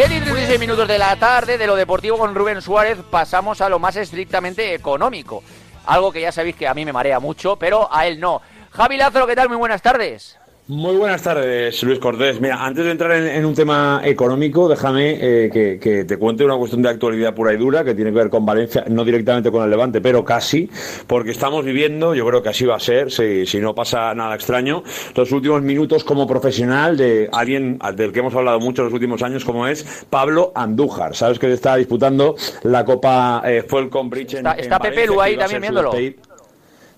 7 0.00 0.14
y 0.14 0.20
36 0.20 0.60
minutos 0.60 0.86
de 0.86 0.96
la 0.96 1.16
tarde 1.16 1.58
de 1.58 1.66
lo 1.66 1.74
deportivo 1.74 2.18
con 2.18 2.32
Rubén 2.32 2.62
Suárez 2.62 2.98
pasamos 3.10 3.60
a 3.60 3.68
lo 3.68 3.80
más 3.80 3.96
estrictamente 3.96 4.72
económico. 4.72 5.42
Algo 5.86 6.12
que 6.12 6.20
ya 6.20 6.30
sabéis 6.30 6.54
que 6.54 6.68
a 6.68 6.74
mí 6.74 6.84
me 6.84 6.92
marea 6.92 7.18
mucho, 7.18 7.56
pero 7.56 7.92
a 7.92 8.06
él 8.06 8.20
no. 8.20 8.40
Javi 8.70 8.96
Lázaro, 8.96 9.26
¿qué 9.26 9.34
tal? 9.34 9.48
Muy 9.48 9.56
buenas 9.56 9.82
tardes. 9.82 10.38
Muy 10.68 10.96
buenas 10.96 11.22
tardes, 11.22 11.82
Luis 11.82 11.98
Cortés. 11.98 12.42
Mira, 12.42 12.62
antes 12.62 12.84
de 12.84 12.90
entrar 12.90 13.12
en, 13.12 13.46
un 13.46 13.54
tema 13.54 14.02
económico, 14.04 14.68
déjame 14.68 15.16
eh, 15.18 15.78
que, 15.80 16.04
te 16.04 16.18
cuente 16.18 16.44
una 16.44 16.58
cuestión 16.58 16.82
de 16.82 16.90
actualidad 16.90 17.34
pura 17.34 17.54
y 17.54 17.56
dura 17.56 17.84
que 17.84 17.94
tiene 17.94 18.10
que 18.10 18.18
ver 18.18 18.28
con 18.28 18.44
Valencia, 18.44 18.84
no 18.86 19.02
directamente 19.02 19.50
con 19.50 19.64
el 19.64 19.70
Levante, 19.70 20.02
pero 20.02 20.26
casi, 20.26 20.68
porque 21.06 21.30
estamos 21.30 21.64
viviendo, 21.64 22.14
yo 22.14 22.26
creo 22.26 22.42
que 22.42 22.50
así 22.50 22.66
va 22.66 22.76
a 22.76 22.80
ser, 22.80 23.10
si, 23.10 23.46
si 23.46 23.60
no 23.60 23.74
pasa 23.74 24.14
nada 24.14 24.34
extraño, 24.34 24.82
los 25.14 25.32
últimos 25.32 25.62
minutos 25.62 26.04
como 26.04 26.26
profesional 26.26 26.98
de 26.98 27.30
alguien 27.32 27.78
del 27.94 28.12
que 28.12 28.18
hemos 28.18 28.34
hablado 28.34 28.60
mucho 28.60 28.82
en 28.82 28.88
los 28.88 28.94
últimos 28.94 29.22
años, 29.22 29.46
como 29.46 29.66
es 29.66 30.04
Pablo 30.10 30.52
Andújar. 30.54 31.16
Sabes 31.16 31.38
que 31.38 31.50
está 31.50 31.76
disputando 31.76 32.36
la 32.64 32.84
Copa 32.84 33.40
eh, 33.46 33.64
Bridge 34.04 34.34
en 34.34 34.46
Está, 34.46 34.52
está 34.52 34.78
Pepe 34.78 35.06
Lu 35.06 35.18
ahí 35.18 35.34
también 35.34 35.62
viéndolo. 35.62 35.92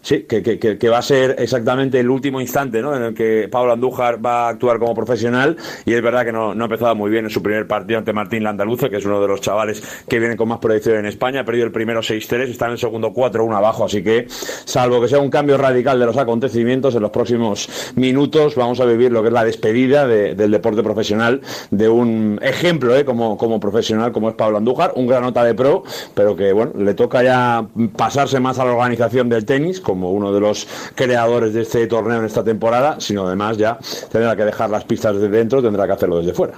Sí, 0.03 0.23
que, 0.23 0.43
que, 0.43 0.59
que, 0.59 0.89
va 0.89 0.99
a 0.99 1.03
ser 1.03 1.37
exactamente 1.39 2.01
el 2.01 2.09
último 2.09 2.41
instante 2.41 2.81
¿no? 2.81 2.97
en 2.97 3.03
el 3.03 3.15
que 3.15 3.49
Pablo 3.51 3.75
Andújar 3.75 4.25
va 4.25 4.47
a 4.47 4.49
actuar 4.49 4.79
como 4.79 4.95
profesional 4.95 5.59
y 5.85 5.93
es 5.93 6.01
verdad 6.01 6.25
que 6.25 6.33
no, 6.33 6.55
no 6.55 6.65
ha 6.65 6.67
empezado 6.67 6.95
muy 6.95 7.11
bien 7.11 7.27
en 7.27 7.31
su 7.31 7.43
primer 7.43 7.67
partido 7.67 7.99
ante 7.99 8.15
Martín 8.15 8.43
Landaluce, 8.43 8.89
que 8.89 8.97
es 8.97 9.05
uno 9.05 9.21
de 9.21 9.29
los 9.29 9.43
chavales 9.43 9.83
que 10.09 10.19
viene 10.19 10.39
con 10.39 10.49
más 10.49 10.59
proyección 10.59 10.97
en 10.97 11.07
España, 11.07 11.41
ha 11.41 11.45
perdido 11.45 11.67
el 11.67 11.73
primero 11.73 12.01
6-3, 12.01 12.49
está 12.49 12.67
en 12.67 12.73
el 12.73 12.79
segundo 12.79 13.13
4-1 13.13 13.55
abajo, 13.55 13.85
así 13.85 14.03
que 14.03 14.27
salvo 14.29 15.03
que 15.03 15.09
sea 15.09 15.19
un 15.19 15.29
cambio 15.29 15.59
radical 15.59 16.01
de 16.01 16.07
los 16.07 16.17
acontecimientos, 16.17 16.95
en 16.95 17.03
los 17.03 17.11
próximos 17.11 17.69
minutos 17.95 18.55
vamos 18.55 18.81
a 18.81 18.87
vivir 18.87 19.13
lo 19.13 19.21
que 19.21 19.29
es 19.29 19.35
la 19.35 19.45
despedida 19.45 20.07
del 20.07 20.51
deporte 20.51 20.83
profesional 20.83 21.43
de 21.71 21.89
un 21.91 22.41
ejemplo 22.43 22.97
¿eh? 22.97 23.05
como, 23.05 23.37
como 23.37 23.61
profesional 23.61 24.13
como 24.13 24.31
es 24.31 24.35
Pablo 24.35 24.57
Andújar, 24.57 24.93
un 24.97 25.07
gran 25.07 25.23
nota 25.23 25.45
de 25.45 25.55
pro, 25.55 25.85
pero 26.15 26.35
que 26.37 26.55
bueno, 26.55 26.73
le 26.79 26.95
toca 26.95 27.23
ya 27.23 27.67
pasarse 27.97 28.41
más 28.41 28.59
a 28.59 28.65
la 28.65 28.73
organización 28.73 29.29
del 29.29 29.45
tenis 29.45 29.81
como 29.91 30.11
uno 30.11 30.33
de 30.33 30.41
los 30.41 30.67
creadores 30.95 31.55
de 31.55 31.63
este 31.63 31.87
torneo 31.87 32.19
en 32.19 32.25
esta 32.25 32.43
temporada, 32.43 33.01
sino 33.01 33.27
además 33.27 33.57
ya 33.57 33.79
tendrá 34.11 34.35
que 34.37 34.45
dejar 34.45 34.71
las 34.71 34.85
pistas 34.85 35.21
de 35.21 35.29
dentro, 35.29 35.63
tendrá 35.63 35.87
que 35.87 35.93
hacerlo 35.93 36.19
desde 36.19 36.33
fuera. 36.33 36.55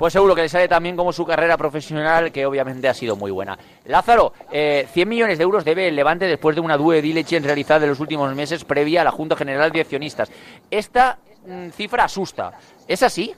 Pues 0.00 0.14
seguro 0.14 0.34
que 0.34 0.40
le 0.40 0.48
sale 0.48 0.66
también 0.66 0.96
como 0.96 1.12
su 1.12 1.26
carrera 1.26 1.58
profesional, 1.58 2.32
que 2.32 2.46
obviamente 2.46 2.88
ha 2.88 2.94
sido 2.94 3.16
muy 3.16 3.30
buena. 3.30 3.58
Lázaro, 3.84 4.32
eh, 4.50 4.88
100 4.90 5.06
millones 5.06 5.36
de 5.36 5.44
euros 5.44 5.62
debe 5.62 5.88
el 5.88 5.94
Levante 5.94 6.24
después 6.24 6.56
de 6.56 6.62
una 6.62 6.78
due 6.78 7.02
diligence 7.02 7.46
realizada 7.46 7.84
en 7.84 7.90
los 7.90 8.00
últimos 8.00 8.34
meses 8.34 8.64
previa 8.64 9.02
a 9.02 9.04
la 9.04 9.10
Junta 9.10 9.36
General 9.36 9.70
de 9.70 9.82
Accionistas. 9.82 10.30
Esta 10.70 11.18
mm, 11.46 11.68
cifra 11.68 12.04
asusta. 12.04 12.52
¿Es 12.88 13.02
así? 13.02 13.34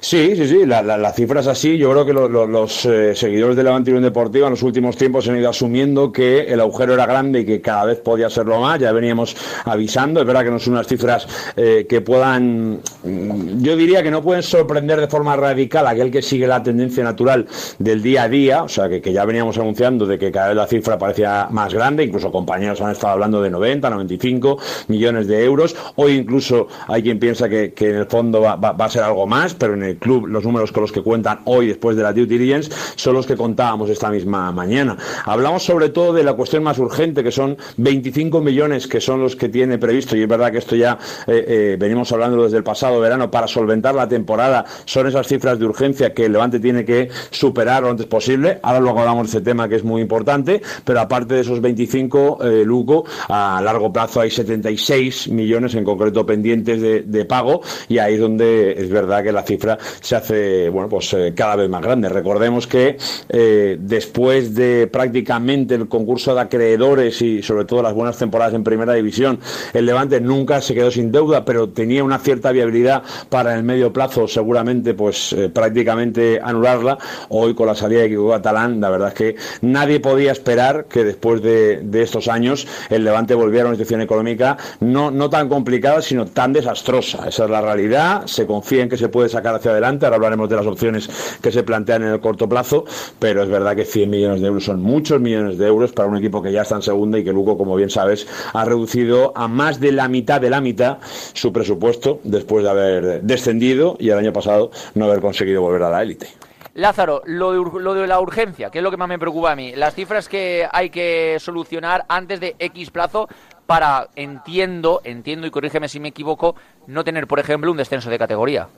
Sí, 0.00 0.36
sí, 0.36 0.46
sí, 0.46 0.66
la, 0.66 0.82
la, 0.82 1.12
cifra 1.12 1.40
es 1.40 1.46
así. 1.46 1.78
Yo 1.78 1.90
creo 1.90 2.04
que 2.04 2.12
los 2.12 2.84
eh, 2.84 3.14
seguidores 3.14 3.56
de 3.56 3.62
la 3.62 3.72
Unión 3.72 4.02
Deportiva 4.02 4.48
en 4.48 4.50
los 4.50 4.62
últimos 4.62 4.96
tiempos 4.96 5.26
han 5.28 5.38
ido 5.38 5.48
asumiendo 5.48 6.12
que 6.12 6.42
el 6.42 6.60
agujero 6.60 6.92
era 6.94 7.06
grande 7.06 7.40
y 7.40 7.46
que 7.46 7.60
cada 7.62 7.86
vez 7.86 8.00
podía 8.00 8.28
serlo 8.28 8.60
más. 8.60 8.78
Ya 8.78 8.92
veníamos 8.92 9.34
avisando. 9.64 10.20
Es 10.20 10.26
verdad 10.26 10.44
que 10.44 10.50
no 10.50 10.58
son 10.58 10.74
unas 10.74 10.86
cifras 10.86 11.26
eh, 11.56 11.86
que 11.88 12.02
puedan, 12.02 12.80
mm, 13.02 13.62
yo 13.62 13.76
diría 13.76 14.02
que 14.02 14.10
no 14.10 14.22
pueden 14.22 14.42
sorprender 14.42 15.00
de 15.00 15.08
forma 15.08 15.36
radical 15.36 15.86
a 15.86 15.90
aquel 15.90 16.10
que 16.10 16.20
sigue 16.20 16.46
la 16.46 16.62
tendencia 16.62 17.02
natural 17.02 17.46
del 17.78 18.02
día 18.02 18.24
a 18.24 18.28
día. 18.28 18.62
O 18.62 18.68
sea, 18.68 18.88
que, 18.88 19.00
ya 19.12 19.24
veníamos 19.24 19.56
anunciando 19.56 20.06
de 20.06 20.18
que 20.18 20.30
cada 20.30 20.48
vez 20.48 20.56
la 20.56 20.66
cifra 20.66 20.98
parecía 20.98 21.48
más 21.50 21.72
grande. 21.72 22.04
Incluso 22.04 22.30
compañeros 22.30 22.80
han 22.82 22.90
estado 22.90 23.14
hablando 23.14 23.40
de 23.40 23.48
90, 23.48 23.88
95 23.88 24.58
millones 24.88 25.28
de 25.28 25.44
euros. 25.44 25.74
Hoy 25.96 26.12
incluso 26.12 26.68
hay 26.88 27.02
quien 27.02 27.18
piensa 27.18 27.48
que, 27.48 27.72
en 27.78 27.96
el 27.96 28.06
fondo 28.06 28.42
va 28.42 28.76
a 28.78 28.90
ser 28.90 29.02
algo 29.02 29.26
más, 29.26 29.53
pero 29.58 29.74
en 29.74 29.82
el 29.82 29.96
club 29.96 30.26
los 30.26 30.44
números 30.44 30.72
con 30.72 30.82
los 30.82 30.92
que 30.92 31.02
cuentan 31.02 31.40
hoy 31.44 31.68
después 31.68 31.96
de 31.96 32.02
la 32.02 32.12
due 32.12 32.26
diligence 32.26 32.70
son 32.96 33.14
los 33.14 33.26
que 33.26 33.36
contábamos 33.36 33.90
esta 33.90 34.10
misma 34.10 34.52
mañana. 34.52 34.96
Hablamos 35.24 35.62
sobre 35.62 35.88
todo 35.88 36.12
de 36.12 36.24
la 36.24 36.34
cuestión 36.34 36.62
más 36.62 36.78
urgente, 36.78 37.22
que 37.22 37.30
son 37.30 37.56
25 37.76 38.40
millones 38.40 38.86
que 38.86 39.00
son 39.00 39.20
los 39.20 39.36
que 39.36 39.48
tiene 39.48 39.78
previsto, 39.78 40.16
y 40.16 40.22
es 40.22 40.28
verdad 40.28 40.52
que 40.52 40.58
esto 40.58 40.76
ya 40.76 40.98
eh, 41.26 41.44
eh, 41.46 41.76
venimos 41.78 42.12
hablando 42.12 42.42
desde 42.42 42.56
el 42.56 42.64
pasado 42.64 43.00
verano, 43.00 43.30
para 43.30 43.46
solventar 43.46 43.94
la 43.94 44.08
temporada, 44.08 44.64
son 44.84 45.06
esas 45.06 45.26
cifras 45.26 45.58
de 45.58 45.66
urgencia 45.66 46.12
que 46.12 46.26
el 46.26 46.32
Levante 46.32 46.60
tiene 46.60 46.84
que 46.84 47.08
superar 47.30 47.82
lo 47.82 47.90
antes 47.90 48.06
posible. 48.06 48.58
Ahora 48.62 48.80
luego 48.80 49.00
hablamos 49.00 49.30
de 49.30 49.38
ese 49.38 49.44
tema 49.44 49.68
que 49.68 49.76
es 49.76 49.84
muy 49.84 50.02
importante, 50.02 50.60
pero 50.84 51.00
aparte 51.00 51.34
de 51.34 51.40
esos 51.40 51.60
25, 51.60 52.38
eh, 52.42 52.64
Luco, 52.64 53.04
a 53.28 53.60
largo 53.62 53.92
plazo 53.92 54.20
hay 54.20 54.30
76 54.30 55.28
millones 55.28 55.74
en 55.74 55.84
concreto 55.84 56.26
pendientes 56.26 56.80
de, 56.80 57.02
de 57.02 57.24
pago, 57.24 57.62
y 57.88 57.98
ahí 57.98 58.14
es 58.14 58.20
donde 58.20 58.72
es 58.72 58.90
verdad 58.90 59.22
que 59.22 59.32
la 59.32 59.43
cifra 59.44 59.78
se 60.00 60.16
hace 60.16 60.68
bueno 60.68 60.88
pues 60.88 61.12
eh, 61.14 61.32
cada 61.34 61.56
vez 61.56 61.68
más 61.68 61.82
grande. 61.82 62.08
Recordemos 62.08 62.66
que 62.66 62.96
eh, 63.28 63.76
después 63.80 64.54
de 64.54 64.86
prácticamente 64.86 65.74
el 65.74 65.88
concurso 65.88 66.34
de 66.34 66.40
acreedores 66.40 67.20
y 67.22 67.42
sobre 67.42 67.64
todo 67.64 67.82
las 67.82 67.94
buenas 67.94 68.18
temporadas 68.18 68.54
en 68.54 68.64
primera 68.64 68.94
división, 68.94 69.38
el 69.72 69.86
Levante 69.86 70.20
nunca 70.20 70.60
se 70.60 70.74
quedó 70.74 70.90
sin 70.90 71.12
deuda, 71.12 71.44
pero 71.44 71.68
tenía 71.68 72.04
una 72.04 72.18
cierta 72.18 72.52
viabilidad 72.52 73.02
para 73.28 73.54
el 73.54 73.62
medio 73.62 73.92
plazo 73.92 74.26
seguramente 74.28 74.94
pues 74.94 75.32
eh, 75.32 75.48
prácticamente 75.48 76.40
anularla. 76.42 76.98
Hoy 77.28 77.54
con 77.54 77.66
la 77.66 77.74
salida 77.74 78.02
de 78.02 78.08
Kiko 78.10 78.34
la 78.34 78.90
verdad 78.90 79.08
es 79.08 79.14
que 79.14 79.36
nadie 79.62 80.00
podía 80.00 80.32
esperar 80.32 80.86
que 80.86 81.04
después 81.04 81.42
de, 81.42 81.80
de 81.82 82.02
estos 82.02 82.28
años 82.28 82.66
el 82.90 83.04
Levante 83.04 83.34
volviera 83.34 83.66
a 83.66 83.68
una 83.68 83.76
situación 83.76 84.00
económica 84.00 84.56
no, 84.80 85.10
no 85.10 85.30
tan 85.30 85.48
complicada, 85.48 86.02
sino 86.02 86.26
tan 86.26 86.52
desastrosa. 86.52 87.28
Esa 87.28 87.44
es 87.44 87.50
la 87.50 87.60
realidad. 87.60 88.26
Se 88.26 88.46
confía 88.46 88.82
en 88.82 88.88
que 88.88 88.96
se 88.96 89.08
puede 89.08 89.23
sacar 89.28 89.54
hacia 89.54 89.70
adelante. 89.70 90.06
Ahora 90.06 90.16
hablaremos 90.16 90.48
de 90.48 90.56
las 90.56 90.66
opciones 90.66 91.08
que 91.42 91.50
se 91.52 91.62
plantean 91.62 92.02
en 92.02 92.08
el 92.10 92.20
corto 92.20 92.48
plazo, 92.48 92.84
pero 93.18 93.42
es 93.42 93.48
verdad 93.48 93.76
que 93.76 93.84
100 93.84 94.10
millones 94.10 94.40
de 94.40 94.48
euros 94.48 94.64
son 94.64 94.80
muchos 94.80 95.20
millones 95.20 95.58
de 95.58 95.66
euros 95.66 95.92
para 95.92 96.08
un 96.08 96.16
equipo 96.16 96.42
que 96.42 96.52
ya 96.52 96.62
está 96.62 96.76
en 96.76 96.82
segunda 96.82 97.18
y 97.18 97.24
que 97.24 97.32
Lugo, 97.32 97.56
como 97.56 97.76
bien 97.76 97.90
sabes, 97.90 98.26
ha 98.52 98.64
reducido 98.64 99.32
a 99.36 99.48
más 99.48 99.80
de 99.80 99.92
la 99.92 100.08
mitad 100.08 100.40
de 100.40 100.50
la 100.50 100.60
mitad 100.60 100.98
su 101.32 101.52
presupuesto 101.52 102.20
después 102.24 102.64
de 102.64 102.70
haber 102.70 103.22
descendido 103.22 103.96
y 103.98 104.10
el 104.10 104.18
año 104.18 104.32
pasado 104.32 104.70
no 104.94 105.06
haber 105.06 105.20
conseguido 105.20 105.62
volver 105.62 105.82
a 105.82 105.90
la 105.90 106.02
élite. 106.02 106.28
Lázaro, 106.74 107.22
lo 107.26 107.52
de, 107.52 107.80
lo 107.80 107.94
de, 107.94 108.06
la 108.08 108.20
urgencia, 108.20 108.68
que 108.68 108.78
es 108.78 108.84
lo 108.84 108.90
que 108.90 108.96
más 108.96 109.08
me 109.08 109.18
preocupa 109.18 109.52
a 109.52 109.56
mí, 109.56 109.72
las 109.76 109.94
cifras 109.94 110.28
que 110.28 110.66
hay 110.72 110.90
que 110.90 111.36
solucionar 111.38 112.04
antes 112.08 112.40
de 112.40 112.56
X 112.58 112.90
plazo 112.90 113.28
para, 113.66 114.08
entiendo, 114.16 115.00
entiendo 115.04 115.46
y 115.46 115.50
corrígeme 115.50 115.88
si 115.88 116.00
me 116.00 116.08
equivoco, 116.08 116.56
no 116.88 117.04
tener, 117.04 117.28
por 117.28 117.38
ejemplo, 117.38 117.70
un 117.70 117.76
descenso 117.76 118.10
de 118.10 118.18
categoría. 118.18 118.68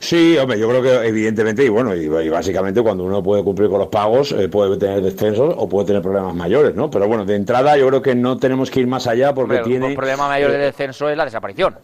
Sí, 0.00 0.36
hombre, 0.38 0.58
yo 0.58 0.68
creo 0.68 0.82
que 0.82 1.08
evidentemente, 1.08 1.64
y 1.64 1.68
bueno, 1.68 1.94
y, 1.94 2.28
básicamente 2.28 2.82
cuando 2.82 3.04
uno 3.04 3.22
puede 3.22 3.42
cumplir 3.44 3.68
con 3.68 3.78
los 3.78 3.88
pagos, 3.88 4.32
eh, 4.32 4.48
puede 4.48 4.76
tener 4.76 5.02
descensos 5.02 5.54
o 5.56 5.68
puede 5.68 5.86
tener 5.86 6.02
problemas 6.02 6.34
mayores, 6.34 6.74
¿no? 6.74 6.90
Pero 6.90 7.06
bueno, 7.06 7.24
de 7.24 7.36
entrada 7.36 7.76
yo 7.76 7.88
creo 7.88 8.02
que 8.02 8.14
no 8.14 8.38
tenemos 8.38 8.70
que 8.70 8.80
ir 8.80 8.86
más 8.86 9.06
allá 9.06 9.34
porque 9.34 9.58
tiene... 9.58 9.88
El 9.88 9.94
problema 9.94 10.28
mayor 10.28 10.52
de 10.52 10.58
descenso 10.58 11.08
es 11.08 11.16
la 11.16 11.24
desaparición. 11.24 11.76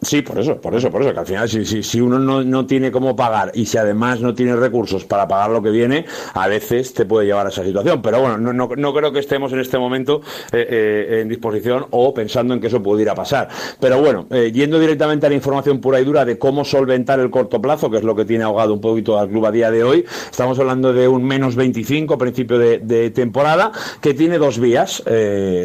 Sí, 0.00 0.22
por 0.22 0.38
eso, 0.38 0.60
por 0.60 0.76
eso, 0.76 0.92
por 0.92 1.02
eso, 1.02 1.12
que 1.12 1.18
al 1.18 1.26
final 1.26 1.48
si, 1.48 1.64
si, 1.64 1.82
si 1.82 2.00
uno 2.00 2.20
no, 2.20 2.44
no, 2.44 2.66
tiene 2.66 2.92
cómo 2.92 3.16
pagar 3.16 3.50
y 3.54 3.66
si 3.66 3.78
además 3.78 4.20
no 4.20 4.32
tiene 4.32 4.54
recursos 4.54 5.04
para 5.04 5.26
pagar 5.26 5.50
lo 5.50 5.60
que 5.60 5.70
viene, 5.70 6.04
a 6.34 6.46
veces 6.46 6.94
te 6.94 7.04
puede 7.04 7.26
llevar 7.26 7.46
a 7.46 7.48
esa 7.48 7.64
situación. 7.64 8.00
Pero 8.00 8.20
bueno, 8.20 8.38
no, 8.38 8.52
no, 8.52 8.68
no 8.76 8.94
creo 8.94 9.12
que 9.12 9.18
estemos 9.18 9.52
en 9.52 9.58
este 9.58 9.76
momento 9.76 10.20
eh, 10.52 10.66
eh, 10.70 11.20
en 11.22 11.28
disposición 11.28 11.86
o 11.90 12.14
pensando 12.14 12.54
en 12.54 12.60
que 12.60 12.68
eso 12.68 12.80
pudiera 12.80 13.12
pasar. 13.16 13.48
Pero 13.80 14.00
bueno, 14.00 14.26
eh, 14.30 14.52
yendo 14.54 14.78
directamente 14.78 15.26
a 15.26 15.30
la 15.30 15.34
información 15.34 15.80
pura 15.80 16.00
y 16.00 16.04
dura 16.04 16.24
de 16.24 16.38
cómo 16.38 16.64
solventar 16.64 17.18
el 17.18 17.30
corto 17.30 17.60
plazo, 17.60 17.90
que 17.90 17.96
es 17.96 18.04
lo 18.04 18.14
que 18.14 18.24
tiene 18.24 18.44
ahogado 18.44 18.74
un 18.74 18.80
poquito 18.80 19.18
al 19.18 19.28
club 19.28 19.46
a 19.46 19.50
día 19.50 19.72
de 19.72 19.82
hoy, 19.82 20.04
estamos 20.30 20.60
hablando 20.60 20.92
de 20.92 21.08
un 21.08 21.24
menos 21.24 21.56
25 21.56 22.14
a 22.14 22.18
principio 22.18 22.56
de, 22.56 22.78
de 22.78 23.10
temporada, 23.10 23.72
que 24.00 24.14
tiene 24.14 24.38
dos 24.38 24.60
vías, 24.60 25.02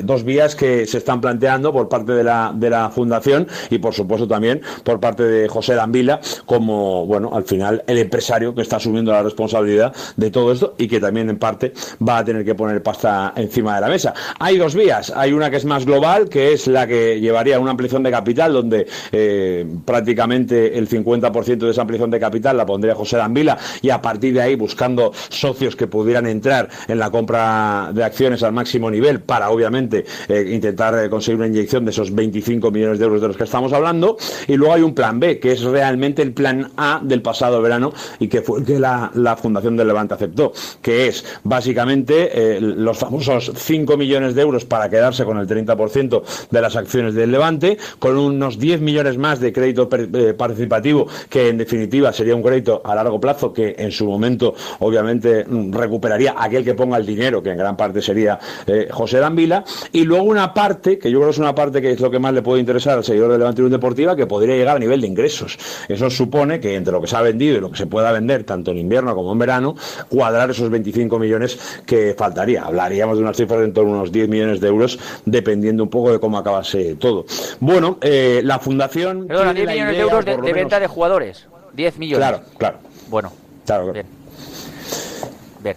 dos 0.04 0.24
vías 0.24 0.56
que 0.56 0.88
se 0.88 0.98
están 0.98 1.22
planteando 1.22 1.72
por 1.72 1.88
parte 1.88 2.14
de 2.14 2.24
la, 2.24 2.52
de 2.56 2.72
la 2.72 2.90
fundación 2.90 3.48
y 3.70 3.78
por 3.78 3.94
supuesto 3.94 4.23
caso 4.24 4.28
también 4.28 4.62
por 4.84 5.00
parte 5.00 5.24
de 5.24 5.48
José 5.48 5.76
Dambila, 5.76 6.20
como, 6.46 7.06
bueno, 7.06 7.32
al 7.34 7.44
final 7.44 7.84
el 7.88 7.98
empresario 7.98 8.54
que 8.54 8.62
está 8.62 8.78
asumiendo 8.78 9.12
la 9.12 9.24
responsabilidad 9.24 9.94
de 10.16 10.32
todo 10.32 10.52
esto 10.52 10.76
y 10.78 10.88
que 10.88 11.00
también 11.00 11.30
en 11.30 11.38
parte 11.38 11.74
va 12.08 12.20
a 12.20 12.26
tener 12.26 12.46
que 12.46 12.56
poner 12.56 12.82
pasta 12.82 13.34
encima 13.36 13.76
de 13.76 13.82
la 13.82 13.88
mesa. 13.88 14.14
Hay 14.40 14.58
dos 14.58 14.76
vías, 14.76 15.12
hay 15.16 15.34
una 15.34 15.50
que 15.50 15.58
es 15.58 15.66
más 15.66 15.86
global, 15.86 16.30
que 16.30 16.54
es 16.54 16.68
la 16.68 16.88
que 16.88 17.20
llevaría 17.20 17.58
a 17.58 17.60
una 17.60 17.72
ampliación 17.72 18.04
de 18.04 18.12
capital, 18.12 18.54
donde 18.54 18.88
eh, 19.12 19.66
prácticamente 19.86 20.78
el 20.78 20.88
50% 20.90 21.58
de 21.58 21.72
esa 21.72 21.82
ampliación 21.82 22.12
de 22.12 22.20
capital 22.20 22.58
la 22.58 22.66
pondría 22.66 22.96
José 22.96 23.18
Dambila 23.18 23.58
y 23.82 23.90
a 23.90 24.02
partir 24.02 24.34
de 24.34 24.42
ahí 24.42 24.56
buscando 24.56 25.12
socios 25.30 25.76
que 25.76 25.88
pudieran 25.88 26.28
entrar 26.28 26.70
en 26.88 27.00
la 27.00 27.10
compra 27.10 27.92
de 27.94 28.04
acciones 28.04 28.44
al 28.44 28.54
máximo 28.54 28.90
nivel 28.90 29.22
para 29.22 29.50
obviamente 29.50 30.06
eh, 30.28 30.50
intentar 30.54 30.98
eh, 30.98 31.10
conseguir 31.10 31.40
una 31.40 31.48
inyección 31.48 31.86
de 31.86 31.92
esos 31.92 32.14
25 32.14 32.72
millones 32.72 33.00
de 33.00 33.06
euros 33.06 33.22
de 33.22 33.28
los 33.28 33.38
que 33.38 33.44
estamos 33.44 33.74
hablando 33.74 34.13
y 34.48 34.56
luego 34.56 34.74
hay 34.74 34.82
un 34.82 34.94
plan 34.94 35.20
B 35.20 35.40
que 35.40 35.52
es 35.52 35.62
realmente 35.62 36.22
el 36.22 36.34
plan 36.34 36.72
A 36.78 37.00
del 37.04 37.22
pasado 37.22 37.62
verano 37.62 37.94
y 38.20 38.28
que 38.28 38.42
fue 38.42 38.64
que 38.64 38.80
la, 38.80 39.12
Fundación 39.34 39.76
del 39.76 39.88
Levante 39.88 40.14
aceptó 40.14 40.54
que 40.82 41.08
es 41.08 41.26
básicamente 41.44 42.60
los 42.62 42.98
famosos 42.98 43.52
5 43.56 43.98
millones 43.98 44.36
de 44.36 44.42
euros 44.42 44.64
para 44.66 44.90
quedarse 44.90 45.26
con 45.26 45.38
el 45.38 45.48
30% 45.48 46.22
de 46.50 46.62
las 46.62 46.76
acciones 46.76 47.14
del 47.14 47.32
Levante 47.32 47.78
con 48.00 48.18
unos 48.18 48.60
10 48.60 48.82
millones 48.82 49.18
más 49.18 49.40
de 49.40 49.52
crédito 49.52 49.90
eh, 49.92 50.34
participativo, 50.34 51.08
que 51.30 51.50
en 51.50 51.58
definitiva 51.58 52.14
sería 52.14 52.36
un 52.36 52.44
crédito 52.44 52.82
a 52.84 52.96
largo 52.96 53.20
plazo 53.20 53.54
que 53.54 53.76
en 53.78 53.92
su 53.92 54.06
momento 54.06 54.54
obviamente 54.80 55.46
mm, 55.46 55.74
recuperaría 55.74 56.36
aquel 56.38 56.64
que 56.64 56.74
ponga 56.74 56.98
el 56.98 57.06
dinero, 57.06 57.42
que 57.42 57.52
en 57.52 57.58
gran 57.58 57.78
parte 57.78 58.02
sería 58.02 58.40
eh, 58.68 58.88
José 58.92 59.20
Dambila, 59.20 59.64
y 59.92 60.04
luego 60.04 60.26
una 60.26 60.54
parte, 60.54 60.98
que 60.98 61.10
yo 61.12 61.20
creo 61.20 61.30
que 61.30 61.34
es 61.34 61.40
una 61.40 61.56
parte 61.56 61.82
que 61.82 61.92
es 61.92 62.00
lo 62.00 62.12
que 62.12 62.20
más 62.20 62.34
le 62.34 62.42
puede 62.42 62.60
interesar 62.60 62.98
al 62.98 63.04
seguidor 63.04 63.32
de 63.32 63.38
Levante 63.38 63.62
Unión 63.62 63.74
Que 64.16 64.28
podría 64.28 64.56
llegar 64.56 64.76
a 64.76 64.80
nivel 64.80 65.02
de 65.02 65.08
ingresos. 65.08 65.58
Eso 65.88 66.10
supone 66.10 66.60
que 66.60 66.76
entre 66.76 66.92
lo 66.92 67.02
que 67.02 67.08
se 67.08 67.16
ha 67.16 67.22
vendido 67.22 67.58
y 67.58 67.62
lo 67.62 67.72
que 67.72 67.78
se 67.78 67.88
pueda 67.88 68.12
vender, 68.12 68.44
tanto 68.44 68.72
en 68.72 68.78
invierno 68.78 69.16
como 69.16 69.32
en 69.32 69.40
verano, 69.40 69.76
cuadrar 70.10 70.50
esos 70.52 70.70
25 70.70 71.18
millones 71.18 71.58
que 71.86 72.14
faltaría. 72.18 72.64
Hablaríamos 72.64 73.18
de 73.18 73.24
unas 73.24 73.38
cifras 73.38 73.62
en 73.64 73.74
torno 73.74 73.94
a 73.94 73.96
unos 73.96 74.12
10 74.12 74.28
millones 74.28 74.60
de 74.60 74.68
euros, 74.68 75.00
dependiendo 75.26 75.84
un 75.84 75.90
poco 75.90 76.12
de 76.12 76.20
cómo 76.20 76.38
acabase 76.38 76.96
todo. 76.96 77.26
Bueno, 77.60 77.98
eh, 78.02 78.42
la 78.44 78.60
fundación. 78.60 79.28
Perdona, 79.28 79.54
10 79.54 79.68
millones 79.68 79.96
de 79.96 80.02
euros 80.02 80.26
de, 80.26 80.54
venta 80.54 80.80
de 80.80 80.88
jugadores. 80.88 81.48
10 81.74 81.98
millones. 81.98 82.28
Claro, 82.28 82.44
claro. 82.58 82.78
Bueno. 83.10 83.32
Claro. 83.66 83.94
Bien. 83.94 84.06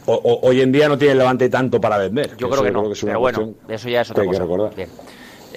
hoy 0.07 0.61
en 0.61 0.73
día 0.73 0.89
no 0.89 0.99
tiene 0.99 1.15
Levante 1.15 1.49
tanto 1.49 1.81
para 1.81 1.99
vender. 1.99 2.37
Yo 2.37 2.51
creo 2.51 2.63
que 2.63 2.71
no. 2.73 2.91
pero 3.01 3.21
bueno, 3.21 3.55
eso 3.69 3.89
ya 3.89 4.01
es 4.01 4.11
otra 4.11 4.25
cosa. 4.25 4.45
Bien. 4.77 4.89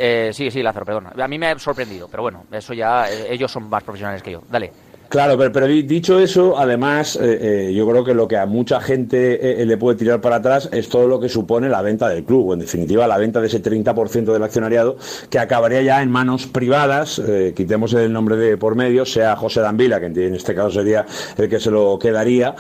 Eh, 0.02 0.32
sí, 0.32 0.50
sí, 0.50 0.64
Lázaro, 0.64 0.86
perdona. 0.86 1.12
A 1.22 1.28
mí 1.28 1.38
me 1.38 1.48
ha 1.48 1.60
sorprendido, 1.60 2.08
pero 2.08 2.24
bueno, 2.24 2.46
eso 2.52 2.74
ya. 2.74 3.12
Eh, 3.12 3.34
ellos 3.34 3.52
son 3.52 3.70
más 3.70 3.84
profesionales 3.84 4.24
que 4.24 4.32
yo. 4.32 4.42
Dale. 4.50 4.72
Claro, 5.10 5.40
pero, 5.52 5.66
dicho 5.66 6.20
eso, 6.20 6.60
además, 6.60 7.16
eh, 7.16 7.70
eh, 7.70 7.74
yo 7.74 7.90
creo 7.90 8.04
que 8.04 8.14
lo 8.14 8.28
que 8.28 8.38
a 8.38 8.46
mucha 8.46 8.80
gente 8.80 9.60
eh, 9.60 9.66
le 9.66 9.76
puede 9.76 9.98
tirar 9.98 10.22
para 10.22 10.36
atrás 10.36 10.70
es 10.72 10.88
todo 10.88 11.08
lo 11.08 11.20
que 11.20 11.30
supone 11.30 11.68
la 11.68 11.82
venta 11.82 12.08
del 12.08 12.24
club, 12.24 12.50
o 12.50 12.54
en 12.54 12.60
definitiva 12.60 13.08
la 13.08 13.18
venta 13.18 13.42
de 13.42 13.48
ese 13.48 13.60
30% 13.60 14.32
del 14.32 14.44
accionariado 14.44 14.98
que 15.32 15.40
acabaría 15.40 15.82
ya 15.82 16.04
en 16.04 16.12
manos 16.12 16.46
privadas, 16.46 17.20
quitemos 17.56 17.94
el 17.94 18.14
nombre 18.14 18.36
de 18.36 18.56
por 18.58 18.76
medio, 18.76 19.04
sea 19.04 19.36
José 19.36 19.62
Dambila, 19.62 20.00
que 20.00 20.06
en 20.06 20.36
este 20.36 20.54
caso 20.54 20.70
sería 20.70 21.08
el 21.38 21.50
que 21.50 21.60
se 21.60 21.72
lo 21.72 21.98
quedaría, 21.98 22.56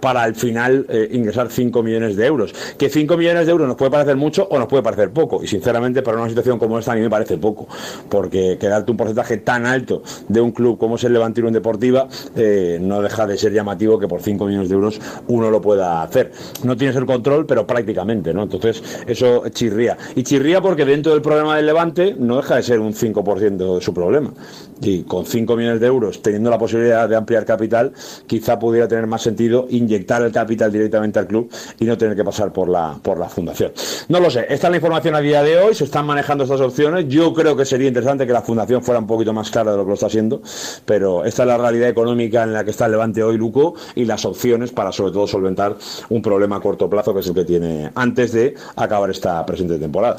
para 0.00 0.22
al 0.22 0.34
final 0.34 0.86
ingresar 1.10 1.50
5 1.50 1.82
millones 1.82 2.16
de 2.16 2.26
euros. 2.26 2.54
Que 2.78 2.88
5 2.88 3.16
millones 3.16 3.44
de 3.44 3.52
euros 3.52 3.68
nos 3.68 3.76
puede 3.76 3.90
parecer 3.90 4.16
mucho 4.16 4.48
o 4.50 4.58
nos 4.58 4.68
puede 4.68 4.82
parecer 4.82 5.10
poco, 5.10 5.42
y 5.42 5.46
sinceramente 5.46 6.02
para 6.02 6.16
una 6.16 6.28
situación 6.28 6.58
como 6.58 6.78
esta 6.78 6.92
a 6.92 6.94
mí 6.94 7.02
me 7.02 7.10
parece 7.10 7.36
poco, 7.36 7.68
porque 8.08 8.56
quedarte 8.58 8.90
un 8.90 8.96
porcentaje 8.96 9.36
tan 9.38 9.66
alto 9.66 10.02
de 10.28 10.40
un 10.40 10.52
club 10.52 10.78
como 10.78 10.96
es 10.96 11.04
el 11.04 11.12
Levante 11.12 11.40
deportiva, 11.58 12.08
eh, 12.36 12.78
no 12.80 13.02
deja 13.02 13.26
de 13.26 13.36
ser 13.36 13.52
llamativo 13.52 13.98
que 13.98 14.08
por 14.08 14.22
5 14.22 14.46
millones 14.46 14.68
de 14.68 14.74
euros 14.74 15.00
uno 15.28 15.50
lo 15.50 15.60
pueda 15.60 16.02
hacer. 16.02 16.32
No 16.64 16.76
tienes 16.76 16.96
el 16.96 17.06
control, 17.06 17.46
pero 17.46 17.66
prácticamente, 17.66 18.32
¿no? 18.32 18.44
Entonces, 18.44 18.82
eso 19.06 19.48
chirría. 19.50 19.96
Y 20.14 20.22
chirría 20.22 20.60
porque 20.60 20.84
dentro 20.84 21.12
del 21.12 21.22
problema 21.22 21.56
del 21.56 21.66
Levante 21.66 22.14
no 22.18 22.36
deja 22.36 22.56
de 22.56 22.62
ser 22.62 22.80
un 22.80 22.94
5% 22.94 23.76
de 23.76 23.80
su 23.80 23.92
problema. 23.92 24.32
Y 24.80 25.02
con 25.02 25.26
5 25.26 25.56
millones 25.56 25.80
de 25.80 25.86
euros, 25.86 26.22
teniendo 26.22 26.50
la 26.50 26.58
posibilidad 26.58 27.08
de 27.08 27.16
ampliar 27.16 27.44
capital, 27.44 27.92
quizá 28.26 28.58
pudiera 28.58 28.86
tener 28.86 29.06
más 29.06 29.22
sentido 29.22 29.66
inyectar 29.70 30.22
el 30.22 30.32
capital 30.32 30.70
directamente 30.70 31.18
al 31.18 31.26
club 31.26 31.50
y 31.78 31.84
no 31.84 31.98
tener 31.98 32.16
que 32.16 32.24
pasar 32.24 32.52
por 32.52 32.68
la, 32.68 32.98
por 33.02 33.18
la 33.18 33.28
fundación. 33.28 33.72
No 34.08 34.20
lo 34.20 34.30
sé, 34.30 34.46
esta 34.48 34.68
es 34.68 34.70
la 34.70 34.76
información 34.76 35.14
a 35.14 35.20
día 35.20 35.42
de 35.42 35.58
hoy, 35.58 35.74
se 35.74 35.84
están 35.84 36.06
manejando 36.06 36.44
estas 36.44 36.60
opciones. 36.60 37.06
Yo 37.08 37.34
creo 37.34 37.56
que 37.56 37.64
sería 37.64 37.88
interesante 37.88 38.26
que 38.26 38.32
la 38.32 38.42
fundación 38.42 38.82
fuera 38.82 39.00
un 39.00 39.06
poquito 39.06 39.32
más 39.32 39.50
clara 39.50 39.72
de 39.72 39.76
lo 39.76 39.84
que 39.84 39.88
lo 39.88 39.94
está 39.94 40.06
haciendo, 40.06 40.42
pero 40.84 41.24
esta 41.24 41.42
es 41.42 41.48
la 41.48 41.58
realidad 41.58 41.88
económica 41.88 42.42
en 42.42 42.52
la 42.52 42.64
que 42.64 42.70
está 42.70 42.86
el 42.86 42.92
Levante 42.92 43.22
hoy, 43.22 43.36
Luco, 43.36 43.74
y 43.94 44.04
las 44.04 44.24
opciones 44.24 44.72
para 44.72 44.92
sobre 44.92 45.12
todo 45.12 45.26
solventar 45.26 45.76
un 46.08 46.22
problema 46.22 46.56
a 46.56 46.60
corto 46.60 46.88
plazo 46.88 47.14
que 47.14 47.20
es 47.20 47.26
el 47.26 47.34
que 47.34 47.44
tiene 47.44 47.90
antes 47.94 48.32
de 48.32 48.54
acabar 48.76 49.10
esta 49.10 49.44
presente 49.44 49.78
temporada. 49.78 50.16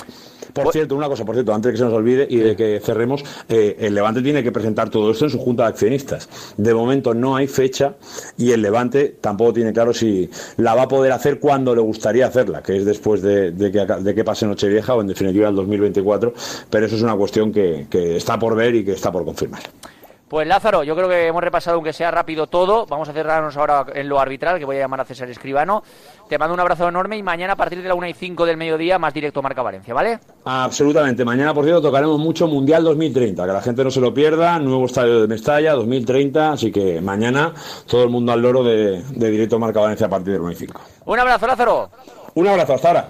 Por 0.53 0.71
cierto, 0.71 0.95
una 0.95 1.07
cosa, 1.07 1.25
por 1.25 1.35
cierto, 1.35 1.53
antes 1.53 1.69
de 1.69 1.73
que 1.73 1.77
se 1.77 1.83
nos 1.83 1.93
olvide 1.93 2.27
y 2.29 2.37
de 2.37 2.55
que 2.55 2.79
cerremos, 2.83 3.23
eh, 3.47 3.77
el 3.79 3.93
Levante 3.93 4.21
tiene 4.21 4.43
que 4.43 4.51
presentar 4.51 4.89
todo 4.89 5.11
esto 5.11 5.25
en 5.25 5.31
su 5.31 5.39
junta 5.39 5.63
de 5.63 5.69
accionistas. 5.69 6.29
De 6.57 6.73
momento 6.73 7.13
no 7.13 7.35
hay 7.35 7.47
fecha 7.47 7.95
y 8.37 8.51
el 8.51 8.61
Levante 8.61 9.15
tampoco 9.21 9.53
tiene 9.53 9.73
claro 9.73 9.93
si 9.93 10.29
la 10.57 10.75
va 10.75 10.83
a 10.83 10.87
poder 10.87 11.11
hacer 11.11 11.39
cuando 11.39 11.75
le 11.75 11.81
gustaría 11.81 12.27
hacerla, 12.27 12.61
que 12.61 12.77
es 12.77 12.85
después 12.85 13.21
de, 13.21 13.53
que, 13.57 13.85
de 14.03 14.15
que 14.15 14.23
pase 14.23 14.45
Nochevieja 14.45 14.95
o 14.95 15.01
en 15.01 15.07
definitiva 15.07 15.49
el 15.49 15.55
2024, 15.55 16.33
pero 16.69 16.85
eso 16.85 16.95
es 16.95 17.01
una 17.01 17.15
cuestión 17.15 17.51
que 17.51 17.87
está 17.91 18.37
por 18.39 18.55
ver 18.55 18.75
y 18.75 18.85
que 18.85 18.93
está 18.93 19.11
por 19.11 19.25
confirmar. 19.25 19.61
Pues 20.29 20.47
Lázaro, 20.47 20.83
yo 20.83 20.95
creo 20.95 21.09
que 21.09 21.25
hemos 21.25 21.43
repasado, 21.43 21.75
aunque 21.75 21.91
sea 21.91 22.11
rápido 22.11 22.45
todo. 22.45 22.85
Vamos 22.85 23.09
a 23.09 23.13
cerrarnos 23.13 23.57
ahora 23.57 23.87
en 23.95 24.07
lo 24.07 24.19
arbitral, 24.19 24.59
que 24.59 24.65
voy 24.65 24.75
a 24.75 24.81
llamar 24.81 25.01
a 25.01 25.05
César 25.05 25.27
Escribano. 25.27 25.81
Te 26.29 26.37
mando 26.37 26.53
un 26.53 26.59
abrazo 26.59 26.87
enorme 26.87 27.17
y 27.17 27.23
mañana 27.23 27.53
a 27.53 27.55
partir 27.55 27.81
de 27.81 27.87
la 27.87 27.95
1 27.95 28.07
y 28.09 28.13
5 28.13 28.45
del 28.45 28.55
mediodía, 28.55 28.99
más 28.99 29.11
directo 29.11 29.41
Marca 29.41 29.63
Valencia, 29.63 29.91
¿vale? 29.91 30.19
Absolutamente. 30.45 31.25
Mañana, 31.25 31.51
por 31.51 31.63
cierto, 31.63 31.81
tocaremos 31.81 32.19
mucho 32.19 32.47
Mundial 32.47 32.83
2030, 32.83 33.43
que 33.43 33.51
la 33.51 33.61
gente 33.61 33.83
no 33.83 33.89
se 33.89 34.01
lo 34.01 34.13
pierda. 34.13 34.59
Nuevo 34.59 34.85
estadio 34.85 35.21
de 35.21 35.27
Mestalla 35.27 35.73
2030. 35.73 36.51
Así 36.51 36.71
que 36.71 37.01
mañana 37.01 37.51
todo 37.87 38.03
el 38.03 38.09
mundo 38.09 38.31
al 38.31 38.39
loro 38.39 38.63
de, 38.63 39.01
de 39.01 39.31
directo 39.31 39.57
Marca 39.57 39.79
Valencia 39.79 40.05
a 40.05 40.09
partir 40.11 40.33
de 40.33 40.37
la 40.37 40.43
1 40.43 40.51
y 40.51 40.55
5. 40.55 40.81
Un 41.05 41.19
abrazo, 41.19 41.47
Lázaro. 41.47 41.89
Un 42.35 42.47
abrazo, 42.47 42.75
hasta 42.75 42.87
ahora. 42.87 43.07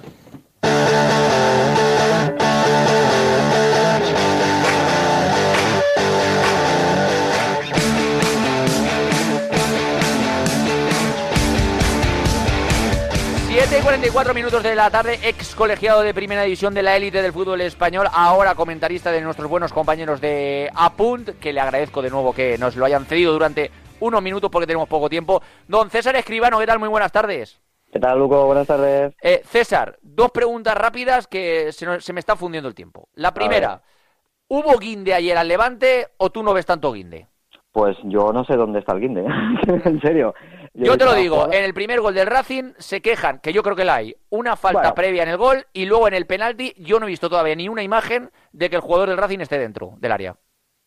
7 13.69 13.81
y 13.81 13.85
44 13.85 14.33
minutos 14.33 14.63
de 14.63 14.73
la 14.73 14.89
tarde, 14.89 15.19
ex 15.21 15.53
colegiado 15.53 16.01
de 16.01 16.11
primera 16.11 16.41
división 16.41 16.73
de 16.73 16.81
la 16.81 16.97
élite 16.97 17.21
del 17.21 17.31
fútbol 17.31 17.61
español, 17.61 18.07
ahora 18.11 18.55
comentarista 18.55 19.11
de 19.11 19.21
nuestros 19.21 19.47
buenos 19.47 19.71
compañeros 19.73 20.19
de 20.19 20.71
Apunt, 20.73 21.37
que 21.39 21.53
le 21.53 21.59
agradezco 21.59 22.01
de 22.01 22.09
nuevo 22.09 22.33
que 22.33 22.57
nos 22.57 22.75
lo 22.75 22.85
hayan 22.85 23.05
cedido 23.05 23.31
durante 23.31 23.69
unos 23.99 24.23
minutos 24.23 24.49
porque 24.49 24.65
tenemos 24.65 24.89
poco 24.89 25.07
tiempo. 25.07 25.43
Don 25.67 25.91
César 25.91 26.15
Escribano, 26.15 26.57
¿qué 26.57 26.65
tal? 26.65 26.79
Muy 26.79 26.89
buenas 26.89 27.11
tardes. 27.11 27.61
¿Qué 27.93 27.99
tal, 27.99 28.17
Luco? 28.17 28.43
Buenas 28.47 28.65
tardes. 28.65 29.13
Eh, 29.21 29.41
César, 29.45 29.99
dos 30.01 30.31
preguntas 30.31 30.75
rápidas 30.75 31.27
que 31.27 31.71
se, 31.71 32.11
me 32.11 32.19
está 32.19 32.35
fundiendo 32.35 32.69
el 32.69 32.73
tiempo. 32.73 33.07
La 33.13 33.35
primera, 33.35 33.83
¿hubo 34.47 34.79
guinde 34.79 35.13
ayer 35.13 35.37
al 35.37 35.47
Levante 35.47 36.07
o 36.17 36.31
tú 36.31 36.41
no 36.41 36.55
ves 36.55 36.65
tanto 36.65 36.91
guinde? 36.91 37.27
Pues 37.71 37.95
yo 38.05 38.33
no 38.33 38.43
sé 38.45 38.55
dónde 38.55 38.79
está 38.79 38.93
el 38.93 39.01
guinde, 39.01 39.23
en 39.85 40.01
serio. 40.01 40.33
Yo 40.85 40.97
te 40.97 41.05
lo 41.05 41.13
digo, 41.13 41.51
en 41.51 41.63
el 41.63 41.73
primer 41.73 42.01
gol 42.01 42.13
del 42.13 42.27
Racing 42.27 42.73
se 42.77 43.01
quejan, 43.01 43.39
que 43.39 43.53
yo 43.53 43.63
creo 43.63 43.75
que 43.75 43.85
la 43.85 43.95
hay, 43.95 44.15
una 44.29 44.55
falta 44.55 44.93
previa 44.93 45.23
en 45.23 45.29
el 45.29 45.37
gol 45.37 45.65
y 45.73 45.85
luego 45.85 46.07
en 46.07 46.13
el 46.13 46.25
penalti 46.25 46.73
yo 46.77 46.99
no 46.99 47.05
he 47.05 47.09
visto 47.09 47.29
todavía 47.29 47.55
ni 47.55 47.69
una 47.69 47.83
imagen 47.83 48.29
de 48.53 48.69
que 48.69 48.77
el 48.77 48.81
jugador 48.81 49.09
del 49.09 49.17
Racing 49.17 49.39
esté 49.39 49.57
dentro 49.57 49.93
del 49.97 50.11
área. 50.11 50.35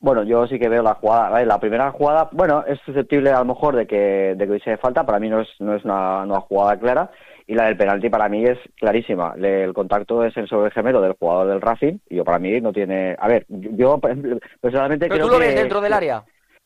Bueno, 0.01 0.25
yo 0.25 0.49
sí 0.49 0.59
que 0.59 0.69
veo 0.69 0.83
la 0.83 0.95
jugada, 0.95 1.45
la 1.45 1.61
primera 1.61 1.93
jugada, 1.93 2.29
bueno, 2.33 2.65
es 2.67 2.81
susceptible 2.85 3.31
a 3.31 3.39
lo 3.39 3.45
mejor 3.45 3.77
de 3.77 3.87
que, 3.87 4.35
de 4.37 4.45
que 4.45 4.51
hubiese 4.51 4.77
falta, 4.77 5.07
para 5.07 5.21
mí 5.21 5.29
no 5.29 5.41
es, 5.41 5.49
no 5.61 5.77
es 5.77 5.85
una, 5.85 6.23
una 6.23 6.41
jugada 6.41 6.77
clara, 6.77 7.11
y 7.47 7.55
la 7.55 7.67
del 7.67 7.77
penalti 7.77 8.11
para 8.11 8.29
mí 8.29 8.45
es 8.45 8.59
clarísima. 8.77 9.35
El 9.37 9.73
contacto 9.73 10.25
es 10.25 10.37
en 10.37 10.49
sobre 10.49 10.67
el 10.67 10.73
gemelo 10.73 11.01
del 11.01 11.13
jugador 11.13 11.47
del 11.47 11.61
Racing, 11.61 11.99
y 12.09 12.17
yo 12.17 12.25
para 12.25 12.41
mí 12.41 12.61
no 12.61 12.73
tiene... 12.73 13.15
A 13.17 13.29
ver, 13.29 13.47
yo 13.49 14.01
personalmente 14.61 15.07
¿Pero 15.09 15.27
tú 15.27 15.33
lo 15.35 15.39
ves 15.39 15.55
dentro 15.55 15.81
del 15.81 15.93
área? 15.93 16.25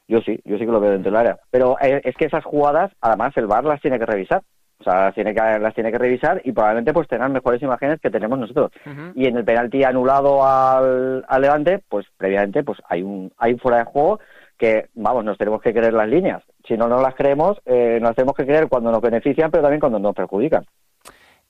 Yo 0.09 0.21
sí, 0.21 0.39
yo 0.45 0.57
sí 0.57 0.65
que 0.65 0.73
lo 0.73 0.81
veo 0.81 0.93
dentro 0.93 1.11
del 1.11 1.21
área. 1.21 1.39
Pero 1.51 1.77
eh, 1.81 2.01
es 2.05 2.15
que 2.17 2.27
esas 2.27 2.45
jugadas, 2.45 2.93
además, 3.01 3.37
el 3.37 3.47
VAR 3.47 3.65
las 3.65 3.81
tiene 3.81 3.99
que 3.99 4.07
revisar. 4.07 4.43
O 4.79 4.85
sea, 4.85 5.07
las 5.07 5.15
tiene 5.15 5.35
que, 5.35 5.41
las 5.41 5.75
tiene 5.75 5.91
que 5.91 5.99
revisar 5.99 6.41
y 6.45 6.53
probablemente 6.53 6.93
pues 6.93 7.09
tengan 7.09 7.33
mejores 7.33 7.63
imágenes 7.63 7.99
que 8.01 8.11
tenemos 8.11 8.39
nosotros. 8.39 8.71
Y 9.15 9.27
en 9.27 9.37
el 9.39 9.45
penalti 9.45 9.83
anulado 9.85 10.47
al, 10.47 11.25
al, 11.27 11.43
Levante, 11.43 11.83
pues 11.89 12.07
previamente 12.17 12.63
pues 12.63 12.79
hay 12.89 13.03
un, 13.03 13.33
hay 13.39 13.55
un 13.55 13.59
fuera 13.59 13.79
de 13.79 13.85
juego 13.85 14.21
que, 14.59 14.89
vamos, 14.95 15.25
nos 15.25 15.39
tenemos 15.39 15.63
que 15.63 15.73
creer 15.73 15.95
las 15.95 16.09
líneas. 16.09 16.43
Si 16.67 16.77
no 16.77 16.89
nos 16.89 17.03
las 17.03 17.15
creemos, 17.15 17.59
eh, 17.65 17.99
nos 18.01 18.15
tenemos 18.15 18.35
que 18.35 18.45
creer 18.45 18.69
cuando 18.69 18.91
nos 18.91 19.01
benefician, 19.01 19.51
pero 19.51 19.63
también 19.63 19.81
cuando 19.81 19.99
nos 19.99 20.15
perjudican. 20.15 20.65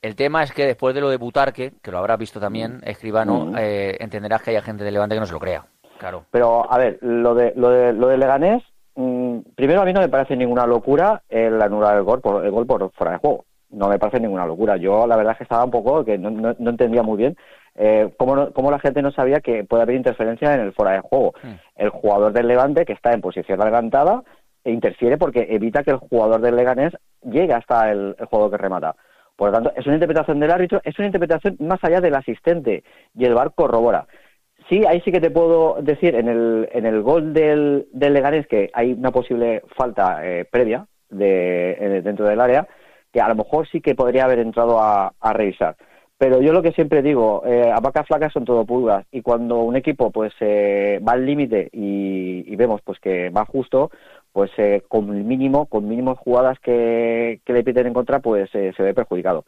El 0.01 0.15
tema 0.15 0.43
es 0.43 0.51
que 0.51 0.65
después 0.65 0.93
de 0.93 1.01
lo 1.01 1.09
de 1.09 1.17
Butarque, 1.17 1.73
que 1.81 1.91
lo 1.91 1.97
habrás 1.97 2.19
visto 2.19 2.39
también, 2.39 2.81
escribano, 2.83 3.57
eh, 3.57 3.97
entenderás 3.99 4.43
que 4.43 4.51
hay 4.51 4.61
gente 4.61 4.83
de 4.83 4.91
Levante 4.91 5.15
que 5.15 5.19
no 5.19 5.25
se 5.25 5.33
lo 5.33 5.39
crea. 5.39 5.65
Claro. 5.97 6.25
Pero, 6.31 6.71
a 6.71 6.77
ver, 6.77 6.97
lo 7.01 7.33
de, 7.35 7.53
lo 7.55 7.69
de, 7.69 7.93
lo 7.93 8.07
de 8.07 8.17
Leganés, 8.17 8.63
mm, 8.95 9.39
primero 9.55 9.81
a 9.81 9.85
mí 9.85 9.93
no 9.93 10.01
me 10.01 10.09
parece 10.09 10.35
ninguna 10.35 10.65
locura 10.65 11.23
el 11.29 11.61
anular 11.61 11.97
el 11.97 12.03
gol 12.03 12.21
por, 12.21 12.45
el 12.45 12.51
gol 12.51 12.65
por 12.67 12.91
fuera 12.91 13.13
de 13.13 13.19
juego. 13.19 13.45
No 13.69 13.89
me 13.89 13.99
parece 13.99 14.19
ninguna 14.19 14.45
locura. 14.45 14.77
Yo 14.77 15.05
la 15.07 15.17
verdad 15.17 15.33
es 15.33 15.37
que 15.39 15.43
estaba 15.43 15.65
un 15.65 15.71
poco, 15.71 16.05
que 16.05 16.17
no, 16.17 16.29
no, 16.29 16.55
no 16.57 16.69
entendía 16.69 17.03
muy 17.03 17.17
bien 17.17 17.35
eh, 17.75 18.13
cómo, 18.17 18.35
no- 18.35 18.53
cómo 18.53 18.71
la 18.71 18.79
gente 18.79 19.01
no 19.01 19.11
sabía 19.11 19.41
que 19.41 19.63
puede 19.65 19.83
haber 19.83 19.95
interferencia 19.97 20.53
en 20.53 20.61
el 20.61 20.73
fuera 20.73 20.93
de 20.93 21.01
juego. 21.01 21.33
Hmm. 21.43 21.53
El 21.75 21.89
jugador 21.89 22.31
del 22.31 22.47
Levante, 22.47 22.85
que 22.85 22.93
está 22.93 23.11
en 23.11 23.21
posición 23.21 23.61
adelantada, 23.61 24.23
e 24.63 24.71
interfiere 24.71 25.17
porque 25.17 25.47
evita 25.49 25.83
que 25.83 25.91
el 25.91 25.97
jugador 25.97 26.41
del 26.41 26.55
Leganés 26.55 26.93
llegue 27.23 27.53
hasta 27.53 27.91
el, 27.91 28.15
el 28.17 28.25
jugador 28.27 28.51
que 28.51 28.57
remata. 28.57 28.95
Por 29.35 29.49
lo 29.49 29.53
tanto, 29.53 29.71
es 29.75 29.85
una 29.85 29.95
interpretación 29.95 30.39
del 30.39 30.51
árbitro, 30.51 30.81
es 30.83 30.97
una 30.97 31.07
interpretación 31.07 31.57
más 31.59 31.83
allá 31.83 32.01
del 32.01 32.15
asistente 32.15 32.83
y 33.15 33.25
el 33.25 33.35
VAR 33.35 33.51
corrobora. 33.53 34.07
Sí, 34.69 34.83
ahí 34.85 34.99
sí 35.01 35.11
que 35.11 35.21
te 35.21 35.31
puedo 35.31 35.77
decir 35.81 36.15
en 36.15 36.27
el, 36.27 36.67
en 36.73 36.85
el 36.85 37.01
gol 37.01 37.33
del, 37.33 37.87
del 37.93 38.13
Leganés 38.13 38.47
que 38.47 38.69
hay 38.73 38.91
una 38.93 39.11
posible 39.11 39.63
falta 39.77 40.27
eh, 40.27 40.45
previa 40.45 40.87
de, 41.09 42.01
dentro 42.03 42.27
del 42.27 42.41
área 42.41 42.67
que 43.13 43.21
a 43.21 43.29
lo 43.29 43.35
mejor 43.35 43.67
sí 43.69 43.79
que 43.79 43.95
podría 43.95 44.25
haber 44.25 44.39
entrado 44.39 44.79
a, 44.81 45.13
revisar. 45.33 45.77
Pero 46.17 46.41
yo 46.41 46.51
lo 46.51 46.63
que 46.63 46.71
siempre 46.71 47.01
digo, 47.01 47.43
eh, 47.45 47.71
a 47.71 47.79
vacas 47.79 48.07
flacas 48.07 48.33
son 48.33 48.43
todo 48.43 48.65
pulgas 48.65 49.05
y 49.11 49.21
cuando 49.21 49.59
un 49.59 49.75
equipo 49.75 50.11
pues 50.11 50.33
eh, 50.41 50.99
va 51.07 51.13
al 51.13 51.25
límite 51.25 51.69
y, 51.71 52.43
y 52.51 52.55
vemos 52.55 52.81
pues 52.83 52.99
que 52.99 53.29
va 53.29 53.45
justo, 53.45 53.91
pues 54.37 54.51
eh, 54.57 54.83
con 54.87 55.27
mínimo, 55.27 55.65
con 55.67 55.87
mínimos 55.87 56.19
jugadas 56.19 56.59
que, 56.59 57.41
que 57.43 57.53
le 57.53 57.63
piden 57.63 57.87
en 57.87 57.93
contra, 57.93 58.19
pues 58.19 58.49
eh, 58.53 58.71
se 58.75 58.83
ve 58.83 58.93
perjudicado. 58.93 59.45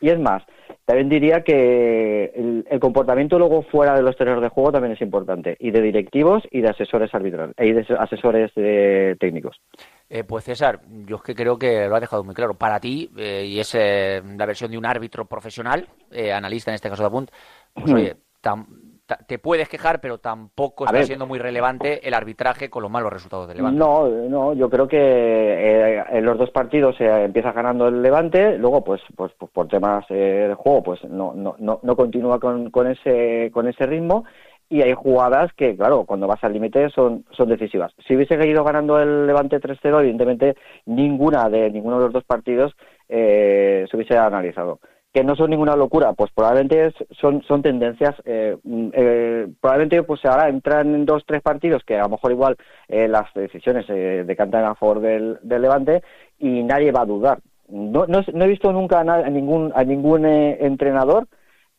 Y 0.00 0.08
es 0.08 0.18
más, 0.18 0.42
también 0.86 1.08
diría 1.10 1.42
que 1.44 2.32
el, 2.34 2.66
el 2.70 2.80
comportamiento 2.80 3.38
luego 3.38 3.62
fuera 3.62 3.94
de 3.94 4.02
los 4.02 4.16
terrenos 4.16 4.42
de 4.42 4.48
juego 4.48 4.72
también 4.72 4.92
es 4.94 5.00
importante, 5.02 5.56
y 5.60 5.70
de 5.70 5.82
directivos 5.82 6.42
y 6.50 6.62
de 6.62 6.68
asesores 6.70 7.14
arbitrales, 7.14 7.54
y 7.58 7.72
de 7.72 7.86
asesores 7.98 8.50
eh, 8.56 9.14
técnicos. 9.20 9.60
Eh, 10.08 10.24
pues 10.24 10.44
César, 10.44 10.80
yo 11.06 11.16
es 11.16 11.22
que 11.22 11.34
creo 11.34 11.58
que 11.58 11.86
lo 11.86 11.94
has 11.94 12.00
dejado 12.00 12.24
muy 12.24 12.34
claro. 12.34 12.54
Para 12.54 12.80
ti, 12.80 13.10
eh, 13.16 13.44
y 13.46 13.60
es 13.60 13.74
eh, 13.78 14.22
la 14.36 14.46
versión 14.46 14.70
de 14.70 14.78
un 14.78 14.86
árbitro 14.86 15.26
profesional, 15.26 15.86
eh, 16.10 16.32
analista 16.32 16.70
en 16.70 16.76
este 16.76 16.88
caso 16.88 17.02
de 17.02 17.06
Apunt, 17.08 17.30
pues 17.74 17.90
Mm. 17.92 17.94
oye, 17.94 18.16
tam- 18.42 18.66
ta- 18.66 18.89
te 19.16 19.38
puedes 19.38 19.68
quejar, 19.68 20.00
pero 20.00 20.18
tampoco 20.18 20.84
A 20.84 20.86
está 20.86 20.98
ver. 20.98 21.06
siendo 21.06 21.26
muy 21.26 21.38
relevante 21.38 22.06
el 22.06 22.14
arbitraje 22.14 22.70
con 22.70 22.82
los 22.82 22.90
malos 22.90 23.12
resultados 23.12 23.48
del 23.48 23.58
Levante. 23.58 23.78
No, 23.78 24.08
no, 24.08 24.52
yo 24.54 24.68
creo 24.68 24.88
que 24.88 24.98
eh, 24.98 26.04
en 26.10 26.24
los 26.24 26.38
dos 26.38 26.50
partidos 26.50 26.96
se 26.96 27.06
empieza 27.24 27.52
ganando 27.52 27.88
el 27.88 28.02
Levante, 28.02 28.58
luego 28.58 28.82
pues, 28.84 29.00
pues, 29.16 29.32
pues 29.38 29.50
por 29.52 29.68
temas 29.68 30.04
eh, 30.10 30.46
de 30.48 30.54
juego 30.54 30.82
pues 30.82 31.04
no, 31.04 31.32
no, 31.34 31.56
no, 31.58 31.80
no 31.82 31.96
continúa 31.96 32.38
con, 32.40 32.70
con 32.70 32.86
ese 32.86 33.50
con 33.52 33.68
ese 33.68 33.86
ritmo 33.86 34.24
y 34.68 34.82
hay 34.82 34.94
jugadas 34.94 35.52
que 35.54 35.76
claro 35.76 36.04
cuando 36.04 36.26
vas 36.28 36.42
al 36.44 36.52
límite 36.52 36.88
son 36.90 37.24
son 37.32 37.48
decisivas. 37.48 37.92
Si 38.06 38.14
hubiese 38.14 38.38
seguido 38.38 38.64
ganando 38.64 39.00
el 39.00 39.26
Levante 39.26 39.60
3-0, 39.60 40.00
evidentemente 40.00 40.56
ninguna 40.86 41.48
de 41.48 41.70
ninguno 41.70 41.98
de 41.98 42.04
los 42.04 42.12
dos 42.12 42.24
partidos 42.24 42.74
eh, 43.08 43.86
se 43.90 43.96
hubiese 43.96 44.16
analizado. 44.16 44.78
Que 45.12 45.24
no 45.24 45.34
son 45.34 45.50
ninguna 45.50 45.74
locura, 45.74 46.12
pues 46.12 46.30
probablemente 46.32 46.86
es- 46.86 47.18
son, 47.18 47.42
son 47.42 47.62
tendencias, 47.62 48.14
eh, 48.24 48.56
mm, 48.62 48.88
eh, 48.92 49.48
probablemente 49.60 50.02
pues 50.04 50.24
ahora 50.24 50.48
entran 50.48 50.94
en 50.94 51.04
dos, 51.04 51.24
tres 51.26 51.42
partidos 51.42 51.82
que 51.84 51.96
a 51.98 52.02
lo 52.04 52.10
mejor 52.10 52.30
igual 52.30 52.56
eh, 52.86 53.08
las 53.08 53.32
decisiones 53.34 53.86
eh, 53.88 54.22
decantan 54.24 54.64
a 54.64 54.76
favor 54.76 55.00
del, 55.00 55.38
del 55.42 55.62
Levante 55.62 56.02
y 56.38 56.62
nadie 56.62 56.92
va 56.92 57.00
a 57.02 57.06
dudar. 57.06 57.40
No, 57.68 58.06
no, 58.06 58.20
no 58.32 58.44
he 58.44 58.48
visto 58.48 58.72
nunca 58.72 59.00
a, 59.00 59.28
ningún, 59.30 59.72
a 59.74 59.82
ningún 59.82 60.26
eh, 60.26 60.58
entrenador 60.60 61.26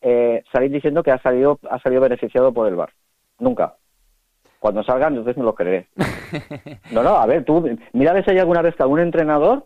eh, 0.02 0.44
salir 0.52 0.72
diciendo 0.72 1.02
que 1.04 1.12
ha 1.12 1.22
salido, 1.22 1.58
ha 1.70 1.80
salido 1.80 2.02
beneficiado 2.02 2.52
por 2.54 2.68
el 2.68 2.76
VAR. 2.76 2.90
Nunca. 3.40 3.76
Cuando 4.60 4.84
salgan, 4.84 5.14
entonces 5.14 5.38
me 5.38 5.44
lo 5.44 5.56
creeré. 5.56 5.88
No, 6.92 7.04
no, 7.04 7.16
a 7.16 7.26
ver, 7.26 7.46
tú, 7.46 7.64
mira 7.94 8.22
si 8.24 8.32
hay 8.32 8.40
alguna 8.40 8.62
vez 8.62 8.76
que 8.76 8.84
algún 8.84 9.00
entrenador 9.00 9.66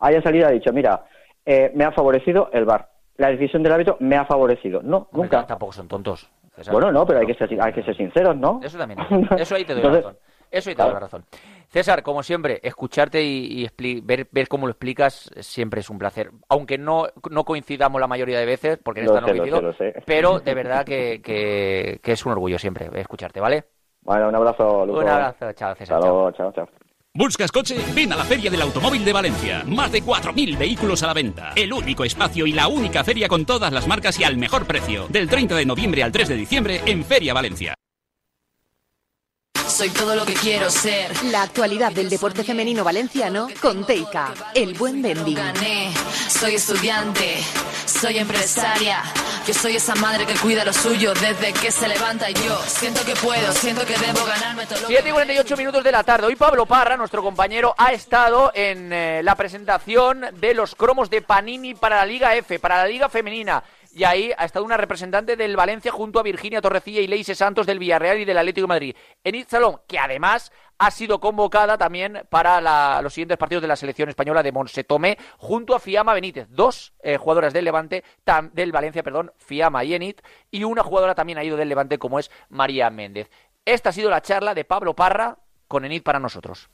haya 0.00 0.20
salido 0.22 0.46
y 0.46 0.48
ha 0.50 0.52
dicho, 0.52 0.72
mira, 0.72 1.04
eh, 1.46 1.70
me 1.74 1.84
ha 1.84 1.92
favorecido 1.92 2.50
el 2.52 2.64
VAR. 2.64 2.88
La 3.16 3.28
decisión 3.30 3.62
del 3.62 3.72
árbitro 3.72 3.96
me 4.00 4.16
ha 4.16 4.24
favorecido. 4.24 4.82
No, 4.82 5.08
Hombre, 5.12 5.22
nunca. 5.22 5.46
Tampoco 5.46 5.72
son 5.72 5.88
tontos. 5.88 6.28
César. 6.56 6.72
Bueno, 6.72 6.92
no, 6.92 7.04
pero 7.06 7.20
hay 7.20 7.26
que 7.26 7.34
ser, 7.34 7.48
hay 7.60 7.72
que 7.72 7.82
ser 7.82 7.96
sinceros, 7.96 8.36
¿no? 8.36 8.60
Eso 8.62 8.78
también. 8.78 9.00
es. 9.00 9.40
Eso 9.40 9.54
ahí 9.56 9.64
te 9.64 9.74
doy 9.74 9.82
la 9.82 9.90
razón. 9.90 10.16
Eso 10.50 10.70
ahí 10.70 10.76
te 10.76 10.82
doy 10.82 10.92
la 10.92 11.00
razón. 11.00 11.24
César, 11.68 12.02
como 12.04 12.22
siempre, 12.22 12.60
escucharte 12.62 13.22
y, 13.24 13.66
y 13.78 14.00
ver, 14.00 14.28
ver 14.30 14.46
cómo 14.46 14.66
lo 14.66 14.70
explicas 14.70 15.30
siempre 15.40 15.80
es 15.80 15.90
un 15.90 15.98
placer. 15.98 16.30
Aunque 16.48 16.78
no, 16.78 17.06
no 17.30 17.44
coincidamos 17.44 18.00
la 18.00 18.06
mayoría 18.06 18.38
de 18.38 18.46
veces, 18.46 18.78
porque 18.82 19.00
en 19.00 19.06
esta 19.06 19.20
no 19.20 19.72
sé. 19.72 19.94
pero 20.06 20.38
de 20.38 20.54
verdad 20.54 20.84
que, 20.84 21.20
que- 21.22 21.98
que 22.02 22.12
es 22.12 22.24
un 22.24 22.32
orgullo 22.32 22.58
siempre 22.58 22.88
escucharte, 22.94 23.40
¿vale? 23.40 23.64
Bueno, 24.02 24.28
un 24.28 24.34
abrazo, 24.36 24.86
Luco. 24.86 25.00
Un 25.00 25.08
abrazo, 25.08 25.52
chao, 25.54 25.74
César. 25.74 25.96
Hasta 25.96 26.06
chao. 26.06 26.30
chao, 26.32 26.52
chao. 26.52 26.68
¿Buscas 27.16 27.52
coche? 27.52 27.76
Ven 27.94 28.12
a 28.12 28.16
la 28.16 28.24
Feria 28.24 28.50
del 28.50 28.60
Automóvil 28.60 29.04
de 29.04 29.12
Valencia. 29.12 29.62
Más 29.68 29.92
de 29.92 30.02
4.000 30.02 30.58
vehículos 30.58 31.04
a 31.04 31.06
la 31.06 31.14
venta. 31.14 31.52
El 31.54 31.72
único 31.72 32.04
espacio 32.04 32.44
y 32.44 32.52
la 32.52 32.66
única 32.66 33.04
feria 33.04 33.28
con 33.28 33.46
todas 33.46 33.72
las 33.72 33.86
marcas 33.86 34.18
y 34.18 34.24
al 34.24 34.36
mejor 34.36 34.66
precio. 34.66 35.06
Del 35.08 35.28
30 35.28 35.54
de 35.54 35.64
noviembre 35.64 36.02
al 36.02 36.10
3 36.10 36.30
de 36.30 36.34
diciembre 36.34 36.80
en 36.86 37.04
Feria 37.04 37.32
Valencia. 37.32 37.76
Soy 39.74 39.90
todo 39.90 40.14
lo 40.14 40.24
que 40.24 40.34
quiero 40.34 40.70
ser. 40.70 41.10
La 41.24 41.42
actualidad 41.42 41.90
del 41.90 42.08
deporte 42.08 42.44
femenino 42.44 42.84
valenciano 42.84 43.48
con 43.60 43.84
Teika, 43.84 44.32
el 44.54 44.74
buen 44.74 45.02
vending. 45.02 45.34
Gané, 45.34 45.92
soy 46.28 46.54
estudiante, 46.54 47.38
soy 47.84 48.18
empresaria. 48.18 49.02
Yo 49.44 49.52
soy 49.52 49.74
esa 49.74 49.96
madre 49.96 50.26
que 50.26 50.34
cuida 50.34 50.64
lo 50.64 50.72
suyo 50.72 51.12
desde 51.14 51.52
que 51.52 51.72
se 51.72 51.88
levanta 51.88 52.30
y 52.30 52.34
yo 52.34 52.56
siento 52.68 53.04
que 53.04 53.16
puedo, 53.16 53.52
siento 53.52 53.84
que 53.84 53.98
debo 53.98 54.24
ganarme 54.24 54.64
todo 54.64 54.80
lo 54.82 54.86
7 54.86 55.08
y 55.08 55.12
48 55.12 55.56
minutos 55.56 55.82
de 55.82 55.90
la 55.90 56.04
tarde. 56.04 56.28
Hoy 56.28 56.36
Pablo 56.36 56.66
Parra, 56.66 56.96
nuestro 56.96 57.20
compañero, 57.20 57.74
ha 57.76 57.92
estado 57.92 58.52
en 58.54 58.92
eh, 58.92 59.22
la 59.24 59.34
presentación 59.34 60.24
de 60.38 60.54
los 60.54 60.76
cromos 60.76 61.10
de 61.10 61.20
Panini 61.20 61.74
para 61.74 61.96
la 61.96 62.06
Liga 62.06 62.36
F, 62.36 62.60
para 62.60 62.76
la 62.76 62.86
Liga 62.86 63.08
Femenina. 63.08 63.64
Y 63.96 64.02
ahí 64.02 64.32
ha 64.36 64.44
estado 64.44 64.64
una 64.64 64.76
representante 64.76 65.36
del 65.36 65.54
Valencia 65.54 65.92
junto 65.92 66.18
a 66.18 66.24
Virginia 66.24 66.60
Torrecilla 66.60 67.00
y 67.00 67.06
Leise 67.06 67.36
Santos 67.36 67.64
del 67.64 67.78
Villarreal 67.78 68.18
y 68.18 68.24
del 68.24 68.38
Atlético 68.38 68.64
de 68.64 68.68
Madrid. 68.68 68.96
Enid 69.22 69.46
Salom, 69.46 69.76
que 69.86 70.00
además 70.00 70.50
ha 70.78 70.90
sido 70.90 71.20
convocada 71.20 71.78
también 71.78 72.26
para 72.28 73.00
los 73.02 73.14
siguientes 73.14 73.38
partidos 73.38 73.62
de 73.62 73.68
la 73.68 73.76
selección 73.76 74.08
española 74.08 74.42
de 74.42 74.50
Monse 74.50 74.82
Tomé 74.82 75.16
junto 75.38 75.76
a 75.76 75.78
Fiamma 75.78 76.12
Benítez. 76.12 76.48
Dos 76.50 76.92
eh, 77.04 77.18
jugadoras 77.18 77.52
del 77.52 77.64
Levante, 77.66 78.02
tam- 78.26 78.50
del 78.50 78.72
Valencia, 78.72 79.04
perdón, 79.04 79.32
Fiamma 79.38 79.84
y 79.84 79.94
Enid. 79.94 80.16
Y 80.50 80.64
una 80.64 80.82
jugadora 80.82 81.14
también 81.14 81.38
ha 81.38 81.44
ido 81.44 81.56
del 81.56 81.68
Levante 81.68 81.96
como 81.98 82.18
es 82.18 82.32
María 82.48 82.90
Méndez. 82.90 83.30
Esta 83.64 83.90
ha 83.90 83.92
sido 83.92 84.10
la 84.10 84.22
charla 84.22 84.54
de 84.54 84.64
Pablo 84.64 84.96
Parra 84.96 85.38
con 85.68 85.84
Enid 85.84 86.02
para 86.02 86.18
nosotros. 86.18 86.68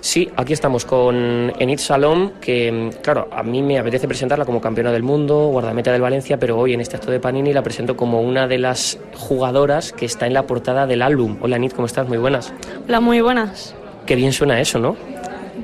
Sí, 0.00 0.30
aquí 0.36 0.52
estamos 0.52 0.84
con 0.84 1.52
Enid 1.58 1.78
Salom, 1.78 2.30
que 2.40 2.90
claro, 3.02 3.28
a 3.32 3.42
mí 3.42 3.62
me 3.62 3.78
apetece 3.78 4.06
presentarla 4.06 4.44
como 4.44 4.60
campeona 4.60 4.92
del 4.92 5.02
mundo, 5.02 5.48
guardameta 5.48 5.90
del 5.90 6.00
Valencia, 6.00 6.38
pero 6.38 6.56
hoy 6.56 6.72
en 6.72 6.80
este 6.80 6.96
acto 6.96 7.10
de 7.10 7.18
Panini 7.18 7.52
la 7.52 7.62
presento 7.62 7.96
como 7.96 8.20
una 8.20 8.46
de 8.46 8.58
las 8.58 8.98
jugadoras 9.16 9.92
que 9.92 10.06
está 10.06 10.26
en 10.26 10.34
la 10.34 10.44
portada 10.44 10.86
del 10.86 11.02
álbum. 11.02 11.36
Hola 11.40 11.56
Enid, 11.56 11.72
¿cómo 11.72 11.86
estás? 11.86 12.06
Muy 12.06 12.16
buenas. 12.18 12.54
Hola, 12.86 13.00
muy 13.00 13.20
buenas. 13.20 13.74
Qué 14.06 14.14
bien 14.14 14.32
suena 14.32 14.60
eso, 14.60 14.78
¿no? 14.78 14.96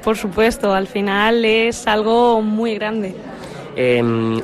Por 0.03 0.17
supuesto, 0.17 0.75
al 0.75 0.89
final 0.89 1.45
es 1.45 1.87
algo 1.87 2.43
muy 2.43 2.75
grande. 2.75 3.15
Eh, 3.77 3.99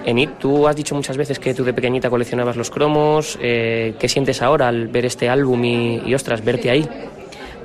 Enid, 0.05 0.31
tú 0.39 0.69
has 0.69 0.77
dicho 0.77 0.95
muchas 0.95 1.17
veces 1.17 1.39
que 1.41 1.53
tú 1.53 1.65
de 1.65 1.75
pequeñita 1.75 2.09
coleccionabas 2.09 2.57
los 2.57 2.71
cromos. 2.71 3.39
eh, 3.43 3.95
¿Qué 3.99 4.09
sientes 4.09 4.41
ahora 4.41 4.69
al 4.69 4.87
ver 4.87 5.05
este 5.05 5.29
álbum 5.29 5.65
y, 5.65 6.03
y, 6.07 6.15
ostras, 6.15 6.45
verte 6.45 6.71
ahí? 6.71 6.89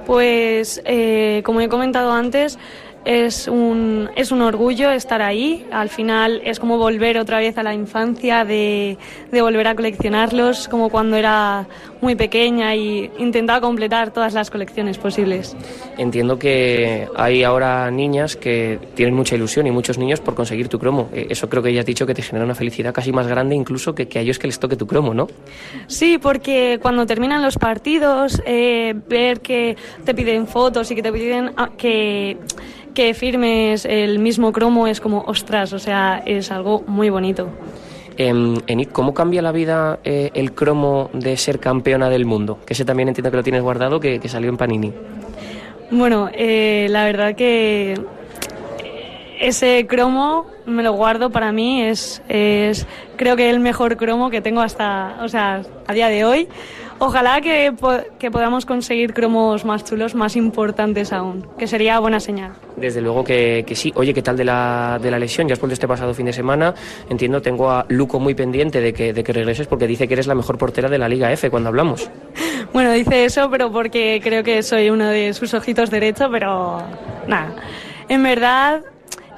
Pues, 0.06 0.82
eh, 0.86 1.42
como 1.46 1.62
he 1.62 1.70
comentado 1.70 2.12
antes, 2.12 2.60
es 3.06 3.48
un, 3.48 4.10
es 4.16 4.32
un 4.32 4.42
orgullo 4.42 4.92
estar 4.92 5.22
ahí. 5.22 5.66
Al 5.72 5.90
final 5.90 6.42
es 6.44 6.60
como 6.60 6.78
volver 6.78 7.18
otra 7.18 7.40
vez 7.40 7.58
a 7.58 7.64
la 7.64 7.74
infancia, 7.74 8.44
de, 8.44 8.98
de 9.32 9.42
volver 9.42 9.68
a 9.68 9.76
coleccionarlos, 9.76 10.68
como 10.68 10.90
cuando 10.90 11.16
era 11.16 11.68
muy 12.02 12.16
pequeña 12.16 12.76
y 12.76 13.10
intentaba 13.18 13.62
completar 13.62 14.12
todas 14.12 14.34
las 14.34 14.52
colecciones 14.52 14.98
posibles. 14.98 15.56
Entiendo 15.98 16.38
que 16.38 17.08
hay 17.16 17.44
ahora 17.44 17.90
niñas 17.90 18.36
que 18.36 18.80
tienen 18.96 19.16
mucha 19.16 19.36
ilusión 19.36 19.66
y 19.68 19.72
muchos 19.72 19.98
niños 19.98 20.20
por 20.20 20.36
conseguir 20.36 20.68
tu 20.68 20.80
cromo. 20.80 21.10
Eh, 21.14 21.28
Eso 21.30 21.50
creo 21.50 21.64
que 21.64 21.74
ya 21.74 21.80
has 21.80 21.86
dicho 21.86 22.06
que 22.06 22.14
te 22.14 22.22
genera 22.22 22.46
una 22.46 22.56
felicidad 22.56 22.94
casi 22.94 23.12
más 23.12 23.28
grande 23.28 23.56
incluso 23.56 23.96
que, 23.96 24.08
que 24.08 24.20
a 24.20 24.22
ellos 24.22 24.40
que 24.40 24.48
les 24.48 24.60
toque 24.60 24.76
tu 24.76 24.88
cromo, 24.88 25.14
¿no? 25.14 25.28
Sí, 25.88 26.18
porque 26.18 26.80
cuando 26.82 27.06
terminan 27.06 27.42
los 27.42 27.58
partidos, 27.58 28.42
eh, 28.46 28.94
ver 29.08 29.42
que 29.42 29.76
te 30.04 30.14
piden 30.14 30.48
fotos 30.48 30.90
y 30.92 30.96
que 30.96 31.04
te 31.04 31.12
piden 31.12 31.52
ah, 31.58 31.70
que, 31.78 32.38
que 32.96 33.14
firmes 33.14 33.86
el 33.86 34.18
mismo 34.18 34.52
cromo 34.52 34.88
es 34.88 35.00
como, 35.00 35.22
ostras, 35.28 35.74
o 35.74 35.80
sea, 35.80 36.24
es 36.26 36.50
algo 36.50 36.84
muy 36.88 37.12
bonito. 37.12 37.50
Eh, 38.18 38.30
Enid, 38.68 38.88
¿cómo 38.92 39.14
cambia 39.14 39.42
la 39.42 39.52
vida 39.52 40.00
eh, 40.04 40.32
el 40.34 40.54
cromo 40.54 41.12
de 41.14 41.38
ser 41.38 41.60
campeona 41.60 42.10
del 42.10 42.26
mundo? 42.26 42.58
Que 42.66 42.74
ese 42.74 42.86
también 42.86 43.10
entiendo 43.10 43.30
que 43.30 43.38
lo 43.38 43.44
tienes 43.44 43.62
guardado, 43.62 44.00
que, 44.00 44.20
que 44.20 44.30
salió 44.30 44.50
en 44.50 44.58
Panini. 44.58 44.94
Bueno, 45.92 46.30
eh, 46.34 46.88
la 46.90 47.06
verdad 47.06 47.36
que 47.36 48.00
ese 49.40 49.86
cromo 49.88 50.48
me 50.66 50.82
lo 50.82 50.94
guardo 50.94 51.30
para 51.30 51.52
mí, 51.52 51.84
es, 51.84 52.24
es 52.30 52.88
creo 53.18 53.36
que 53.36 53.50
el 53.50 53.60
mejor 53.60 53.98
cromo 53.98 54.30
que 54.30 54.42
tengo 54.42 54.62
hasta, 54.62 55.18
o 55.22 55.28
sea, 55.28 55.62
a 55.86 55.94
día 55.94 56.08
de 56.08 56.26
hoy, 56.26 56.48
Ojalá 56.98 57.42
que, 57.42 57.74
que, 58.20 58.32
podamos 58.32 58.66
conseguir 58.66 59.14
cromos 59.14 59.66
más 59.66 59.84
chulos, 59.84 60.16
más 60.16 60.38
importantes 60.38 61.12
aún, 61.12 61.46
que 61.58 61.68
sería 61.68 62.00
buena 62.00 62.22
señal. 62.22 62.54
Desde 62.78 63.02
luego 63.02 63.24
que, 63.24 63.66
que 63.68 63.76
sí. 63.76 63.92
Oye, 63.96 64.14
¿qué 64.14 64.22
tal 64.22 64.38
de 64.38 64.46
la, 64.46 64.98
de 65.02 65.12
la 65.12 65.20
lesión? 65.20 65.48
Ya 65.48 65.56
has 65.56 65.64
este 65.64 65.88
pasado 65.88 66.14
fin 66.14 66.26
de 66.26 66.34
semana. 66.34 66.74
Entiendo, 67.10 67.42
tengo 67.42 67.70
a 67.70 67.86
Luco 67.90 68.20
muy 68.20 68.34
pendiente 68.34 68.80
de 68.80 68.94
que, 68.94 69.12
de 69.12 69.24
que 69.24 69.34
regreses 69.34 69.68
porque 69.68 69.88
dice 69.88 70.08
que 70.08 70.14
eres 70.14 70.28
la 70.28 70.36
mejor 70.36 70.58
portera 70.58 70.88
de 70.88 70.98
la 70.98 71.10
Liga 71.10 71.32
F 71.34 71.50
cuando 71.50 71.70
hablamos. 71.70 72.10
Bueno, 72.74 72.92
dice 72.92 73.24
eso, 73.24 73.50
pero 73.50 73.72
porque 73.72 74.20
creo 74.22 74.44
que 74.44 74.62
soy 74.62 74.90
uno 74.90 75.08
de 75.08 75.34
sus 75.34 75.54
ojitos 75.54 75.90
derecho, 75.90 76.30
pero 76.30 76.80
nada. 77.26 77.56
En 78.10 78.22
verdad, 78.22 78.82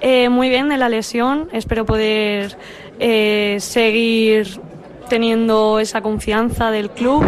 eh, 0.02 0.30
muy 0.30 0.50
bien 0.50 0.70
de 0.70 0.78
la 0.78 0.90
lesión. 0.90 1.48
Espero 1.52 1.86
poder 1.86 2.58
eh, 3.00 3.58
seguir 3.60 4.60
teniendo 5.08 5.80
esa 5.80 6.02
confianza 6.02 6.72
del 6.72 6.90
club, 6.90 7.24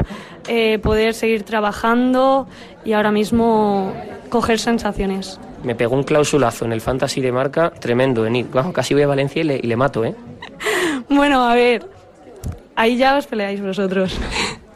eh, 0.48 0.80
poder 0.80 1.14
seguir 1.14 1.44
trabajando 1.44 2.48
y 2.86 2.94
ahora 2.94 3.12
mismo 3.12 3.94
coger 4.30 4.60
sensaciones. 4.60 5.40
Me 5.64 5.76
pegó 5.76 5.96
un 5.96 6.04
clausulazo 6.04 6.66
en 6.66 6.72
el 6.72 6.82
fantasy 6.82 7.22
de 7.22 7.32
marca 7.32 7.72
tremendo, 7.72 8.26
en 8.26 8.48
casi 8.74 8.94
voy 8.94 9.04
a 9.04 9.08
Valencia 9.08 9.42
y 9.42 9.46
le, 9.46 9.60
y 9.62 9.68
le 9.68 9.76
mato, 9.76 10.06
¿eh? 10.06 10.16
bueno, 11.10 11.48
a 11.48 11.54
ver, 11.54 11.86
ahí 12.76 12.98
ya 12.98 13.18
os 13.18 13.28
peleáis 13.28 13.62
vosotros. 13.62 14.18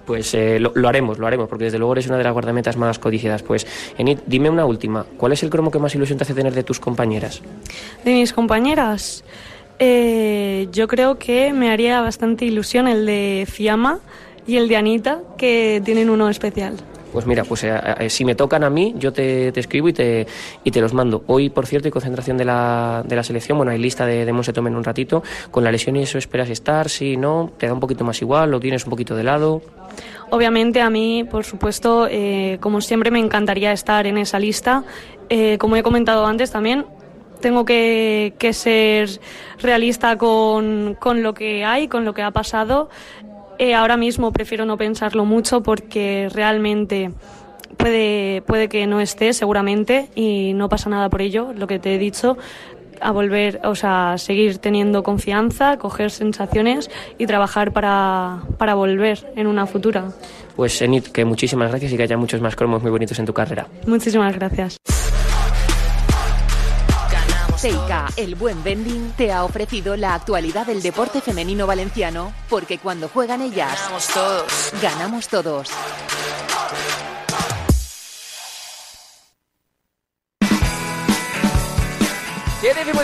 Pues 0.06 0.34
eh, 0.34 0.60
lo, 0.60 0.90
haremos, 0.90 1.18
lo 1.18 1.28
haremos, 1.28 1.48
porque 1.48 1.64
desde 1.66 1.78
luego 1.78 1.94
eres 1.94 2.08
una 2.08 2.18
de 2.18 2.26
las 2.26 2.34
guardametas 2.34 2.76
más 2.76 3.00
codiciadas. 3.00 3.42
Pues, 3.42 3.66
Enid, 3.98 4.20
dime 4.26 4.50
una 4.50 4.66
última. 4.66 5.06
¿Cuál 5.18 5.32
es 5.32 5.44
el 5.44 5.50
cromo 5.50 5.72
que 5.72 5.80
más 5.80 5.96
ilusión 5.96 6.18
te 6.18 6.26
hace 6.26 6.34
tener 6.34 6.54
de 6.54 6.64
tus 6.64 6.80
compañeras? 6.80 7.42
De 8.04 8.12
mis 8.12 8.34
compañeras. 8.34 9.24
Eh, 9.80 10.68
yo 10.72 10.88
creo 10.88 11.18
que 11.18 11.54
me 11.54 11.72
haría 11.72 12.02
bastante 12.02 12.46
ilusión 12.46 12.88
el 12.88 13.06
de 13.06 13.48
Fiamma 13.50 14.00
y 14.46 14.58
el 14.58 14.68
de 14.68 14.78
Anita, 14.78 15.22
que 15.38 15.82
tienen 15.84 16.10
uno 16.10 16.30
especial. 16.30 16.76
Pues 17.12 17.28
mira, 17.28 17.44
pues 17.44 17.64
eh, 17.64 17.80
eh, 18.00 18.10
si 18.10 18.26
me 18.26 18.34
tocan 18.34 18.64
a 18.64 18.72
mí, 18.72 18.96
yo 18.98 19.14
te, 19.14 19.48
escribo 19.60 19.88
y 19.88 19.94
te, 19.94 20.26
y 20.64 20.72
te 20.72 20.82
los 20.82 20.96
mando. 20.96 21.24
Hoy, 21.28 21.50
por 21.50 21.68
cierto, 21.68 21.88
hay 21.88 21.92
concentración 21.92 22.38
de 22.38 22.46
la, 22.46 23.04
de 23.06 23.16
la 23.16 23.24
selección. 23.24 23.58
Bueno, 23.58 23.72
hay 23.72 23.78
lista 23.78 24.06
de, 24.08 24.26
de 24.26 24.34
Monse 24.34 24.52
en 24.56 24.76
un 24.76 24.84
ratito. 24.84 25.22
Con 25.52 25.64
la 25.64 25.72
lesión 25.72 25.96
y 25.96 26.02
eso 26.02 26.18
esperas 26.18 26.50
estar, 26.50 26.90
si 26.90 27.16
no, 27.16 27.52
te 27.58 27.68
da 27.68 27.74
un 27.74 27.80
poquito 27.80 28.04
más 28.04 28.20
igual, 28.24 28.50
lo 28.50 28.60
tienes 28.60 28.86
un 28.86 28.90
poquito 28.90 29.16
de 29.16 29.24
lado. 29.24 29.62
Obviamente 30.32 30.82
a 30.82 30.90
mí, 30.90 31.24
por 31.24 31.44
supuesto, 31.44 32.10
como 32.60 32.82
siempre 32.82 33.12
me 33.12 33.20
encantaría 33.20 33.72
estar 33.72 34.08
en 34.08 34.18
esa 34.18 34.40
lista. 34.40 34.84
como 35.60 35.76
he 35.76 35.84
comentado 35.84 36.26
antes 36.26 36.50
también, 36.50 36.86
tengo 37.44 37.66
que, 37.66 38.34
ser 38.54 39.20
realista 39.62 40.18
con, 40.18 40.98
lo 41.22 41.34
que 41.36 41.64
hay, 41.64 41.88
con 41.88 42.06
lo 42.06 42.14
que 42.16 42.24
ha 42.24 42.32
pasado. 42.32 42.90
Eh, 43.60 43.76
ahora 43.76 43.98
mismo 43.98 44.32
prefiero 44.32 44.66
no 44.66 44.78
pensarlo 44.78 45.26
mucho 45.26 45.62
porque 45.62 46.30
realmente 46.34 47.12
puede, 47.78 48.42
puede 48.48 48.70
que 48.70 48.88
no 48.88 49.00
esté 49.00 49.34
seguramente 49.34 50.10
y 50.16 50.54
no 50.56 50.70
pasa 50.70 50.90
nada 50.90 51.10
por 51.10 51.22
ello, 51.22 51.54
lo 51.54 51.68
que 51.68 51.78
te 51.78 51.94
he 51.94 51.98
dicho 52.00 52.38
a 53.02 53.12
volver, 53.12 53.60
o 53.66 53.76
sea, 53.76 54.16
seguir 54.18 54.60
teniendo 54.60 55.04
confianza, 55.04 55.78
coger 55.78 56.10
sensaciones 56.10 56.90
y 57.18 57.26
trabajar 57.28 57.74
para, 57.74 58.44
para 58.58 58.76
volver 58.76 59.34
en 59.36 59.48
una 59.48 59.66
futura. 59.66 60.06
Pues 60.56 60.82
Enid, 60.82 61.08
que 61.08 61.26
muchísimas 61.26 61.70
gracias 61.70 61.92
y 61.92 61.98
que 61.98 62.04
haya 62.04 62.16
muchos 62.16 62.40
más 62.40 62.56
cromos 62.56 62.82
muy 62.82 62.92
bonitos 62.92 63.20
en 63.20 63.26
tu 63.26 63.34
carrera. 63.34 63.68
Muchísimas 63.86 64.34
gracias. 64.34 64.78
Seika, 67.64 68.08
el 68.18 68.36
buen 68.36 68.62
vending, 68.62 69.14
te 69.14 69.32
ha 69.32 69.46
ofrecido 69.46 69.96
la 69.96 70.16
actualidad 70.16 70.68
del 70.68 70.82
deporte 70.82 71.22
femenino 71.22 71.66
valenciano, 71.66 72.34
porque 72.50 72.78
cuando 72.78 73.08
juegan 73.08 73.42
ellas, 73.42 73.80
ganamos 73.80 74.08
todos. 74.10 74.74
Ganamos 74.82 75.28
todos. 75.30 75.70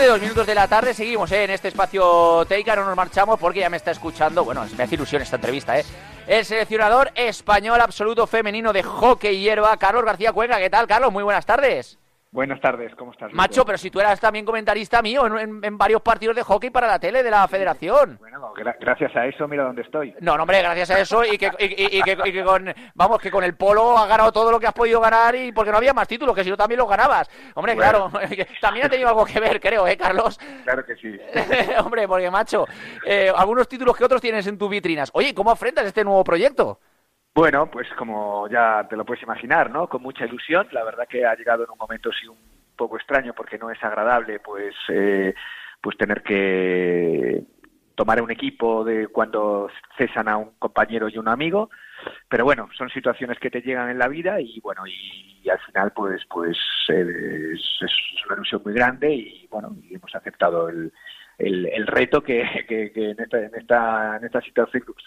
dos 0.09 0.19
minutos 0.19 0.45
de 0.45 0.55
la 0.55 0.67
tarde, 0.67 0.93
seguimos 0.93 1.31
¿eh? 1.31 1.45
en 1.45 1.51
este 1.51 1.69
espacio 1.69 2.43
Teika, 2.45 2.75
no 2.75 2.83
nos 2.83 2.97
marchamos 2.97 3.39
porque 3.39 3.61
ya 3.61 3.69
me 3.69 3.77
está 3.77 3.91
escuchando, 3.91 4.43
bueno, 4.43 4.65
me 4.75 4.83
hace 4.83 4.95
ilusión 4.95 5.21
esta 5.21 5.37
entrevista, 5.37 5.79
¿eh? 5.79 5.85
El 6.27 6.43
seleccionador 6.43 7.11
español 7.15 7.79
absoluto 7.79 8.27
femenino 8.27 8.73
de 8.73 8.83
hockey 8.83 9.39
hierba, 9.39 9.77
Carlos 9.77 10.03
García 10.03 10.33
Cuenca, 10.33 10.57
¿qué 10.57 10.69
tal, 10.69 10.85
Carlos? 10.85 11.13
Muy 11.13 11.23
buenas 11.23 11.45
tardes. 11.45 11.97
Buenas 12.31 12.61
tardes, 12.61 12.93
¿cómo 12.93 13.11
estás? 13.11 13.33
Macho, 13.33 13.65
pero 13.65 13.79
si 13.79 13.89
tú 13.89 13.99
eras 13.99 14.19
también 14.19 14.45
comentarista 14.45 15.01
mío 15.01 15.25
en, 15.25 15.77
varios 15.79 15.99
partidos 16.03 16.35
de 16.35 16.43
hockey 16.43 16.69
para 16.69 16.85
la 16.85 16.99
tele 16.99 17.23
de 17.23 17.31
la 17.31 17.47
federación. 17.47 18.17
Bueno, 18.19 18.53
gracias 18.79 19.15
a 19.15 19.25
eso 19.25 19.47
mira 19.47 19.63
dónde 19.63 19.81
estoy. 19.81 20.13
No, 20.19 20.37
no, 20.37 20.43
hombre, 20.43 20.61
gracias 20.61 20.91
a 20.91 20.99
eso 20.99 21.25
y 21.25 21.39
que, 21.39 21.49
y, 21.57 22.03
que, 22.03 22.43
con, 22.43 22.71
vamos, 22.93 23.19
que 23.19 23.31
con 23.31 23.43
el 23.43 23.55
polo 23.55 23.97
has 23.97 24.07
ganado 24.07 24.31
todo 24.31 24.51
lo 24.51 24.59
que 24.59 24.67
has 24.67 24.73
podido 24.73 25.01
ganar 25.01 25.35
y 25.35 25.51
porque 25.51 25.71
no 25.71 25.77
había 25.77 25.91
más 25.91 26.07
títulos, 26.07 26.35
que 26.35 26.43
si 26.43 26.51
no 26.51 26.57
también 26.57 26.77
los 26.77 26.87
ganabas. 26.87 27.27
Hombre, 27.55 27.75
claro, 27.75 28.11
también 28.61 28.85
ha 28.85 28.89
tenido 28.89 29.09
algo 29.09 29.25
que 29.25 29.39
ver, 29.39 29.59
creo, 29.59 29.87
¿eh, 29.87 29.97
Carlos? 29.97 30.39
Claro 30.63 30.85
que 30.85 30.97
sí. 30.97 31.19
hombre, 31.83 32.07
porque, 32.07 32.29
macho, 32.29 32.67
eh, 33.07 33.33
algunos 33.35 33.67
títulos 33.67 33.97
que 33.97 34.05
otros 34.05 34.21
tienes 34.21 34.45
en 34.45 34.55
tus 34.55 34.69
vitrinas. 34.69 35.09
Oye, 35.13 35.33
¿cómo 35.33 35.49
afrentas 35.49 35.87
este 35.87 36.03
nuevo 36.03 36.23
proyecto? 36.23 36.79
Bueno, 37.39 37.71
pues 37.71 37.87
como 37.97 38.49
ya 38.49 38.85
te 38.89 38.97
lo 38.97 39.05
puedes 39.05 39.23
imaginar, 39.23 39.71
¿no? 39.71 39.87
Con 39.87 40.01
mucha 40.01 40.25
ilusión. 40.25 40.67
La 40.73 40.83
verdad 40.83 41.07
que 41.07 41.25
ha 41.25 41.35
llegado 41.35 41.63
en 41.63 41.69
un 41.69 41.77
momento 41.77 42.11
sí 42.11 42.27
un 42.27 42.37
poco 42.75 42.97
extraño 42.97 43.33
porque 43.33 43.57
no 43.57 43.71
es 43.71 43.81
agradable 43.81 44.41
pues 44.41 44.75
eh, 44.89 45.33
pues 45.79 45.95
tener 45.95 46.21
que 46.21 47.41
tomar 47.95 48.21
un 48.21 48.29
equipo 48.29 48.83
de 48.83 49.07
cuando 49.07 49.69
cesan 49.97 50.27
a 50.27 50.35
un 50.35 50.51
compañero 50.59 51.07
y 51.07 51.17
un 51.17 51.29
amigo 51.29 51.69
pero 52.27 52.43
bueno 52.43 52.67
son 52.77 52.89
situaciones 52.89 53.39
que 53.39 53.49
te 53.49 53.61
llegan 53.61 53.89
en 53.89 53.99
la 53.99 54.09
vida 54.09 54.41
y 54.41 54.59
bueno 54.59 54.85
y, 54.85 55.49
al 55.49 55.59
final 55.59 55.93
pues 55.93 56.21
pues 56.29 56.57
eh, 56.89 57.53
es, 57.53 57.61
es, 57.81 58.25
una 58.25 58.35
ilusión 58.35 58.61
muy 58.65 58.73
grande 58.73 59.13
y 59.13 59.47
bueno 59.49 59.75
y 59.81 59.95
hemos 59.95 60.13
aceptado 60.13 60.67
el, 60.69 60.91
el, 61.39 61.87
reto 61.87 62.21
que, 62.21 62.41
en, 62.41 63.19
esta, 63.19 63.39
en, 63.39 63.55
esta, 63.55 64.17
en 64.17 64.25
estas 64.25 64.43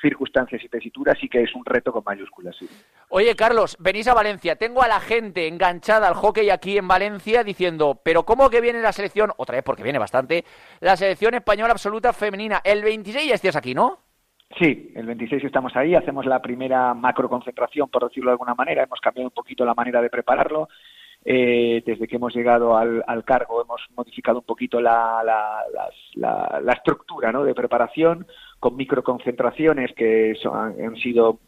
circunstancias 0.01 0.64
y 0.64 0.68
tesituras 0.68 1.18
sí 1.20 1.28
que 1.28 1.43
es 1.43 1.55
un 1.55 1.64
reto 1.64 1.93
con 1.93 2.03
mayúsculas. 2.05 2.57
Sí. 2.57 2.66
Oye, 3.11 3.37
Carlos, 3.37 3.76
venís 3.78 4.09
a 4.09 4.14
Valencia. 4.14 4.57
Tengo 4.57 4.83
a 4.83 4.89
la 4.89 5.01
gente 5.01 5.47
enganchada 5.47 6.09
al 6.09 6.14
hockey 6.14 6.49
aquí 6.49 6.78
en 6.78 6.89
Valencia 6.89 7.45
diciendo, 7.45 8.01
pero 8.03 8.24
¿cómo 8.24 8.49
que 8.49 8.62
viene 8.62 8.80
la 8.80 8.93
selección? 8.93 9.33
Otra 9.37 9.57
vez, 9.57 9.64
porque 9.64 9.83
viene 9.83 9.99
bastante. 9.99 10.45
La 10.80 10.97
selección 10.97 11.35
española 11.35 11.72
absoluta 11.72 12.12
femenina. 12.12 12.62
El 12.64 12.83
26 12.83 13.28
ya 13.28 13.35
estás 13.35 13.57
aquí, 13.57 13.74
¿no? 13.74 13.99
Sí, 14.59 14.93
el 14.95 15.07
26 15.07 15.45
estamos 15.45 15.74
ahí, 15.76 15.95
hacemos 15.95 16.26
la 16.26 16.43
primera 16.43 16.93
macro 16.95 17.28
concentración, 17.28 17.89
por 17.89 18.07
decirlo 18.07 18.30
de 18.30 18.35
alguna 18.35 18.55
manera, 18.55 18.83
hemos 18.83 19.01
cambiado 19.01 19.28
un 19.28 19.35
poquito 19.35 19.64
la 19.64 19.74
manera 19.74 20.03
de 20.03 20.11
prepararlo, 20.11 20.68
eh, 21.25 21.83
desde 21.87 22.09
que 22.09 22.16
hemos 22.16 22.35
llegado 22.35 22.77
al, 22.77 23.25
cargo 23.25 23.62
hemos 23.62 23.81
modificado 23.97 24.39
un 24.39 24.45
poquito 24.45 24.81
la, 24.81 25.23
la, 26.14 26.73
estructura 26.73 27.31
¿no? 27.31 27.45
de 27.45 27.55
preparación 27.55 28.27
con 28.59 28.77
microconcentraciones 28.77 29.93
que 29.95 30.35
han 30.53 30.97
sido 30.97 31.39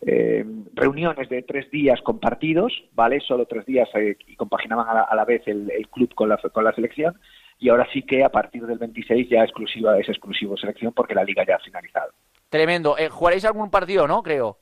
eh, 0.00 0.44
reuniones 0.74 1.28
de 1.28 1.42
tres 1.42 1.70
días 1.70 2.00
compartidos, 2.02 2.72
¿vale? 2.92 3.20
Solo 3.20 3.46
tres 3.46 3.66
días 3.66 3.88
eh, 3.94 4.16
y 4.26 4.36
compaginaban 4.36 4.86
a 4.88 5.14
la, 5.14 5.24
vez 5.24 5.42
el, 5.46 5.70
club 5.90 6.14
con 6.14 6.28
la, 6.30 6.38
con 6.38 6.64
la 6.64 6.72
selección. 6.72 7.20
Y 7.58 7.68
ahora 7.68 7.86
sí 7.92 8.02
que 8.02 8.24
a 8.24 8.30
partir 8.30 8.66
del 8.66 8.78
26 8.78 9.28
ya 9.28 9.44
exclusiva 9.44 9.98
es 9.98 10.08
exclusivo 10.08 10.56
selección 10.56 10.92
porque 10.92 11.14
la 11.14 11.24
liga 11.24 11.44
ya 11.46 11.56
ha 11.56 11.60
finalizado. 11.60 12.12
Tremendo. 12.48 12.96
¿Jugaréis 13.10 13.44
algún 13.44 13.70
partido, 13.70 14.08
no? 14.08 14.22
Creo. 14.22 14.58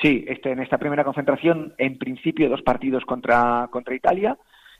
Sí, 0.00 0.24
este, 0.28 0.52
en 0.52 0.60
esta 0.60 0.78
primera 0.78 1.04
concentración, 1.04 1.74
en 1.78 1.98
principio, 1.98 2.48
dos 2.48 2.62
partidos 2.62 3.04
contra, 3.04 3.68
contra 3.70 3.94
Italia. 3.94 4.36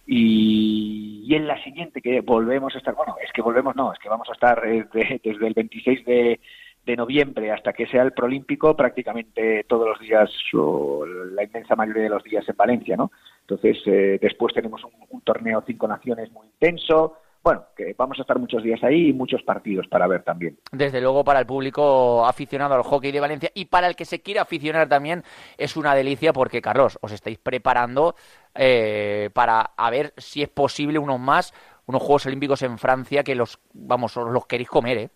Y, 0.06 1.28
en 1.34 1.46
la 1.46 1.62
siguiente, 1.62 2.00
que 2.00 2.20
volvemos 2.20 2.74
a 2.74 2.78
estar, 2.78 2.94
bueno, 2.94 3.16
es 3.22 3.30
que 3.32 3.42
volvemos, 3.42 3.76
no, 3.76 3.92
es 3.92 3.98
que 3.98 4.08
vamos 4.08 4.28
a 4.28 4.32
estar 4.32 4.60
desde, 4.62 5.20
desde 5.22 5.46
el 5.46 5.54
26 5.54 6.04
de, 6.04 6.40
de 6.86 6.96
noviembre 6.96 7.52
hasta 7.52 7.72
que 7.72 7.86
sea 7.86 8.02
el 8.02 8.12
Prolímpico, 8.12 8.76
prácticamente 8.76 9.64
todos 9.68 9.88
los 9.88 10.00
días, 10.00 10.30
o 10.54 11.04
la 11.06 11.44
inmensa 11.44 11.76
mayoría 11.76 12.04
de 12.04 12.08
los 12.08 12.24
días 12.24 12.48
en 12.48 12.56
Valencia, 12.56 12.96
¿no? 12.96 13.12
Entonces, 13.42 13.78
eh, 13.86 14.18
después 14.20 14.54
tenemos 14.54 14.82
un, 14.84 15.20
torneo 15.22 15.62
Cinco 15.66 15.86
Naciones 15.86 16.32
muy 16.32 16.46
intenso, 16.46 17.18
bueno, 17.42 17.64
que 17.76 17.94
vamos 17.96 18.18
a 18.18 18.22
estar 18.22 18.38
muchos 18.38 18.62
días 18.62 18.82
ahí 18.82 19.08
y 19.08 19.12
muchos 19.12 19.42
partidos 19.42 19.86
para 19.88 20.06
ver 20.06 20.22
también. 20.22 20.58
Desde 20.72 21.00
luego 21.00 21.24
para 21.24 21.40
el 21.40 21.46
público 21.46 22.26
aficionado 22.26 22.74
al 22.74 22.82
hockey 22.82 23.12
de 23.12 23.20
Valencia 23.20 23.50
y 23.54 23.64
para 23.66 23.86
el 23.86 23.96
que 23.96 24.04
se 24.04 24.20
quiera 24.20 24.42
aficionar 24.42 24.88
también 24.88 25.22
es 25.56 25.76
una 25.76 25.94
delicia 25.94 26.32
porque, 26.32 26.60
Carlos, 26.60 26.98
os 27.00 27.12
estáis 27.12 27.38
preparando 27.38 28.14
eh, 28.54 29.30
para 29.32 29.70
a 29.76 29.90
ver 29.90 30.12
si 30.18 30.42
es 30.42 30.48
posible 30.48 30.98
unos 30.98 31.18
más, 31.18 31.54
unos 31.86 32.02
Juegos 32.02 32.26
Olímpicos 32.26 32.62
en 32.62 32.78
Francia 32.78 33.24
que 33.24 33.34
los, 33.34 33.58
vamos, 33.72 34.16
os 34.16 34.30
los 34.30 34.46
queréis 34.46 34.68
comer, 34.68 34.98
¿eh? 34.98 35.10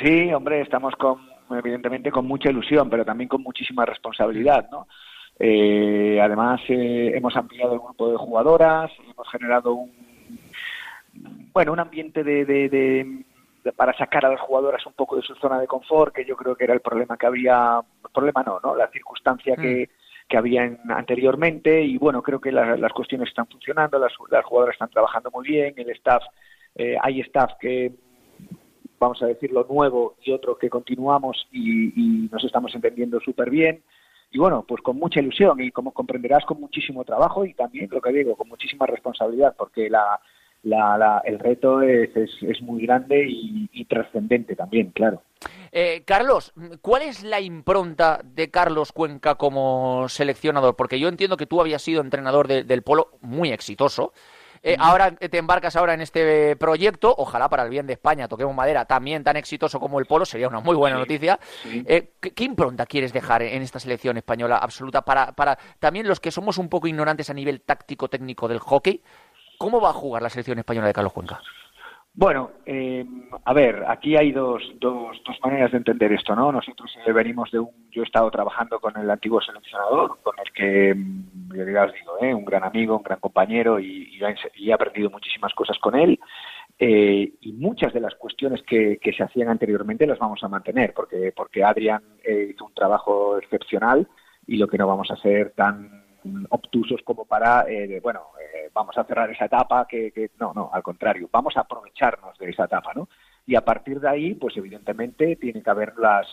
Sí, 0.00 0.32
hombre, 0.32 0.60
estamos 0.60 0.94
con, 0.96 1.20
evidentemente 1.50 2.10
con 2.10 2.26
mucha 2.26 2.50
ilusión, 2.50 2.90
pero 2.90 3.04
también 3.04 3.28
con 3.28 3.42
muchísima 3.42 3.86
responsabilidad, 3.86 4.68
¿no? 4.70 4.88
Eh, 5.38 6.18
además, 6.20 6.60
eh, 6.68 7.12
hemos 7.14 7.36
ampliado 7.36 7.74
el 7.74 7.80
grupo 7.80 8.10
de 8.10 8.16
jugadoras, 8.16 8.90
hemos 9.10 9.28
generado 9.30 9.74
un 9.74 10.05
bueno, 11.52 11.72
un 11.72 11.80
ambiente 11.80 12.22
de, 12.22 13.24
para 13.76 13.96
sacar 13.96 14.24
a 14.26 14.30
las 14.30 14.40
jugadoras 14.40 14.84
un 14.86 14.92
poco 14.92 15.16
de 15.16 15.22
su 15.22 15.34
zona 15.36 15.60
de 15.60 15.66
confort, 15.66 16.14
que 16.14 16.24
yo 16.24 16.36
creo 16.36 16.56
que 16.56 16.64
era 16.64 16.74
el 16.74 16.80
problema 16.80 17.16
que 17.16 17.26
había, 17.26 17.80
problema 18.12 18.42
no, 18.42 18.60
¿no? 18.62 18.76
La 18.76 18.88
circunstancia 18.88 19.56
que, 19.56 19.88
mm. 19.88 20.28
que 20.28 20.36
había 20.36 20.78
anteriormente 20.88 21.82
y 21.82 21.98
bueno, 21.98 22.22
creo 22.22 22.40
que 22.40 22.52
las 22.52 22.92
cuestiones 22.92 23.28
están 23.28 23.46
funcionando, 23.46 23.98
las, 23.98 24.12
las 24.30 24.44
jugadoras 24.44 24.74
están 24.74 24.90
trabajando 24.90 25.30
muy 25.30 25.48
bien, 25.48 25.74
el 25.76 25.90
staff, 25.90 26.22
eh, 26.74 26.96
hay 27.00 27.20
staff 27.20 27.52
que 27.60 27.92
vamos 28.98 29.22
a 29.22 29.26
decirlo 29.26 29.66
nuevo 29.68 30.16
y 30.22 30.32
otro 30.32 30.56
que 30.56 30.70
continuamos 30.70 31.46
y, 31.52 31.92
y 31.96 32.28
nos 32.30 32.44
estamos 32.44 32.74
entendiendo 32.74 33.20
súper 33.20 33.50
bien 33.50 33.82
y 34.30 34.38
bueno, 34.38 34.64
pues 34.66 34.82
con 34.82 34.98
mucha 34.98 35.20
ilusión 35.20 35.60
y 35.60 35.70
como 35.70 35.92
comprenderás 35.92 36.44
con 36.44 36.60
muchísimo 36.60 37.04
trabajo 37.04 37.44
y 37.44 37.54
también 37.54 37.88
lo 37.90 38.00
que 38.00 38.12
digo, 38.12 38.36
con 38.36 38.48
muchísima 38.48 38.86
responsabilidad 38.86 39.54
porque 39.56 39.88
la, 39.88 40.20
la, 40.66 41.22
el 41.24 41.38
reto 41.38 41.80
es, 41.82 42.10
es, 42.16 42.62
muy 42.62 42.82
grande 42.82 43.24
y, 43.28 43.84
trascendente 43.84 44.56
también, 44.56 44.90
claro. 44.90 45.22
Eh, 45.70 46.02
Carlos, 46.04 46.52
¿cuál 46.80 47.02
es 47.02 47.22
la 47.22 47.40
impronta 47.40 48.20
de 48.24 48.50
Carlos 48.50 48.90
Cuenca 48.92 49.36
como 49.36 50.08
seleccionador? 50.08 50.74
Porque 50.74 50.98
yo 50.98 51.08
entiendo 51.08 51.36
que 51.36 51.46
tú 51.46 51.60
habías 51.60 51.82
sido 51.82 52.00
entrenador 52.00 52.48
del 52.48 52.82
Polo 52.82 53.10
muy 53.20 53.52
exitoso. 53.52 54.12
Eh, 54.62 54.76
ahora 54.80 55.12
te 55.14 55.38
embarcas 55.38 55.76
ahora 55.76 55.94
en 55.94 56.00
este 56.00 56.56
proyecto, 56.56 57.14
ojalá 57.16 57.48
para 57.48 57.62
el 57.62 57.70
bien 57.70 57.86
de 57.86 57.92
España, 57.92 58.26
toquemos 58.26 58.52
madera, 58.52 58.84
también 58.86 59.22
tan 59.22 59.36
exitoso 59.36 59.78
como 59.78 60.00
el 60.00 60.06
Polo, 60.06 60.24
sería 60.24 60.48
una 60.48 60.58
muy 60.58 60.74
buena 60.74 60.96
noticia. 60.96 61.38
Eh, 61.64 62.14
¿qué, 62.20 62.44
impronta 62.44 62.86
quieres 62.86 63.12
dejar 63.12 63.42
en 63.42 63.62
esta 63.62 63.78
selección 63.78 64.16
española 64.16 64.56
absoluta 64.56 65.02
para, 65.02 65.30
para 65.32 65.56
también 65.78 66.08
los 66.08 66.18
que 66.18 66.32
somos 66.32 66.58
un 66.58 66.68
poco 66.68 66.88
ignorantes 66.88 67.30
a 67.30 67.34
nivel 67.34 67.60
táctico-técnico 67.60 68.48
del 68.48 68.58
hockey? 68.58 69.02
¿Cómo 69.58 69.80
va 69.80 69.90
a 69.90 69.94
jugar 69.94 70.22
la 70.22 70.30
selección 70.30 70.58
española 70.58 70.86
de 70.88 70.92
Carlos 70.92 71.12
Cuenca? 71.12 71.40
Bueno, 72.18 72.52
eh, 72.64 73.04
a 73.44 73.52
ver, 73.52 73.84
aquí 73.86 74.16
hay 74.16 74.32
dos, 74.32 74.62
dos, 74.80 75.20
dos, 75.22 75.36
maneras 75.42 75.70
de 75.70 75.76
entender 75.76 76.10
esto, 76.14 76.34
¿no? 76.34 76.50
Nosotros 76.50 76.90
eh, 77.06 77.12
venimos 77.12 77.50
de 77.50 77.58
un... 77.58 77.68
Yo 77.90 78.00
he 78.00 78.06
estado 78.06 78.30
trabajando 78.30 78.80
con 78.80 78.96
el 78.96 79.10
antiguo 79.10 79.42
seleccionador, 79.42 80.18
con 80.22 80.34
el 80.42 80.50
que, 80.50 80.94
mm, 80.94 81.74
ya 81.74 81.84
os 81.84 81.92
digo, 81.92 82.16
¿eh? 82.22 82.32
un 82.32 82.46
gran 82.46 82.64
amigo, 82.64 82.96
un 82.96 83.02
gran 83.02 83.20
compañero 83.20 83.78
y, 83.78 84.18
he 84.18 84.72
aprendido 84.72 85.10
muchísimas 85.10 85.52
cosas 85.52 85.78
con 85.78 85.94
él. 85.94 86.18
Y 86.78 87.52
muchas 87.52 87.92
de 87.92 88.00
las 88.00 88.14
cuestiones 88.14 88.62
que, 88.62 88.98
que, 88.98 89.12
se 89.12 89.22
hacían 89.22 89.48
anteriormente 89.48 90.06
las 90.06 90.18
vamos 90.18 90.42
a 90.42 90.48
mantener, 90.48 90.94
porque, 90.94 91.32
porque 91.36 91.64
Adrián 91.64 92.02
hizo 92.26 92.64
un 92.64 92.74
trabajo 92.74 93.38
excepcional 93.38 94.08
y 94.46 94.56
lo 94.56 94.68
que 94.68 94.78
no 94.78 94.86
vamos 94.86 95.10
a 95.10 95.14
hacer 95.14 95.52
tan 95.54 96.05
obtusos 96.50 97.00
como 97.02 97.24
para, 97.24 97.64
eh, 97.68 98.00
bueno, 98.02 98.26
eh, 98.40 98.70
vamos 98.72 98.96
a 98.98 99.04
cerrar 99.04 99.30
esa 99.30 99.46
etapa, 99.46 99.86
que, 99.86 100.30
no, 100.38 100.52
no, 100.54 100.70
al 100.72 100.82
contrario, 100.82 101.28
vamos 101.32 101.56
a 101.56 101.60
aprovecharnos 101.60 102.36
de 102.38 102.50
esa 102.50 102.64
etapa, 102.64 102.92
¿no? 102.94 103.08
Y 103.46 103.54
a 103.54 103.64
partir 103.64 104.00
de 104.00 104.08
ahí, 104.08 104.34
pues 104.34 104.56
evidentemente 104.56 105.36
tiene 105.36 105.62
que 105.62 105.70
haber 105.70 105.96
las 105.98 106.26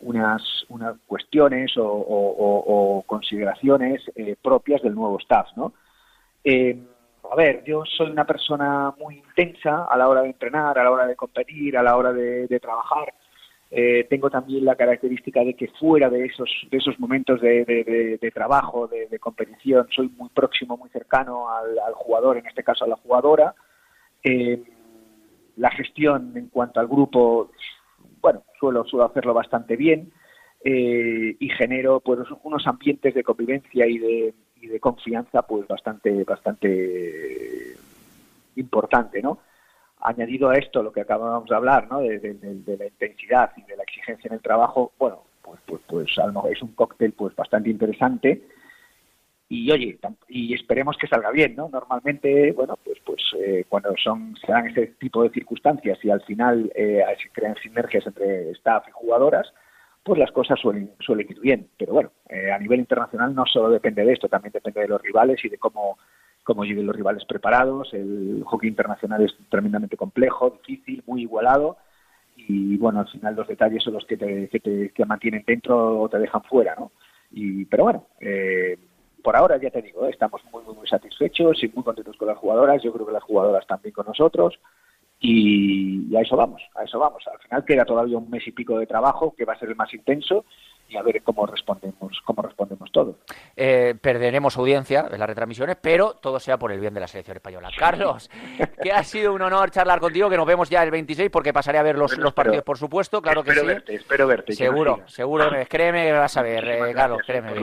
unas, 0.00 0.42
unas 0.68 0.96
cuestiones 1.06 1.72
o, 1.78 3.02
consideraciones 3.06 4.02
eh, 4.14 4.36
propias 4.42 4.82
del 4.82 4.94
nuevo 4.94 5.18
staff, 5.18 5.48
¿no? 5.56 5.72
a 7.28 7.34
ver, 7.34 7.64
yo 7.64 7.82
soy 7.84 8.10
una 8.10 8.24
persona 8.24 8.94
muy 9.00 9.18
intensa 9.18 9.86
a 9.86 9.96
la 9.96 10.08
hora 10.08 10.22
de 10.22 10.28
entrenar, 10.28 10.78
a 10.78 10.84
la 10.84 10.92
hora 10.92 11.06
de 11.06 11.16
competir, 11.16 11.76
a 11.76 11.82
la 11.82 11.96
hora 11.96 12.12
de 12.12 12.60
trabajar. 12.60 13.12
Eh, 13.70 14.06
tengo 14.08 14.30
también 14.30 14.64
la 14.64 14.76
característica 14.76 15.42
de 15.42 15.54
que 15.54 15.68
fuera 15.68 16.08
de 16.08 16.26
esos, 16.26 16.48
de 16.70 16.78
esos 16.78 16.98
momentos 17.00 17.40
de, 17.40 18.30
trabajo, 18.32 18.86
de, 18.86 19.18
competición, 19.18 19.88
soy 19.90 20.08
muy 20.16 20.28
próximo, 20.28 20.76
muy 20.76 20.88
cercano 20.90 21.50
al, 21.50 21.94
jugador, 21.94 22.36
en 22.36 22.46
este 22.46 22.62
caso 22.62 22.84
a 22.84 22.88
la 22.88 22.96
jugadora. 22.96 23.54
Eh, 24.22 24.62
la 25.56 25.70
gestión 25.70 26.32
en 26.36 26.48
cuanto 26.48 26.80
al 26.80 26.86
grupo, 26.86 27.50
bueno, 28.20 28.44
suelo, 28.58 28.84
suelo 28.84 29.06
hacerlo 29.06 29.34
bastante 29.34 29.76
bien 29.76 30.12
eh, 30.64 31.36
y 31.38 31.48
genero 31.50 32.00
pues 32.00 32.20
unos 32.42 32.66
ambientes 32.66 33.14
de 33.14 33.24
convivencia 33.24 33.86
y 33.86 33.98
de, 33.98 34.34
y 34.60 34.66
de 34.66 34.80
confianza 34.80 35.42
pues 35.42 35.66
bastante, 35.66 36.24
bastante 36.24 37.76
importante, 38.56 39.22
¿no? 39.22 39.38
Añadido 40.00 40.50
a 40.50 40.54
esto, 40.54 40.82
lo 40.82 40.92
que 40.92 41.00
acabamos 41.00 41.48
de 41.48 41.56
hablar, 41.56 41.88
¿no? 41.90 42.00
de, 42.00 42.18
la 42.78 42.86
intensidad 42.86 43.52
y 43.56 43.62
de 43.62 43.76
la 43.76 43.82
exigencia 43.82 44.28
en 44.28 44.34
el 44.34 44.42
trabajo, 44.42 44.92
bueno, 44.98 45.22
pues, 45.42 45.60
pues, 45.66 45.80
pues 45.86 46.10
es 46.50 46.62
un 46.62 46.74
cóctel 46.74 47.12
pues 47.12 47.34
bastante 47.34 47.70
interesante 47.70 48.42
y 49.48 49.70
oye, 49.70 49.98
y 50.28 50.54
esperemos 50.54 50.96
que 50.98 51.06
salga 51.06 51.30
bien, 51.30 51.54
¿no? 51.54 51.68
Normalmente, 51.68 52.50
bueno, 52.52 52.76
pues 52.84 52.98
pues 53.04 53.22
eh, 53.38 53.64
cuando 53.68 53.94
son 53.96 54.36
se 54.44 54.50
dan 54.50 54.66
ese 54.66 54.88
tipo 54.98 55.22
de 55.22 55.30
circunstancias 55.30 55.98
y 56.02 56.10
al 56.10 56.20
final 56.22 56.72
eh, 56.74 57.04
se 57.22 57.30
crean 57.30 57.54
sinergias 57.62 58.04
entre 58.06 58.50
staff 58.52 58.88
y 58.88 58.90
jugadoras, 58.90 59.52
pues 60.02 60.18
las 60.18 60.32
cosas 60.32 60.58
suelen 60.58 60.90
suelen 60.98 61.28
ir 61.30 61.40
bien. 61.40 61.68
Pero 61.78 61.92
bueno, 61.92 62.10
eh, 62.28 62.50
a 62.50 62.58
nivel 62.58 62.80
internacional 62.80 63.34
no 63.36 63.46
solo 63.46 63.70
depende 63.70 64.04
de 64.04 64.14
esto, 64.14 64.28
también 64.28 64.52
depende 64.52 64.80
de 64.80 64.88
los 64.88 65.00
rivales 65.00 65.44
y 65.44 65.48
de 65.48 65.58
cómo 65.58 65.96
cómo 66.46 66.64
lleguen 66.64 66.86
los 66.86 66.94
rivales 66.94 67.24
preparados. 67.24 67.92
El 67.92 68.44
hockey 68.46 68.68
internacional 68.68 69.20
es 69.20 69.34
tremendamente 69.50 69.96
complejo, 69.96 70.60
difícil, 70.66 71.02
muy 71.04 71.22
igualado. 71.22 71.76
Y 72.36 72.76
bueno, 72.76 73.00
al 73.00 73.08
final 73.08 73.34
los 73.34 73.48
detalles 73.48 73.82
son 73.82 73.94
los 73.94 74.04
que 74.04 74.16
te, 74.16 74.48
que 74.48 75.04
mantienen 75.04 75.42
dentro 75.44 76.00
o 76.00 76.08
te 76.08 76.18
dejan 76.18 76.42
fuera, 76.44 76.76
¿no? 76.78 76.92
Y, 77.32 77.64
pero 77.64 77.82
bueno, 77.82 78.06
eh, 78.20 78.78
por 79.24 79.36
ahora 79.36 79.56
ya 79.60 79.70
te 79.70 79.82
digo, 79.82 80.06
¿eh? 80.06 80.10
estamos 80.10 80.40
muy, 80.52 80.62
muy 80.72 80.86
satisfechos 80.86 81.60
y 81.64 81.68
muy 81.74 81.82
contentos 81.82 82.16
con 82.16 82.28
las 82.28 82.38
jugadoras. 82.38 82.80
Yo 82.80 82.92
creo 82.92 83.06
que 83.06 83.12
las 83.12 83.24
jugadoras 83.24 83.66
también 83.66 83.92
con 83.92 84.06
nosotros. 84.06 84.54
Y, 85.20 86.12
y, 86.12 86.16
a 86.16 86.20
eso 86.20 86.36
vamos, 86.36 86.62
a 86.74 86.84
eso 86.84 86.98
vamos. 86.98 87.22
Al 87.26 87.38
final 87.38 87.64
queda 87.64 87.84
todavía 87.84 88.18
un 88.18 88.28
mes 88.28 88.46
y 88.46 88.52
pico 88.52 88.78
de 88.78 88.86
trabajo 88.86 89.34
que 89.36 89.44
va 89.44 89.54
a 89.54 89.58
ser 89.58 89.68
el 89.68 89.76
más 89.76 89.92
intenso 89.94 90.44
y 90.88 90.96
a 90.96 91.02
ver 91.02 91.22
cómo 91.22 91.46
respondemos, 91.46 92.20
cómo 92.24 92.42
respondemos 92.42 92.90
todos. 92.92 93.16
Eh, 93.56 93.94
perderemos 94.00 94.56
audiencia 94.56 95.08
en 95.10 95.18
las 95.18 95.28
retransmisiones, 95.28 95.76
pero 95.80 96.14
todo 96.14 96.38
sea 96.38 96.58
por 96.58 96.70
el 96.72 96.80
bien 96.80 96.94
de 96.94 97.00
la 97.00 97.08
selección 97.08 97.36
española. 97.36 97.70
Carlos, 97.76 98.30
que 98.82 98.92
ha 98.92 99.02
sido 99.02 99.32
un 99.32 99.42
honor 99.42 99.70
charlar 99.70 100.00
contigo, 100.00 100.30
que 100.30 100.36
nos 100.36 100.46
vemos 100.46 100.70
ya 100.70 100.82
el 100.82 100.90
26 100.90 101.30
porque 101.30 101.52
pasaré 101.52 101.78
a 101.78 101.82
ver 101.82 101.96
los, 101.96 102.16
los 102.18 102.32
partidos, 102.32 102.62
por 102.62 102.78
supuesto, 102.78 103.20
claro 103.20 103.42
que 103.42 103.52
sí. 103.52 103.66
Verte, 103.66 103.94
espero 103.94 104.26
verte. 104.26 104.52
Seguro, 104.52 105.00
seguro, 105.06 105.50
créeme 105.68 106.04
que 106.04 106.12
vas 106.12 106.36
a 106.36 106.42
ver, 106.42 106.68
eh, 106.68 106.94
Carlos, 106.94 107.20
créeme. 107.26 107.54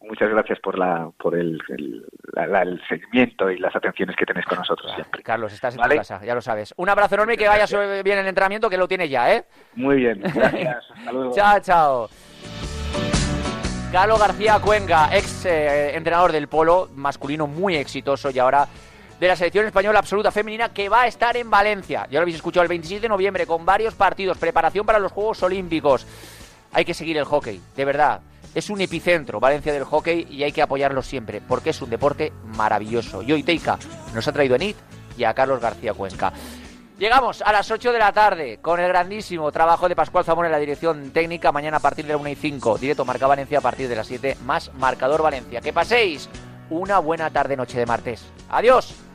Muchas 0.00 0.30
gracias 0.30 0.58
por 0.60 0.78
la 0.78 1.10
por 1.18 1.36
el, 1.36 1.60
el, 1.68 2.82
seguimiento 2.88 3.50
y 3.50 3.58
las 3.58 3.74
atenciones 3.74 4.16
que 4.16 4.24
tenéis 4.24 4.46
con 4.46 4.58
nosotros 4.58 4.92
siempre. 4.94 5.22
Carlos, 5.22 5.52
estás 5.52 5.76
en 5.76 5.82
tu 5.82 5.88
casa, 5.88 6.20
ya 6.24 6.34
lo 6.34 6.40
sabes. 6.40 6.74
Un 6.76 6.88
abrazo 6.88 7.14
enorme 7.14 7.34
y 7.34 7.36
que 7.36 7.48
vayas 7.48 7.74
bien 8.04 8.18
el 8.18 8.26
entrenamiento, 8.26 8.70
que 8.70 8.76
lo 8.76 8.88
tienes 8.88 9.10
ya, 9.10 9.34
¿eh? 9.34 9.44
Muy 9.74 9.96
bien, 9.96 10.20
gracias. 10.34 10.84
Hasta 10.94 11.12
luego. 11.12 11.34
chao, 11.34 11.60
chao. 11.60 12.08
Galo 13.92 14.18
García 14.18 14.60
Cuenga, 14.60 15.16
ex 15.16 15.46
eh, 15.46 15.96
entrenador 15.96 16.30
del 16.30 16.46
polo 16.46 16.90
masculino 16.94 17.46
muy 17.46 17.76
exitoso 17.76 18.30
y 18.30 18.38
ahora 18.38 18.68
de 19.18 19.26
la 19.26 19.34
selección 19.34 19.66
española 19.66 19.98
absoluta 19.98 20.30
femenina 20.30 20.68
que 20.68 20.88
va 20.88 21.02
a 21.02 21.06
estar 21.06 21.36
en 21.36 21.50
Valencia. 21.50 22.06
Ya 22.10 22.18
lo 22.18 22.22
habéis 22.22 22.36
escuchado 22.36 22.62
el 22.62 22.68
27 22.68 23.02
de 23.02 23.08
noviembre 23.08 23.46
con 23.46 23.64
varios 23.64 23.94
partidos, 23.94 24.36
preparación 24.38 24.84
para 24.84 24.98
los 24.98 25.10
Juegos 25.10 25.42
Olímpicos. 25.42 26.06
Hay 26.72 26.84
que 26.84 26.94
seguir 26.94 27.16
el 27.16 27.24
hockey, 27.24 27.60
de 27.74 27.84
verdad. 27.84 28.20
Es 28.54 28.70
un 28.70 28.80
epicentro 28.80 29.40
Valencia 29.40 29.72
del 29.72 29.84
hockey 29.84 30.26
y 30.30 30.42
hay 30.42 30.52
que 30.52 30.62
apoyarlo 30.62 31.02
siempre 31.02 31.40
porque 31.40 31.70
es 31.70 31.82
un 31.82 31.90
deporte 31.90 32.32
maravilloso. 32.56 33.22
Y 33.22 33.32
hoy 33.32 33.42
Teika 33.42 33.78
nos 34.14 34.26
ha 34.26 34.32
traído 34.32 34.54
a 34.54 34.58
NIT 34.58 34.76
y 35.16 35.24
a 35.24 35.34
Carlos 35.34 35.60
García 35.60 35.94
Cuenca. 35.94 36.32
Llegamos 36.98 37.42
a 37.42 37.52
las 37.52 37.70
8 37.70 37.92
de 37.92 37.98
la 37.98 38.12
tarde 38.12 38.58
con 38.60 38.80
el 38.80 38.88
grandísimo 38.88 39.52
trabajo 39.52 39.88
de 39.88 39.94
Pascual 39.94 40.24
Zamora 40.24 40.48
en 40.48 40.52
la 40.52 40.58
dirección 40.58 41.10
técnica. 41.10 41.52
Mañana 41.52 41.76
a 41.76 41.80
partir 41.80 42.04
de 42.04 42.12
la 42.12 42.16
1 42.16 42.30
y 42.30 42.34
5, 42.34 42.78
directo 42.78 43.04
Marca 43.04 43.28
Valencia 43.28 43.58
a 43.58 43.60
partir 43.60 43.88
de 43.88 43.94
las 43.94 44.08
7, 44.08 44.38
más 44.44 44.74
Marcador 44.74 45.22
Valencia. 45.22 45.60
Que 45.60 45.72
paséis 45.72 46.28
una 46.70 46.98
buena 46.98 47.30
tarde, 47.30 47.56
noche 47.56 47.78
de 47.78 47.86
martes. 47.86 48.24
Adiós. 48.50 49.07